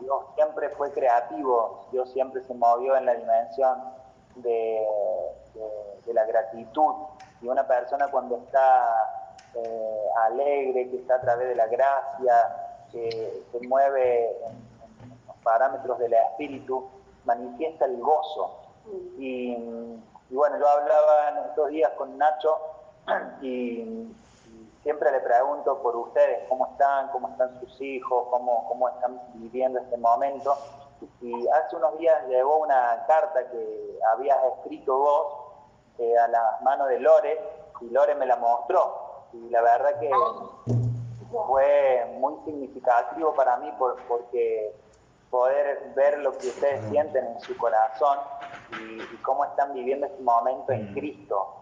[0.00, 3.78] Dios siempre fue creativo, Dios siempre se movió en la dimensión
[4.36, 4.86] de,
[6.06, 6.94] de, la gratitud.
[7.42, 13.42] Y una persona cuando está eh, alegre, que está a través de la gracia, que
[13.50, 14.68] se mueve en,
[15.26, 16.88] los parámetros del espíritu,
[17.24, 18.60] manifiesta el gozo.
[19.18, 19.56] Y,
[20.30, 22.58] y, bueno, yo hablaba en estos días con Nacho
[23.42, 24.14] y
[24.82, 29.80] siempre le pregunto por ustedes, cómo están, cómo están sus hijos, cómo, cómo están viviendo
[29.80, 30.56] este momento.
[31.20, 35.26] Y hace unos días llegó una carta que habías escrito vos
[35.98, 37.40] eh, a las manos de Lore
[37.80, 39.26] y Lore me la mostró.
[39.32, 40.10] Y la verdad que
[41.30, 44.74] fue muy significativo para mí por, porque
[45.30, 48.18] poder ver lo que ustedes sienten en su corazón
[48.80, 51.54] y, cómo están viviendo este momento en Cristo.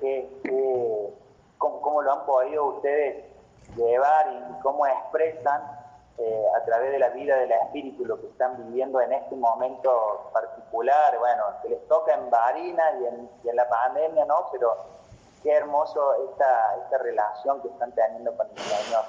[0.00, 0.28] que
[1.58, 3.24] cómo, lo han podido ustedes
[3.76, 5.62] llevar y cómo expresan
[6.18, 10.30] eh, a través de la vida del espíritu lo que están viviendo en este momento
[10.32, 14.48] particular, bueno, que les toca en Barina y en, en la pandemia, ¿no?
[14.52, 14.76] Pero
[15.42, 19.04] qué hermoso esta, esta relación que están teniendo con el Señor.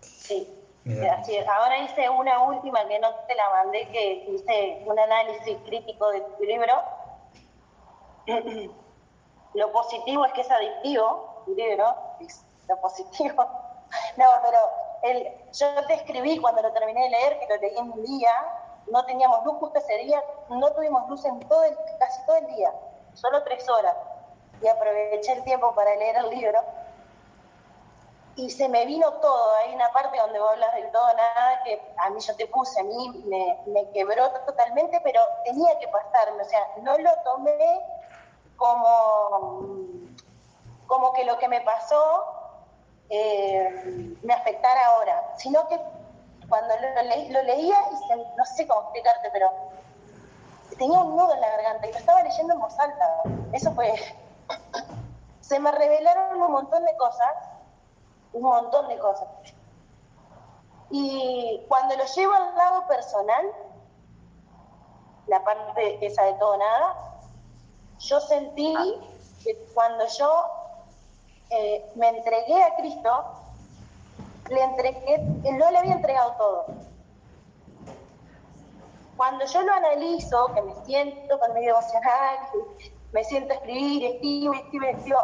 [0.00, 0.57] Sí,
[1.10, 1.48] así es.
[1.48, 6.20] Ahora hice una última que no te la mandé, que hice un análisis crítico de
[6.20, 6.72] tu libro.
[9.54, 13.46] Lo positivo es que es adictivo, libro, es lo positivo.
[14.18, 14.58] No, pero
[15.02, 18.30] el, yo te escribí cuando lo terminé de leer, que lo leí en un día,
[18.90, 22.46] no teníamos luz justo ese día, no tuvimos luz en todo el, casi todo el
[22.48, 22.70] día,
[23.14, 23.96] solo tres horas.
[24.60, 26.60] Y aproveché el tiempo para leer el libro.
[28.38, 31.82] Y se me vino todo, hay una parte donde vos hablas del todo nada que
[31.96, 36.44] a mí yo te puse, a mí me, me quebró totalmente, pero tenía que pasarme,
[36.44, 37.80] o sea, no lo tomé
[38.56, 39.66] como,
[40.86, 42.26] como que lo que me pasó
[43.10, 45.76] eh, me afectara ahora, sino que
[46.48, 49.50] cuando lo, leía, y no sé cómo explicarte, pero
[50.78, 53.22] tenía un nudo en la garganta y lo estaba leyendo en voz alta.
[53.52, 53.94] Eso fue...
[55.40, 57.32] Se me revelaron un montón de cosas,
[58.32, 59.28] un montón de cosas.
[60.90, 63.46] Y cuando lo llevo al lado personal,
[65.26, 67.20] la parte esa de todo nada,
[67.98, 68.74] yo sentí
[69.42, 70.44] que cuando yo
[71.50, 73.24] eh, me entregué a Cristo,
[74.48, 75.18] le entregué,
[75.52, 76.66] no le había entregado todo.
[79.16, 82.38] Cuando yo lo analizo, que me siento con mi devocional,
[83.12, 85.18] me siento a escribir, escribo, escribo, escribo,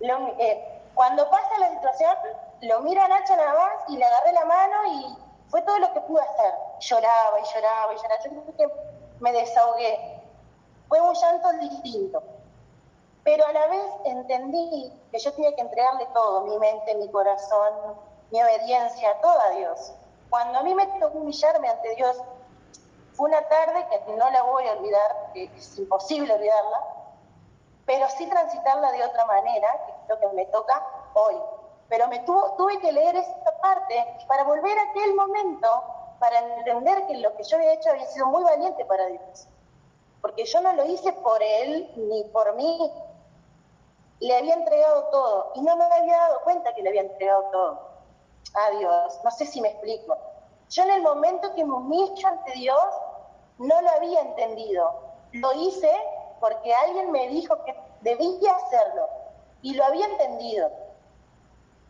[0.00, 2.16] em, eh, cuando pasa la situación,
[2.62, 5.16] lo mira a Nacho nada más y le agarré la mano y
[5.48, 6.54] fue todo lo que pude hacer.
[6.80, 8.20] Lloraba y lloraba y lloraba.
[8.24, 8.74] Yo creo que
[9.20, 10.20] me desahogué.
[10.88, 12.22] Fue un llanto distinto.
[13.24, 17.98] Pero a la vez entendí que yo tenía que entregarle todo, mi mente, mi corazón,
[18.30, 19.92] mi obediencia, todo a Dios.
[20.30, 22.16] Cuando a mí me tocó humillarme ante Dios,
[23.12, 26.97] fue una tarde que no la voy a olvidar, que es imposible olvidarla,
[27.88, 31.36] pero sí transitarla de otra manera, que es lo que me toca hoy.
[31.88, 35.82] Pero me tuve que leer esta parte para volver a aquel momento
[36.20, 39.48] para entender que lo que yo había hecho había sido muy valiente para Dios.
[40.20, 42.92] Porque yo no lo hice por Él ni por mí.
[44.20, 47.88] Le había entregado todo y no me había dado cuenta que le había entregado todo
[48.52, 49.18] a Dios.
[49.24, 50.14] No sé si me explico.
[50.68, 52.84] Yo en el momento que me humillo ante Dios
[53.56, 54.92] no lo había entendido.
[55.32, 55.90] Lo hice
[56.40, 59.08] porque alguien me dijo que debía hacerlo
[59.62, 60.70] y lo había entendido.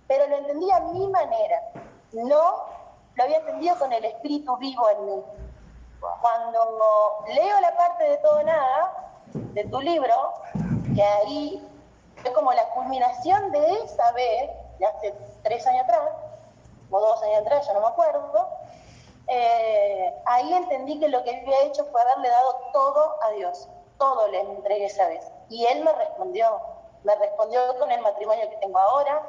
[0.07, 1.71] Pero lo entendí a mi manera,
[2.13, 2.67] no
[3.15, 5.23] lo había entendido con el espíritu vivo en mí.
[6.23, 10.15] Cuando leo la parte de todo nada, de tu libro,
[10.95, 11.69] que ahí
[12.25, 16.01] es como la culminación de esa vez, de hace tres años atrás,
[16.91, 18.49] o dos años atrás, ya no me acuerdo,
[19.27, 23.69] eh, ahí entendí que lo que había hecho fue haberle dado todo a Dios,
[23.99, 25.25] todo le entregué esa vez.
[25.49, 26.61] Y Él me respondió,
[27.05, 29.23] me respondió con el matrimonio que tengo ahora,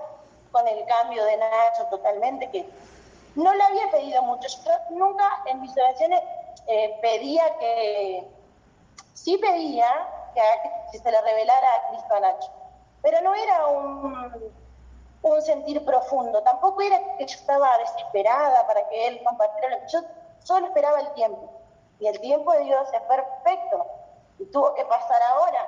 [0.52, 2.70] con el cambio de Nacho totalmente, que
[3.36, 4.48] no le había pedido mucho.
[4.66, 6.22] Yo nunca en mis oraciones
[6.68, 8.28] eh, pedía que,
[9.14, 9.88] sí pedía
[10.34, 12.52] que, se le revelara a Cristo a Nacho,
[13.02, 14.54] pero no era un,
[15.22, 20.00] un sentir profundo, tampoco era que yo estaba desesperada para que él compartiera, yo
[20.44, 21.50] solo esperaba el tiempo.
[22.00, 23.86] Y el tiempo de Dios es perfecto
[24.40, 25.68] y tuvo que pasar ahora.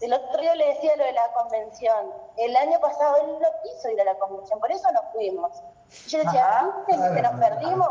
[0.00, 2.12] El otro día le decía lo de la convención.
[2.36, 5.60] El año pasado él no quiso ir a la convención, por eso nos fuimos.
[6.06, 7.88] Yo decía, ¿viste que nos perdimos?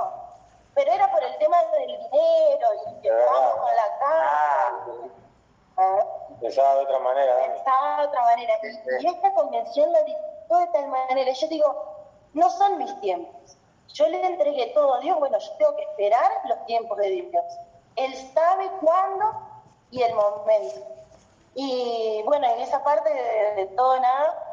[0.74, 3.60] Pero era por el tema del dinero y que estábamos
[6.40, 7.36] Pensaba de otra manera.
[7.40, 8.54] Pensaba de otra manera.
[8.64, 11.32] Y, y esta convención lo dictó de tal manera.
[11.32, 11.96] Yo digo,
[12.34, 13.58] no son mis tiempos.
[13.94, 15.18] Yo le entregué todo a Dios.
[15.20, 17.46] Bueno, yo tengo que esperar los tiempos de Dios.
[17.96, 19.47] Él sabe cuándo
[19.92, 20.82] y el momento.
[21.56, 24.44] Y bueno, en esa parte de, de todo nada,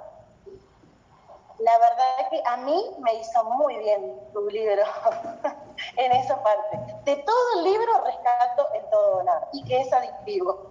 [1.58, 4.82] la verdad es que a mí me hizo muy bien tu libro
[5.96, 6.78] en esa parte.
[7.04, 10.70] De todo el libro rescato el todo o nada y que es adictivo.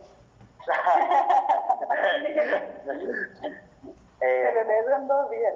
[4.26, 5.53] Eh, Pero me dan dos días.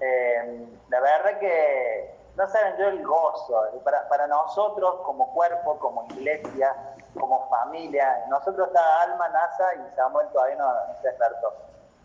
[0.00, 3.62] eh, la verdad que no saben yo el gozo.
[3.84, 6.74] Para, para nosotros como cuerpo, como iglesia,
[7.18, 11.52] como familia, nosotros está Alma, NASA y Samuel todavía no, se despertó.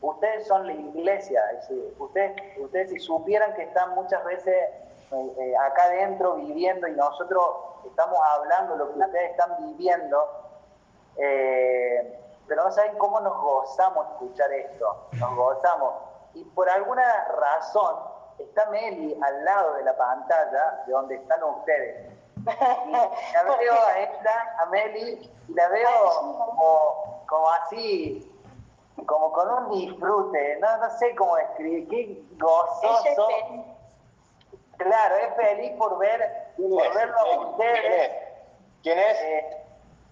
[0.02, 4.56] Ustedes son la iglesia, es ustedes, ustedes si supieran que están muchas veces
[5.12, 7.44] eh, eh, acá adentro viviendo y nosotros
[7.86, 10.30] estamos hablando lo que ustedes están viviendo,
[11.18, 15.94] eh, pero no saben cómo nos gozamos escuchar esto, nos gozamos.
[16.34, 17.96] Y por alguna razón
[18.38, 22.19] está Meli al lado de la pantalla de donde están ustedes.
[22.88, 22.92] Y
[23.34, 25.90] la veo a esta, a Meli, y la veo
[26.38, 28.32] como, como así,
[29.06, 33.28] como con un disfrute, no, no sé cómo describir, qué Ella gozoso.
[34.78, 38.10] Claro, es feliz por ver, ¿Quién por verlo a ¿Quién ustedes.
[38.12, 38.12] es?
[38.84, 39.18] ¿Quién es?
[39.22, 39.58] Eh,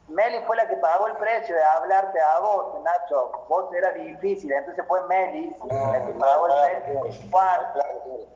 [0.09, 3.45] Meli fue la que pagó el precio de hablarte a vos, Nacho.
[3.49, 7.29] Vos eras difícil, entonces fue Meli la que pagó el precio.
[7.31, 8.27] Juan, Claro, claro.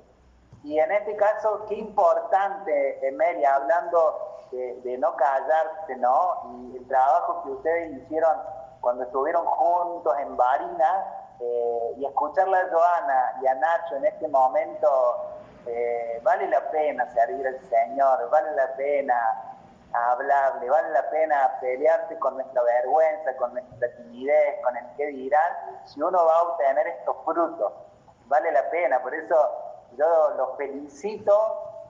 [0.63, 6.69] Y en este caso, qué importante, Meli, hablando de, de no callarse, ¿no?
[6.71, 8.37] Y el trabajo que ustedes hicieron
[8.79, 11.05] cuando estuvieron juntos en Barinas,
[11.43, 15.15] eh, y escucharla a Joana y a Nacho en este momento,
[15.65, 19.57] eh, vale la pena servir al Señor, vale la pena
[19.91, 25.81] hablarle, vale la pena pelearse con nuestra vergüenza, con nuestra timidez, con el que dirán,
[25.85, 27.73] si uno va a obtener estos frutos,
[28.27, 29.35] vale la pena, por eso
[29.97, 31.33] yo los felicito,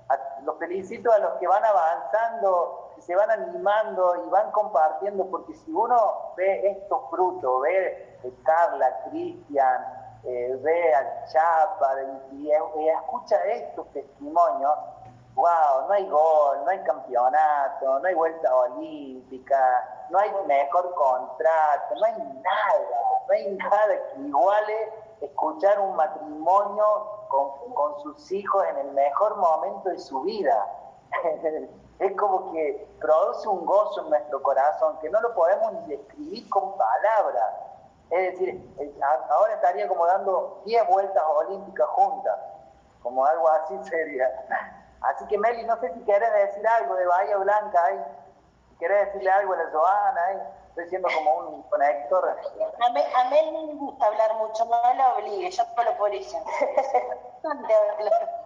[0.10, 5.26] a, los felicito a los que van avanzando, que se van animando y van compartiendo,
[5.30, 9.86] porque si uno ve estos frutos, ve a Carla, Cristian,
[10.24, 11.96] eh, ve a Chapa
[12.32, 12.48] y-
[12.80, 14.72] y escucha estos testimonios,
[15.36, 21.96] wow, no hay gol, no hay campeonato, no hay vuelta olímpica, no hay mejor contrato,
[21.96, 22.14] no hay
[22.44, 26.86] nada, no hay nada que iguale escuchar un matrimonio
[27.28, 30.68] con, con sus hijos en el mejor momento de su vida.
[32.02, 36.50] es como que produce un gozo en nuestro corazón que no lo podemos ni describir
[36.50, 37.54] con palabras.
[38.10, 39.00] Es decir, eh,
[39.30, 42.38] ahora estaría como dando 10 vueltas olímpicas juntas,
[43.04, 44.28] como algo así sería.
[45.02, 48.04] Así que Meli, no sé si querés decir algo de Bahía Blanca ahí,
[48.70, 50.42] si querés decirle algo a la Joana ahí,
[50.72, 52.38] estoy siendo como un conector.
[52.80, 55.64] A Mel, a Mel no le gusta hablar mucho, no la obligue, yo
[56.14, 56.40] ella.
[57.44, 58.42] Bastante hablar.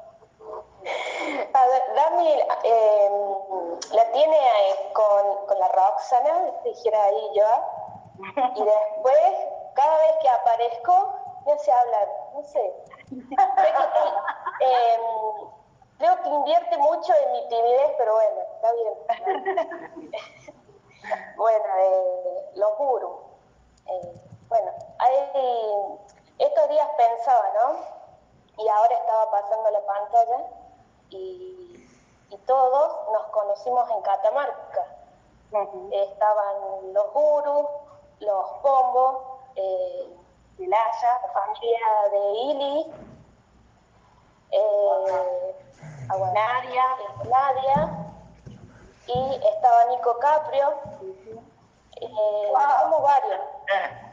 [1.53, 2.29] A ver, Dami
[2.63, 3.09] eh,
[3.91, 4.37] la tiene
[4.93, 7.45] con, con la Roxana, dijera ahí yo,
[8.55, 9.31] y después,
[9.73, 11.15] cada vez que aparezco,
[11.45, 12.73] me hace hablar, no sé.
[14.61, 14.97] Eh,
[15.97, 20.11] creo que invierte mucho en mi timidez, pero bueno, está bien.
[21.37, 23.17] Bueno, eh, los gurus.
[23.87, 25.99] Eh, bueno, hay,
[26.39, 28.63] estos días pensaba, ¿no?
[28.63, 30.47] Y ahora estaba pasando la pantalla
[31.09, 31.89] y,
[32.29, 34.85] y todos nos conocimos en Catamarca.
[35.91, 37.67] Estaban los gurus,
[38.19, 39.17] los pombos,
[39.55, 40.17] eh,
[40.57, 41.79] Laya, la familia
[42.11, 42.93] de Ili,
[44.51, 45.55] eh,
[46.33, 46.83] Nadia,
[47.25, 48.04] Nadia,
[49.07, 50.73] y estaba Nico Caprio,
[52.01, 53.41] eh, somos varios.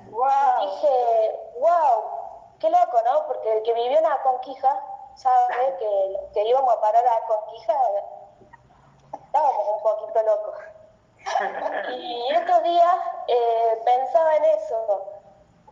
[0.06, 2.04] Y dije, wow,
[2.60, 3.26] qué loco, ¿no?
[3.26, 4.80] Porque el que vivió en Aconquija
[5.14, 7.74] sabe que los que íbamos a parar a Aconquija
[9.12, 10.54] estábamos un poquito locos.
[11.92, 12.94] Y estos días
[13.28, 15.04] eh, pensaba en eso.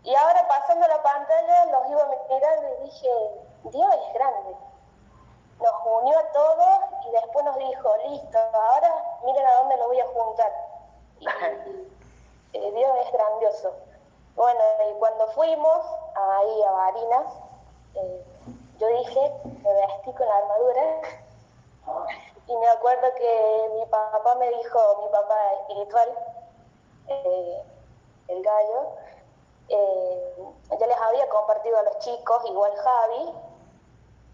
[0.03, 3.09] Y ahora pasando la pantalla los iba mirando y dije,
[3.65, 4.57] Dios es grande.
[5.61, 10.01] Nos unió a todos y después nos dijo, listo, ahora miren a dónde lo voy
[10.01, 10.53] a juntar.
[12.53, 13.73] Eh, Dios es grandioso.
[14.35, 14.61] Bueno,
[14.91, 17.27] y cuando fuimos ahí a Barinas,
[17.95, 18.25] eh,
[18.79, 20.83] yo dije, me vestí con la armadura
[22.47, 26.09] y me acuerdo que mi papá me dijo, mi papá espiritual,
[27.07, 27.63] eh,
[28.29, 28.89] el gallo,
[29.69, 30.35] eh,
[30.79, 33.35] ya les había compartido a los chicos, igual Javi,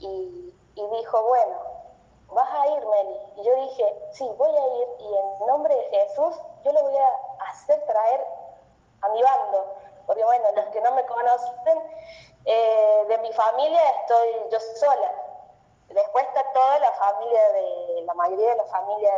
[0.01, 1.59] y, y dijo, bueno,
[2.29, 3.19] vas a ir, Meli.
[3.37, 6.97] Y yo dije, sí, voy a ir, y en nombre de Jesús, yo le voy
[6.97, 7.09] a
[7.49, 8.27] hacer traer
[9.01, 9.75] a mi bando,
[10.07, 11.83] porque bueno, los que no me conocen,
[12.45, 15.13] eh, de mi familia estoy yo sola.
[15.89, 19.13] Después está toda la familia de, la mayoría de la familia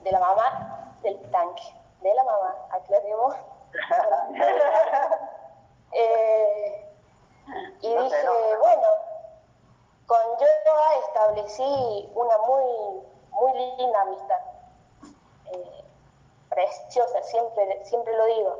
[0.00, 1.62] de, la mamá del tanque,
[2.00, 3.36] de la mamá, aclaremos.
[5.92, 6.82] eh,
[7.80, 8.26] y dije,
[8.60, 8.88] bueno,
[10.06, 14.40] con Yoga establecí una muy, muy linda amistad.
[15.52, 15.84] Eh,
[16.48, 18.56] preciosa, siempre, siempre lo digo.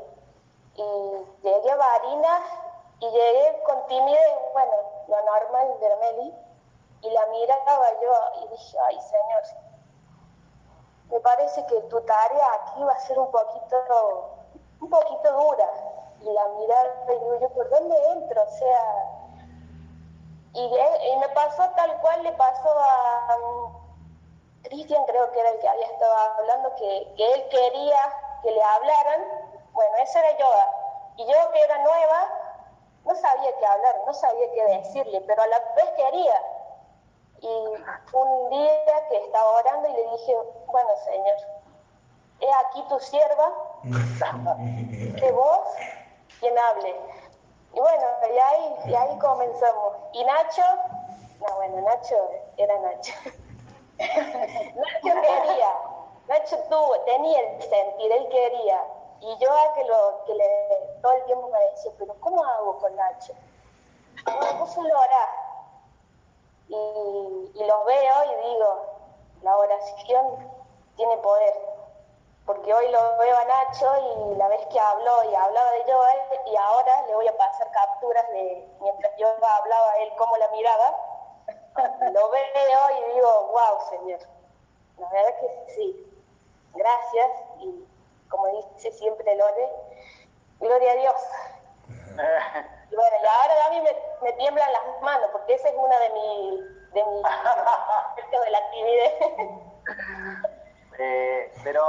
[0.75, 2.41] Y llegué a Barinas
[2.99, 4.21] y llegué con timidez,
[4.53, 4.73] bueno,
[5.07, 6.35] lo normal de Meli,
[7.01, 9.43] y la miraba yo y dije, ay Señor,
[11.09, 14.39] me parece que tu tarea aquí va a ser un poquito,
[14.81, 15.69] un poquito dura.
[16.19, 18.43] Y la miraba y digo, yo, ¿por dónde entro?
[18.43, 19.16] O sea,
[20.61, 23.73] y, me pasó tal cual le pasó a um,
[24.63, 28.63] Cristian, creo que era el que había estado hablando, que, que él quería que le
[28.63, 29.25] hablaran.
[29.73, 30.69] Bueno, eso era yoga.
[31.17, 32.29] Y yo que era nueva,
[33.05, 36.41] no sabía qué hablar, no sabía qué decirle, pero a la vez quería.
[37.39, 37.47] Y
[38.13, 40.35] un día que estaba orando y le dije,
[40.67, 41.37] bueno, Señor,
[42.39, 43.53] he aquí tu sierva,
[45.19, 45.67] que vos
[46.39, 46.95] quien hable.
[47.73, 49.95] Y bueno, y ahí, y ahí comenzamos.
[50.13, 50.63] Y Nacho,
[51.39, 52.15] no, bueno, Nacho
[52.57, 53.13] era Nacho.
[53.99, 55.73] Nacho quería,
[56.27, 58.83] Nacho tuvo, tenía el sentir, él quería.
[59.19, 62.77] Y yo a que, lo, que le, todo el tiempo me decía, pero ¿cómo hago
[62.79, 63.33] con Nacho?
[64.25, 65.29] No, vos solo orás.
[66.69, 68.85] Y, y los veo y digo,
[69.41, 70.51] la oración
[70.95, 71.66] tiene poder.
[72.47, 76.01] Porque hoy lo veo a Nacho y la vez que habló y hablaba de yo
[76.45, 80.47] y ahora le voy a pasar capturas de mientras yo hablaba a él cómo la
[80.47, 80.95] miraba.
[82.13, 84.19] lo veo y digo, wow, Señor.
[84.97, 86.21] La verdad es que sí.
[86.73, 87.85] Gracias y
[88.29, 89.69] como dice siempre Lore,
[90.59, 91.15] gloria a Dios.
[92.89, 93.83] Y bueno, y ahora a mí
[94.21, 97.21] me, tiemblan las manos, porque esa es una de mis de mi
[98.45, 99.11] de la actividad.
[100.97, 101.83] Eh, pero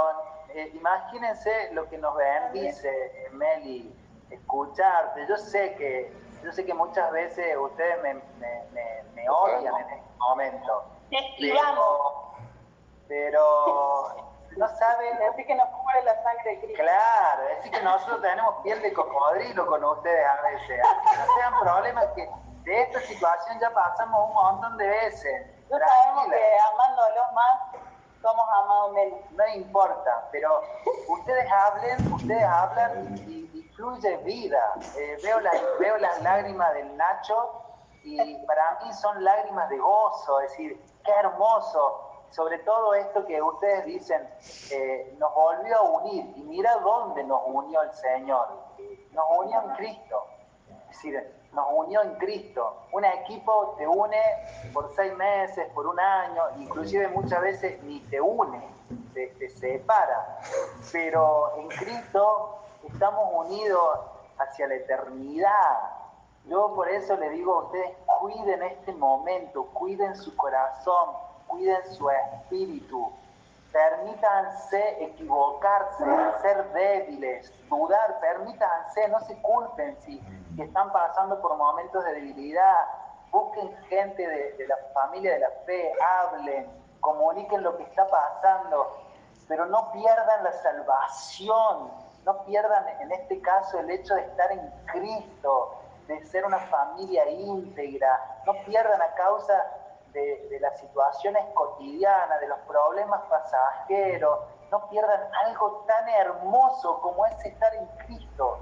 [0.54, 3.94] eh, imagínense lo que nos ven, dice Meli,
[4.30, 5.26] escucharte.
[5.28, 6.12] Yo sé que,
[6.42, 10.84] yo sé que muchas veces ustedes me, me, me, odian en este momento.
[11.38, 12.34] Pero,
[13.08, 15.18] pero no saben.
[15.30, 16.82] Así que nos muere la sangre de Cristo.
[16.82, 20.80] Claro, es decir que nosotros tenemos piel de cocodrilo con ustedes a veces.
[20.84, 22.28] Así que no sean problemas que
[22.64, 25.46] de esta situación ya pasamos un montón de veces.
[25.70, 27.88] No sabemos que amándolos más
[28.20, 28.93] somos amados.
[29.32, 30.61] No importa, pero
[31.09, 33.47] ustedes hablen, ustedes hablan y,
[33.77, 34.74] fluye vida.
[34.97, 37.62] Eh, veo, la, veo las lágrimas del Nacho
[38.03, 43.40] y para mí son lágrimas de gozo, es decir, qué hermoso sobre todo esto que
[43.40, 44.28] ustedes dicen,
[44.70, 46.27] eh, nos volvió a unir.
[46.36, 48.49] Y mira dónde nos unió el Señor.
[49.12, 50.27] Nos unió en Cristo.
[50.69, 52.76] Es decir, nos unió en Cristo.
[52.92, 54.20] Un equipo te une
[54.72, 58.60] por seis meses, por un año, inclusive muchas veces ni te une,
[59.14, 60.40] te, te separa.
[60.92, 64.00] Pero en Cristo estamos unidos
[64.38, 65.98] hacia la eternidad.
[66.46, 71.10] Yo por eso le digo a ustedes, cuiden este momento, cuiden su corazón,
[71.46, 73.12] cuiden su espíritu,
[73.78, 76.05] permítanse equivocarse,
[76.42, 80.20] ser débiles, dudar, permítanse, no se culpen si,
[80.59, 82.88] están pasando por momentos de debilidad,
[83.30, 86.68] busquen gente de, la familia de la fe, hablen,
[86.98, 88.98] comuniquen lo que está pasando,
[89.46, 91.92] pero no pierdan la salvación,
[92.24, 95.78] no pierdan en este caso el hecho de estar en Cristo,
[96.09, 99.77] de ser una familia íntegra, no pierdan a causa
[100.49, 104.40] de, las situaciones cotidianas, de los problemas pasajeros,
[104.70, 108.59] no pierdan algo tan hermoso como es estar en Cristo.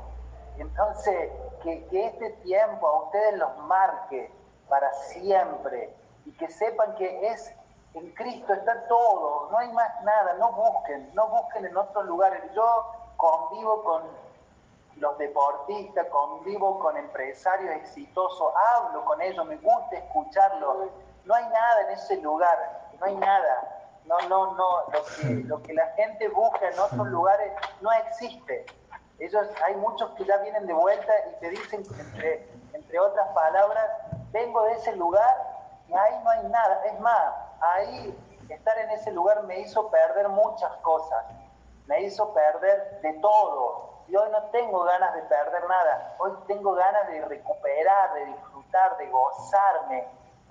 [0.59, 1.31] Entonces,
[1.63, 4.31] que, este tiempo a ustedes los marque
[4.69, 7.53] para siempre y que sepan que es
[7.95, 12.43] en Cristo está todo, no hay más nada, no busquen, no busquen en otros lugares.
[12.55, 14.03] Yo convivo con
[14.97, 20.91] los deportistas, convivo con empresarios exitosos, hablo con ellos, me gusta escucharlos
[21.27, 23.73] no hay nada en ese lugar, no hay nada.
[24.05, 28.65] No, no, no, lo que, lo que la gente busca en otros lugares no existe.
[29.19, 33.85] Ellos, hay muchos que ya vienen de vuelta y te dicen, entre, entre otras palabras,
[34.31, 35.37] vengo de ese lugar
[35.89, 36.85] y ahí no hay nada.
[36.85, 38.17] Es más, ahí
[38.49, 41.25] estar en ese lugar me hizo perder muchas cosas,
[41.87, 43.97] me hizo perder de todo.
[44.07, 48.97] Y hoy no tengo ganas de perder nada, hoy tengo ganas de recuperar, de disfrutar,
[48.99, 50.07] de gozarme,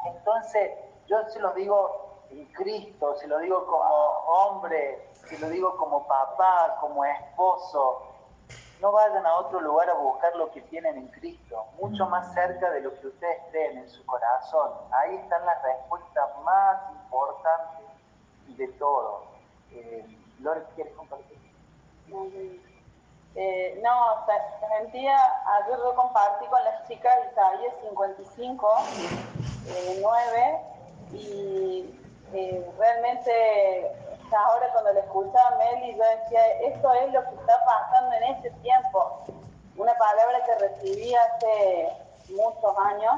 [0.05, 0.71] entonces,
[1.07, 6.07] yo se lo digo en Cristo, se lo digo como hombre, se lo digo como
[6.07, 8.01] papá, como esposo.
[8.81, 12.69] no vayan a otro lugar a buscar lo que tienen en Cristo, mucho más cerca
[12.71, 14.71] de lo que ustedes creen en su corazón.
[14.91, 17.85] Ahí están las respuestas más importantes
[18.47, 19.23] de todo.
[19.71, 20.05] Eh,
[20.39, 21.39] Lore, ¿quieres compartir?
[23.35, 24.25] Eh, no,
[24.77, 25.17] sentía,
[25.57, 28.67] ayer yo compartí con las chicas Isaías 55,
[29.99, 30.61] 9,
[31.11, 31.99] y
[32.33, 33.91] eh, realmente
[34.33, 38.23] ahora cuando le escuchaba a Meli, yo decía, esto es lo que está pasando en
[38.35, 39.23] este tiempo.
[39.77, 41.89] Una palabra que recibí hace
[42.29, 43.13] muchos años,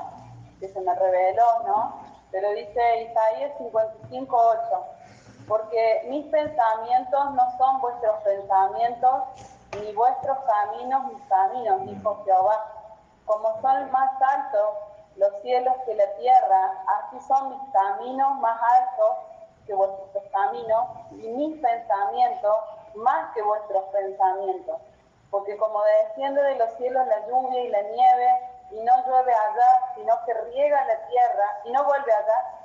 [0.59, 2.01] que se me reveló, ¿no?
[2.31, 4.83] Pero dice Isaías 55.8,
[5.47, 9.23] porque mis pensamientos no son vuestros pensamientos,
[9.81, 12.73] ni vuestros caminos mis caminos, dijo Jehová.
[13.25, 14.69] Como son más altos
[15.17, 19.17] los cielos que la tierra, así son mis caminos más altos
[19.65, 22.55] que vuestros caminos y mis pensamientos
[22.95, 24.77] más que vuestros pensamientos.
[25.29, 29.93] Porque como desciende de los cielos la lluvia y la nieve, y no llueve allá,
[29.95, 32.57] sino que riega la tierra, y no vuelve allá,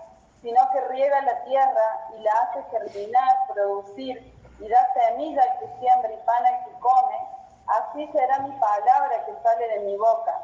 [0.43, 5.68] sino que riega la tierra y la hace germinar, producir, y da semilla al que
[5.78, 7.18] siembra y pan al que come,
[7.66, 10.38] así será mi palabra que sale de mi boca.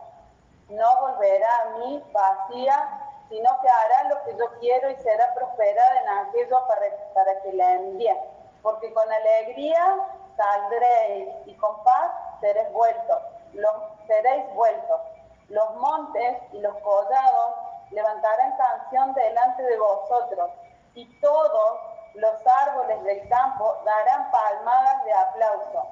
[0.68, 6.00] No volverá a mí vacía, sino que hará lo que yo quiero y será prosperada
[6.00, 8.16] en aquello para, para que la envíe.
[8.62, 9.96] Porque con alegría
[10.36, 13.18] saldréis y con paz seréis vueltos,
[13.52, 13.72] los,
[14.06, 15.00] seréis vueltos.
[15.48, 17.54] Los montes y los collados
[17.90, 20.50] levantarán canción delante de vosotros,
[20.94, 21.80] y todos
[22.14, 25.88] los árboles del campo darán palmadas de aplauso.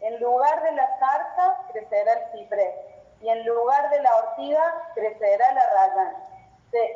[0.00, 2.74] En lugar de la zarza crecerá el ciprés,
[3.20, 6.26] y en lugar de la ortiga crecerá la rayán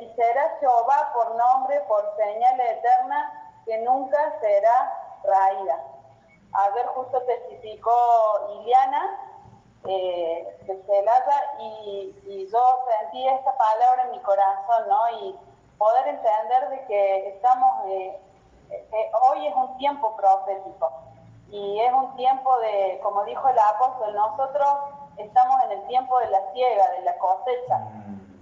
[0.00, 5.84] y será Jehová por nombre, por señal eterna, que nunca será raída.
[6.52, 7.92] A ver, justo testificó
[8.54, 9.18] Iliana
[9.86, 15.08] eh, de Celaya y, y, yo sentí esta palabra en mi corazón, ¿no?
[15.20, 15.38] Y
[15.78, 18.20] poder entender de que estamos, eh,
[19.28, 20.90] hoy es un tiempo profético
[21.50, 24.68] y es un tiempo de, como dijo el apóstol, nosotros
[25.16, 27.80] estamos en el tiempo de la siega, de la cosecha.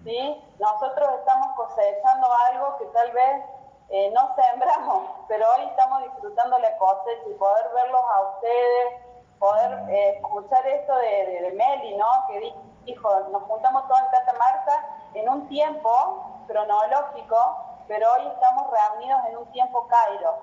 [0.04, 0.44] ¿sí?
[0.58, 3.44] Nosotros estamos cosechando algo que tal vez
[3.90, 9.02] eh, no sembramos, pero hoy estamos disfrutando la cosecha y poder verlos a ustedes,
[9.38, 12.06] poder eh, escuchar esto de, de, Meli, ¿no?
[12.28, 17.56] Que dijo, nos juntamos todos en Catamarca en un tiempo cronológico,
[17.88, 20.36] pero hoy estamos reunidos en un tiempo Cairo,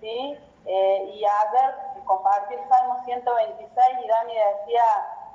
[0.00, 0.36] ¿sí?
[0.66, 3.70] Eh, y ayer compartí el Salmo 126
[4.04, 4.82] y Dani decía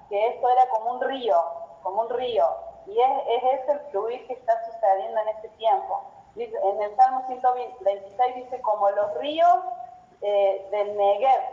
[0.09, 1.41] que esto era como un río,
[1.81, 2.45] como un río,
[2.85, 6.01] y es, es ese el fluir que está sucediendo en este tiempo.
[6.35, 9.59] En el Salmo 126 dice, como los ríos
[10.21, 11.43] eh, del Negev.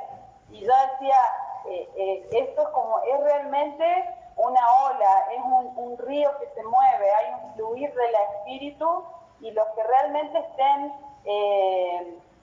[0.51, 1.19] Y yo decía,
[1.67, 6.63] eh, eh, esto es como, es realmente una ola, es un, un, río que se
[6.63, 9.05] mueve, hay un fluir del espíritu
[9.41, 10.93] y los que realmente estén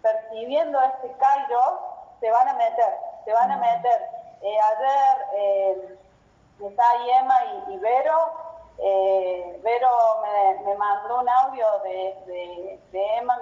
[0.01, 1.79] percibiendo este callo
[2.19, 4.09] se van a meter, se van a meter.
[4.41, 5.97] ayer
[6.59, 7.35] está ahí Emma
[7.67, 8.47] y, y Vero
[8.79, 9.89] eh, Vero
[10.63, 13.39] me, mandó un audio de, Emma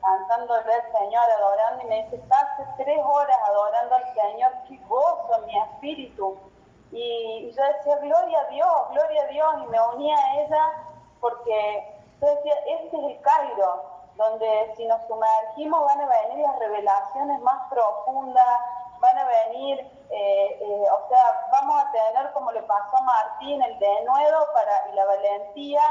[0.00, 5.40] cantándole al Señor, adorando, y me dice, hace tres horas adorando al Señor, qué gozo
[5.46, 6.38] mi espíritu.
[6.92, 10.72] Y, yo decía, gloria a Dios, gloria a Dios, y me unía a ella
[11.20, 13.82] porque yo decía, este es el Cairo,
[14.16, 18.58] donde si nos sumergimos van a venir las revelaciones más profundas,
[19.00, 19.80] van a venir,
[20.10, 24.90] eh, eh, o sea, vamos a tener como le pasó a Martín el denuedo para,
[24.90, 25.82] y la valentía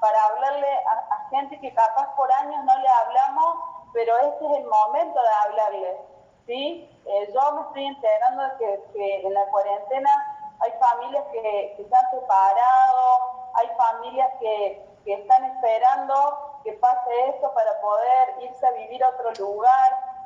[0.00, 3.56] para hablarle a, gente que capaz por años no le hablamos,
[3.92, 6.00] pero este es el momento de hablarle.
[6.46, 6.90] ¿sí?
[7.04, 10.10] Eh, yo me estoy enterando de que, en la cuarentena
[10.60, 17.10] hay familias que, que, se han separado, hay familias que, que están esperando que pase
[17.28, 20.16] esto para poder irse a vivir a otro lugar.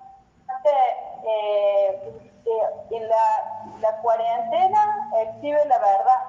[0.65, 2.23] Eh,
[2.91, 6.21] en la, la, cuarentena exhibe la verdad,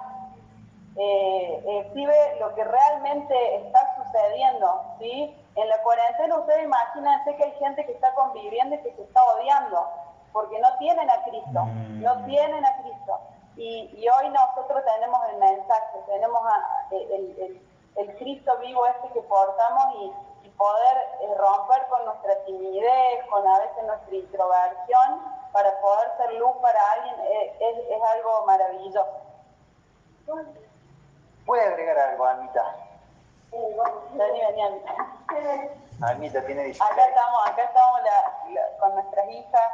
[0.97, 5.35] eh, exhibe lo que realmente está sucediendo, ¿sí?
[5.55, 9.23] En la cuarentena ustedes imagínense que hay gente que está conviviendo y que se está
[9.23, 9.89] odiando,
[10.33, 12.01] porque no tienen a Cristo, mm.
[12.03, 13.19] no tienen a Cristo.
[13.55, 16.41] Y, y hoy nosotros tenemos el mensaje, tenemos
[16.91, 22.35] el, el, el, Cristo vivo este que portamos y, y poder eh, romper con nuestra
[22.45, 28.45] timidez, con a veces nuestra introversión para poder ser luz para alguien es, es, algo
[28.45, 29.05] maravilloso.
[31.45, 32.75] ¿Puede agregar algo, Anita?
[33.51, 34.95] Vení, vení, Anita.
[36.01, 36.91] Anita tiene 16.
[36.91, 39.71] Acá estamos, acá estamos la, con nuestras hijas.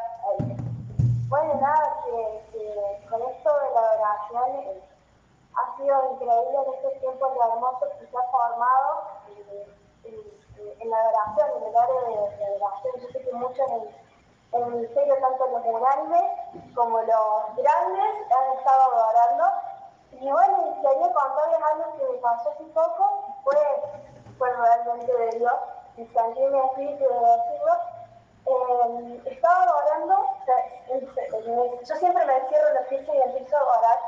[1.29, 4.77] Bueno, nada, que, que, con esto de la oraciones.
[5.57, 11.09] Ha sido increíble en este tiempo de hermoso que se ha formado eh, en, la
[11.09, 12.93] oración, en el área de, de oración.
[13.01, 14.07] Yo sé que muchos en,
[14.53, 16.23] el ministerio, tanto los unánimes
[16.73, 19.45] como los grandes, han estado orando.
[20.11, 23.57] Y bueno, quería contarles algo que me pasó hace poco, fue,
[24.37, 25.53] fue realmente de Dios,
[25.97, 27.97] y sentí mi espíritu de decirlo
[28.47, 30.25] eh, estaba orando,
[31.83, 33.99] yo siempre me encierro en la fiesta y empiezo a orar.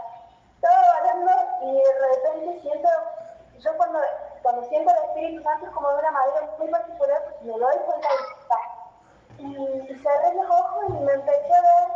[0.61, 1.31] Estaba orando
[1.61, 2.89] y de repente siento,
[3.59, 3.99] yo cuando,
[4.41, 7.77] cuando siento el Espíritu Santo es como de una manera muy particular porque me doy
[7.77, 8.57] cuenta de está.
[9.37, 11.89] Y, y cerré los ojos y me empecé a ver,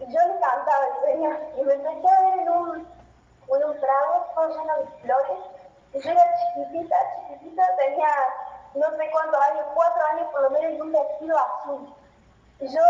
[0.00, 2.88] y yo le cantaba al Señor, y me empecé a ver en un,
[3.48, 5.38] en un prado todo lleno de flores.
[5.94, 8.08] Y yo era chiquitita, chiquitita, tenía
[8.74, 11.94] no sé cuántos años, cuatro años por lo menos, y un vestido azul.
[12.60, 12.82] Y yo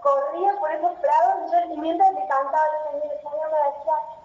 [0.00, 3.13] corría por esos prados y, yo, y mientras le cantaba el Señor,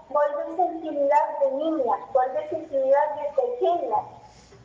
[0.09, 3.97] volver sensibilidad de niña, volver sensibilidad de pequeña.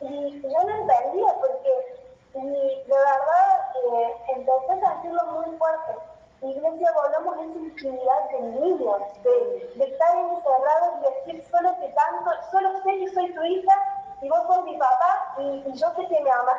[0.01, 1.95] Y yo no entendía porque
[2.35, 5.95] y de verdad eh, empecé a sentirlo muy fuerte.
[6.41, 12.31] Iglesia, volvamos esa intimidad de niños, de, de estar encerrados y decir, solo te canto,
[12.51, 13.73] solo sé que soy tu hija
[14.21, 16.57] y vos sos mi papá y, yo sé que me amas.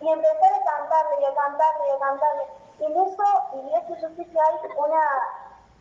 [0.00, 2.46] Y empecé a cantarle y a cantarle y a cantarle.
[2.78, 3.24] Y en eso,
[3.54, 5.02] y eso yo sé que hay una,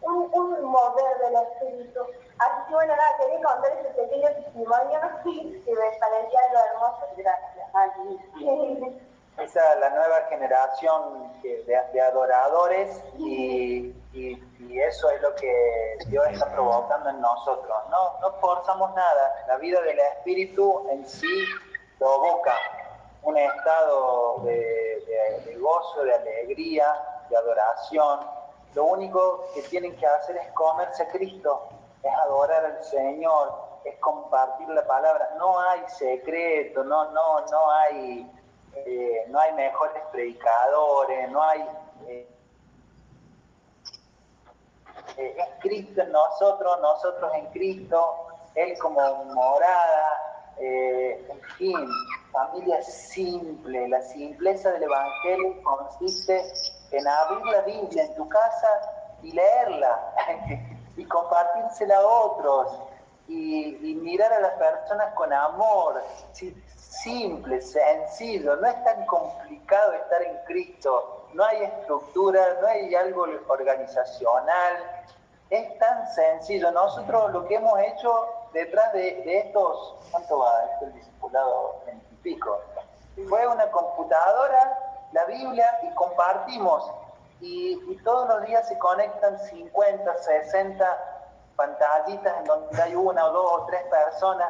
[0.01, 2.01] un, un mover del espíritu.
[2.39, 7.07] Así que bueno, nada, quería contar ese pequeño testimonio que me parecía lo hermoso.
[7.15, 7.67] Gracias.
[9.37, 14.37] Esa es la nueva generación de, de adoradores y, y,
[14.79, 17.77] eso es lo que Dios está provocando en nosotros.
[17.89, 21.45] No, no forzamos nada, la vida del espíritu en sí
[21.97, 22.53] provoca
[23.23, 26.93] un estado de gozo, de alegría,
[27.29, 28.19] de adoración.
[28.73, 31.69] Lo único que tienen que hacer es comerse a Cristo,
[32.01, 33.53] es adorar al Señor,
[33.83, 35.35] es compartir la palabra.
[35.37, 38.31] No hay secreto, no, no, no hay,
[38.75, 41.61] eh, no hay mejores predicadores, no hay
[42.07, 42.27] eh,
[45.17, 50.27] eh, es Cristo en nosotros, nosotros en Cristo, Él como morada,
[50.57, 51.89] en fin,
[52.31, 53.89] familia simple.
[53.89, 56.53] La simpleza del Evangelio consiste
[56.91, 58.81] en abrir la Biblia en tu casa
[59.21, 60.13] y leerla
[60.97, 62.79] y compartírsela a otros
[63.27, 66.03] y, mirar a las personas con amor.
[66.75, 73.25] Simple, sencillo, no es tan complicado estar en Cristo, no hay estructura, no hay algo
[73.47, 75.05] organizacional,
[75.49, 76.71] es tan sencillo.
[76.71, 81.81] Nosotros lo que hemos hecho detrás de, de estos, ¿cuánto va esto el discipulado?
[82.21, 82.59] pico.
[83.27, 86.89] Fue una computadora, la Biblia y compartimos.
[87.39, 91.11] Y, y, todos los días se conectan 50, 60
[91.55, 94.49] pantallitas en donde hay una o dos o tres personas.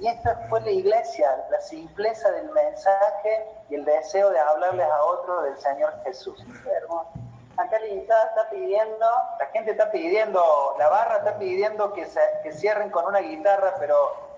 [0.00, 5.04] Y esta fue la iglesia, la simpleza del mensaje y el deseo de hablarles a
[5.04, 6.44] otros del Señor Jesús.
[6.66, 7.10] Hermoso.
[7.56, 9.06] Acá invitada está pidiendo.
[9.38, 13.74] La gente está pidiendo, la barra está pidiendo que, se, que cierren con una guitarra,
[13.78, 14.29] pero,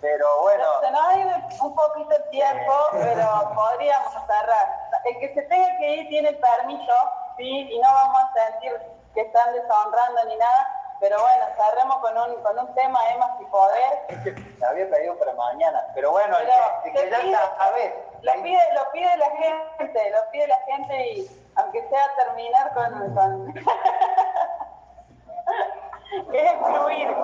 [0.00, 0.64] pero bueno.
[0.80, 1.30] Se nos ha ido
[1.62, 4.90] un poquito el tiempo, pero podríamos cerrar.
[5.04, 6.94] El que se tenga que ir tiene permiso,
[7.36, 8.80] sí, y no vamos a sentir
[9.14, 10.74] que están deshonrando ni nada.
[11.00, 14.00] Pero bueno, cerremos con un, con un tema, Emma, si poder.
[14.08, 16.52] Es que me había traído para mañana, pero bueno, pero
[16.84, 18.04] el que, el que ya pide, está, a ver.
[18.22, 23.14] Lo pide, lo pide la gente, lo pide la gente y aunque sea terminar con...
[23.14, 23.56] con...
[26.34, 27.16] es fluir.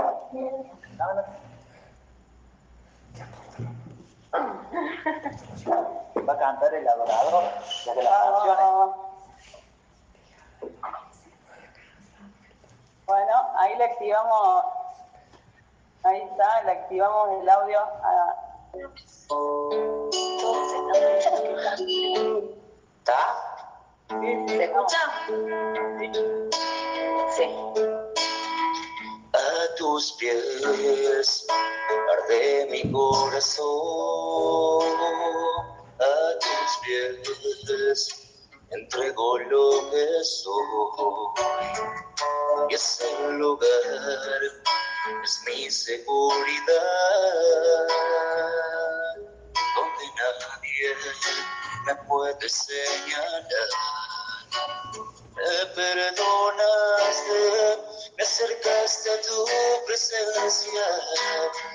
[6.27, 7.45] Va a cantar el adorador,
[7.87, 9.05] las de las canciones.
[13.07, 14.65] Bueno, ahí le activamos,
[16.05, 18.37] ahí está, le activamos el audio a...
[22.99, 23.21] ¿Está?
[24.09, 24.99] ¿Se escucha?
[27.37, 27.94] Sí.
[29.55, 31.47] A tus pies
[32.13, 33.63] arde mi corazón.
[36.01, 38.09] A tus pies
[38.71, 40.75] entrego lo que soy.
[42.69, 44.41] Y ese lugar
[45.23, 46.67] es mi seguridad.
[49.77, 50.89] Donde nadie
[51.87, 54.04] me puede señalar.
[60.45, 60.85] Presencia,
[61.71, 61.74] me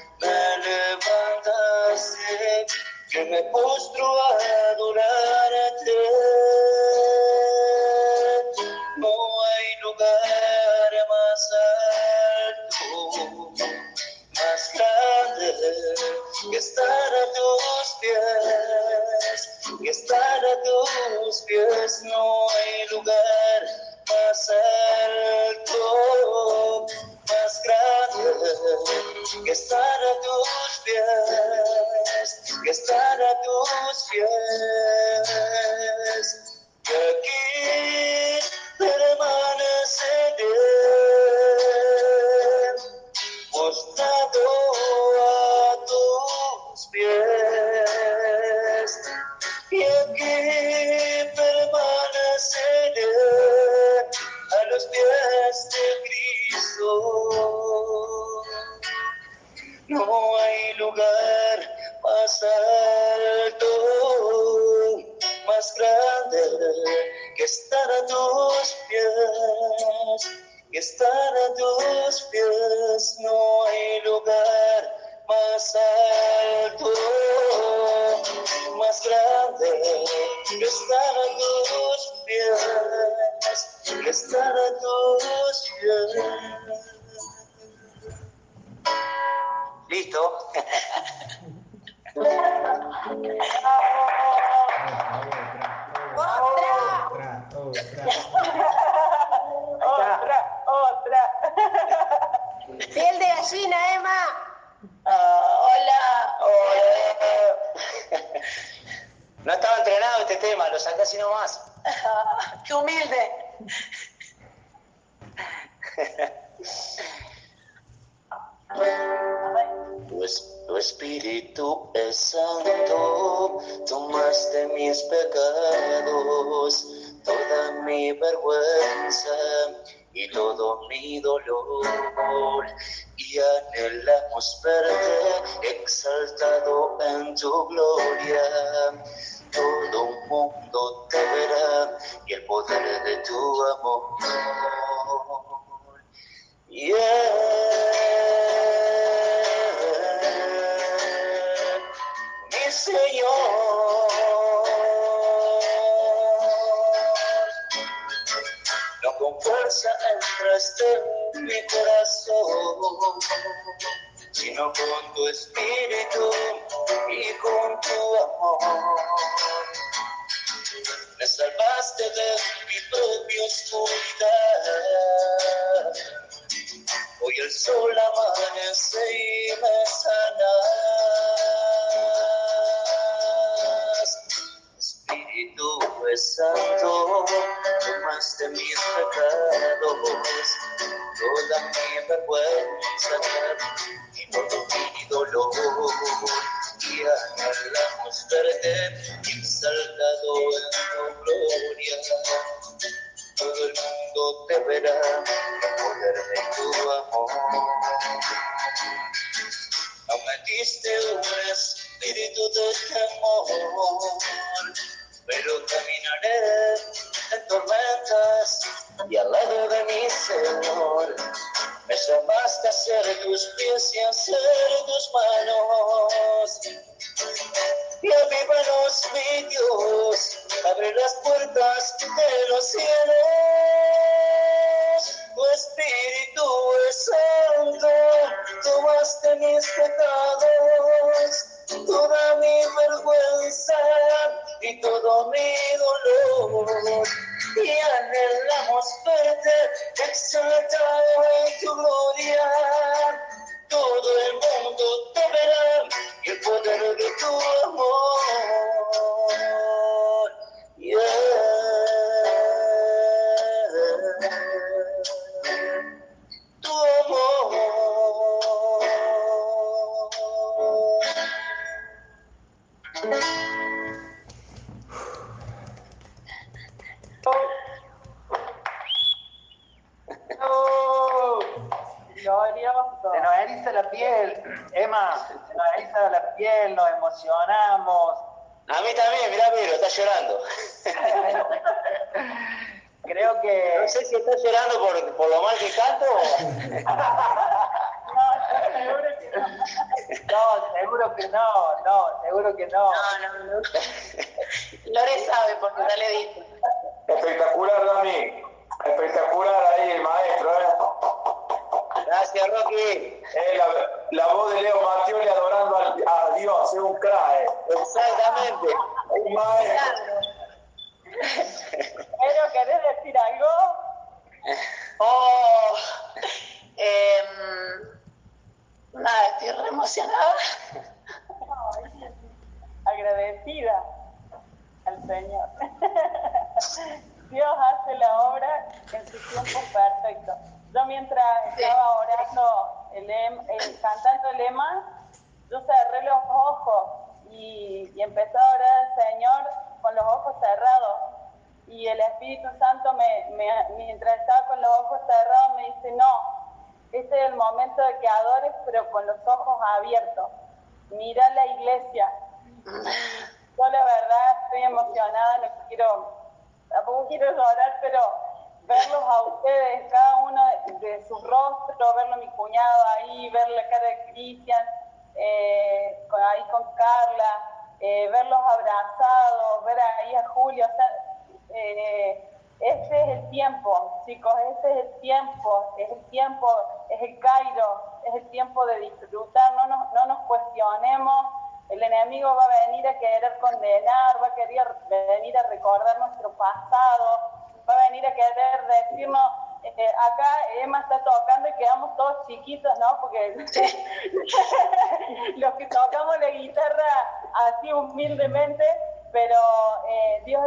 [212.58, 214.09] espíritu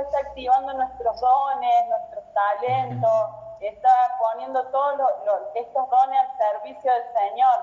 [0.02, 3.30] está activando nuestros dones, nuestros talentos,
[3.60, 5.10] está poniendo todos
[5.54, 7.60] estos dones al servicio del Señor.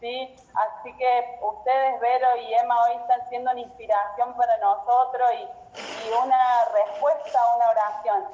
[0.00, 0.36] ¿sí?
[0.54, 6.12] Así que ustedes, Vero y Emma, hoy están siendo una inspiración para nosotros y, y
[6.24, 8.28] una respuesta a una oración.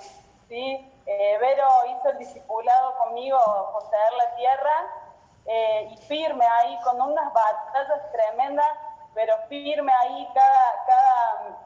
[0.49, 0.93] ¿sí?
[1.07, 3.39] Eh, Vero hizo el discipulado conmigo,
[3.73, 4.73] poseer la tierra,
[5.47, 8.67] eh, y firme ahí, con unas batallas tremendas,
[9.15, 11.66] pero firme ahí cada, cada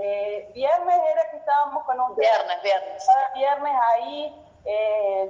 [0.00, 2.16] eh, viernes era que estábamos con un...
[2.16, 3.06] Viernes, viernes.
[3.06, 4.42] Cada viernes ahí,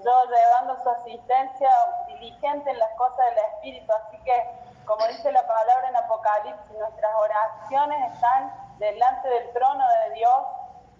[0.05, 1.71] yo llevando su asistencia
[2.09, 4.51] diligente en las cosas del Espíritu, así que,
[4.87, 10.45] como dice la palabra en Apocalipsis, nuestras oraciones están delante del trono de Dios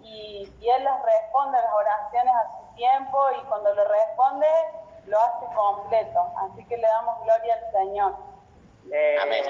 [0.01, 4.47] y, Él les responde las oraciones a su tiempo y cuando lo responde
[5.05, 6.33] lo hace completo.
[6.37, 8.15] Así que le damos gloria al Señor.
[8.91, 9.43] Eh, Amén.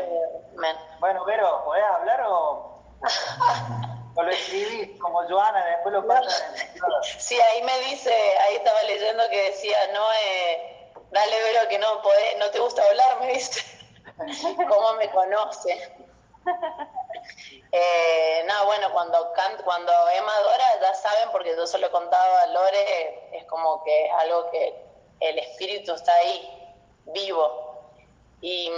[0.99, 2.79] Bueno, Vero, ¿podés hablar o,
[4.17, 6.43] o lo escribís como Joana, después lo pasas
[7.19, 12.01] Sí, ahí me dice, ahí estaba leyendo que decía, no, eh, dale Vero que no
[12.01, 13.61] podés, no te gusta hablar, me dice.
[14.69, 15.95] ¿Cómo me conoce?
[17.71, 19.33] Eh, no, bueno, cuando,
[19.63, 23.83] cuando Emma adora, ya saben, porque yo se lo he contado a Lore, es como
[23.83, 24.81] que es algo que
[25.19, 26.75] el espíritu está ahí,
[27.07, 27.66] vivo.
[28.39, 28.71] Y,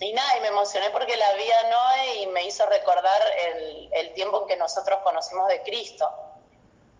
[0.00, 3.88] y nada, y me emocioné porque la vi a Noé y me hizo recordar el,
[3.92, 6.10] el tiempo en que nosotros conocimos de Cristo.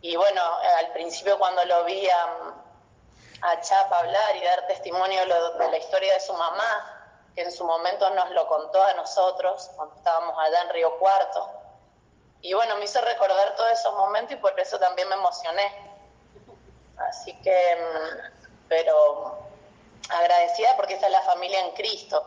[0.00, 0.40] Y bueno,
[0.78, 2.54] al principio cuando lo vi a,
[3.42, 5.20] a Chapa hablar y dar testimonio
[5.58, 9.70] de la historia de su mamá, que en su momento nos lo contó a nosotros
[9.74, 11.50] cuando estábamos allá en Río Cuarto.
[12.40, 15.72] Y bueno, me hizo recordar todos esos momentos y por eso también me emocioné.
[16.96, 19.47] Así que, mm, pero
[20.10, 22.24] agradecida porque esta es la familia en Cristo.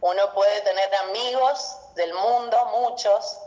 [0.00, 3.40] Uno puede tener amigos del mundo, muchos,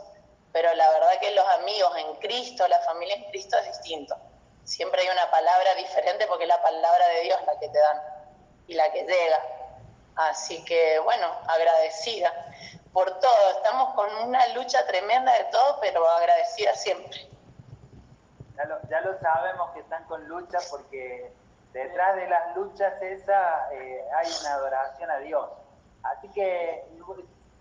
[0.52, 4.16] pero la verdad que los amigos en Cristo, la familia en Cristo es distinto.
[4.64, 8.02] Siempre hay una palabra diferente porque es la palabra de Dios la que te dan
[8.66, 9.40] y la que llega.
[10.14, 12.32] Así que, bueno, agradecida
[12.92, 13.50] por todo.
[13.56, 17.28] Estamos con una lucha tremenda de todo, pero agradecida siempre.
[18.56, 21.32] Ya lo, sabemos que están con lucha porque
[21.72, 25.48] detrás de las luchas esas eh, hay una adoración a Dios.
[26.02, 26.84] Así que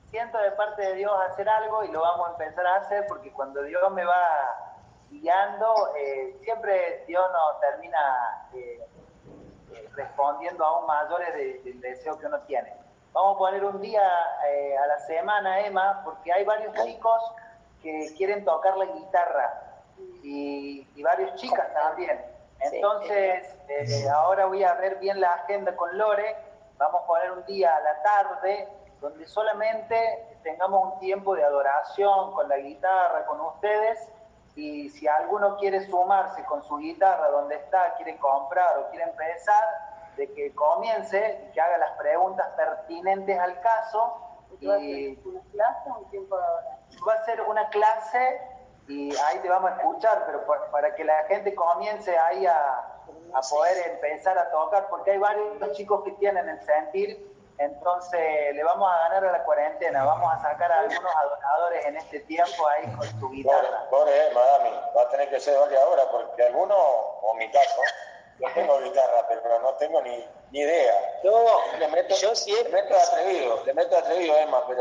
[0.09, 3.31] siento de parte de Dios hacer algo y lo vamos a empezar a hacer porque
[3.31, 4.71] cuando Dios me va
[5.09, 8.87] guiando, eh, siempre Dios nos termina eh,
[9.95, 12.73] respondiendo aún mayores del deseo que uno tiene.
[13.13, 14.09] Vamos a poner un día
[14.47, 17.21] eh, a la semana, Emma, porque hay varios chicos
[17.81, 19.83] que quieren tocar la guitarra
[20.23, 22.30] y, y varios chicas también.
[22.63, 26.35] Entonces, eh, ahora voy a ver bien la agenda con Lore.
[26.77, 28.67] Vamos a poner un día a la tarde
[28.99, 34.07] donde solamente tengamos un tiempo de adoración con la guitarra, con ustedes
[34.55, 39.63] y si alguno quiere sumarse con su guitarra donde está, quiere comprar o quiere empezar,
[40.17, 44.17] de que comience y que haga las preguntas pertinentes al caso.
[44.59, 47.07] Y, ¿Va a ser una clase o un tiempo de adoración?
[47.07, 48.41] Va a ser una clase
[48.91, 52.77] y ahí te vamos a escuchar, pero para, que la gente comience ahí a,
[53.33, 57.31] a poder empezar a tocar, porque hay varios chicos que tienen el sentir
[57.61, 61.97] entonces le vamos a ganar a la cuarentena, vamos a sacar a algunos adonadores en
[61.97, 63.87] este tiempo ahí con su guitarra.
[63.91, 67.81] Pobre, eh, madame, va a tener que ser varias horas porque algunos, o mi caso,
[68.39, 71.21] yo tengo guitarra, pero no tengo ni, ni idea.
[71.23, 72.71] Yo, le meto, yo siempre...
[72.71, 74.79] Le meto atrevido, le meto atrevido, Emma, pero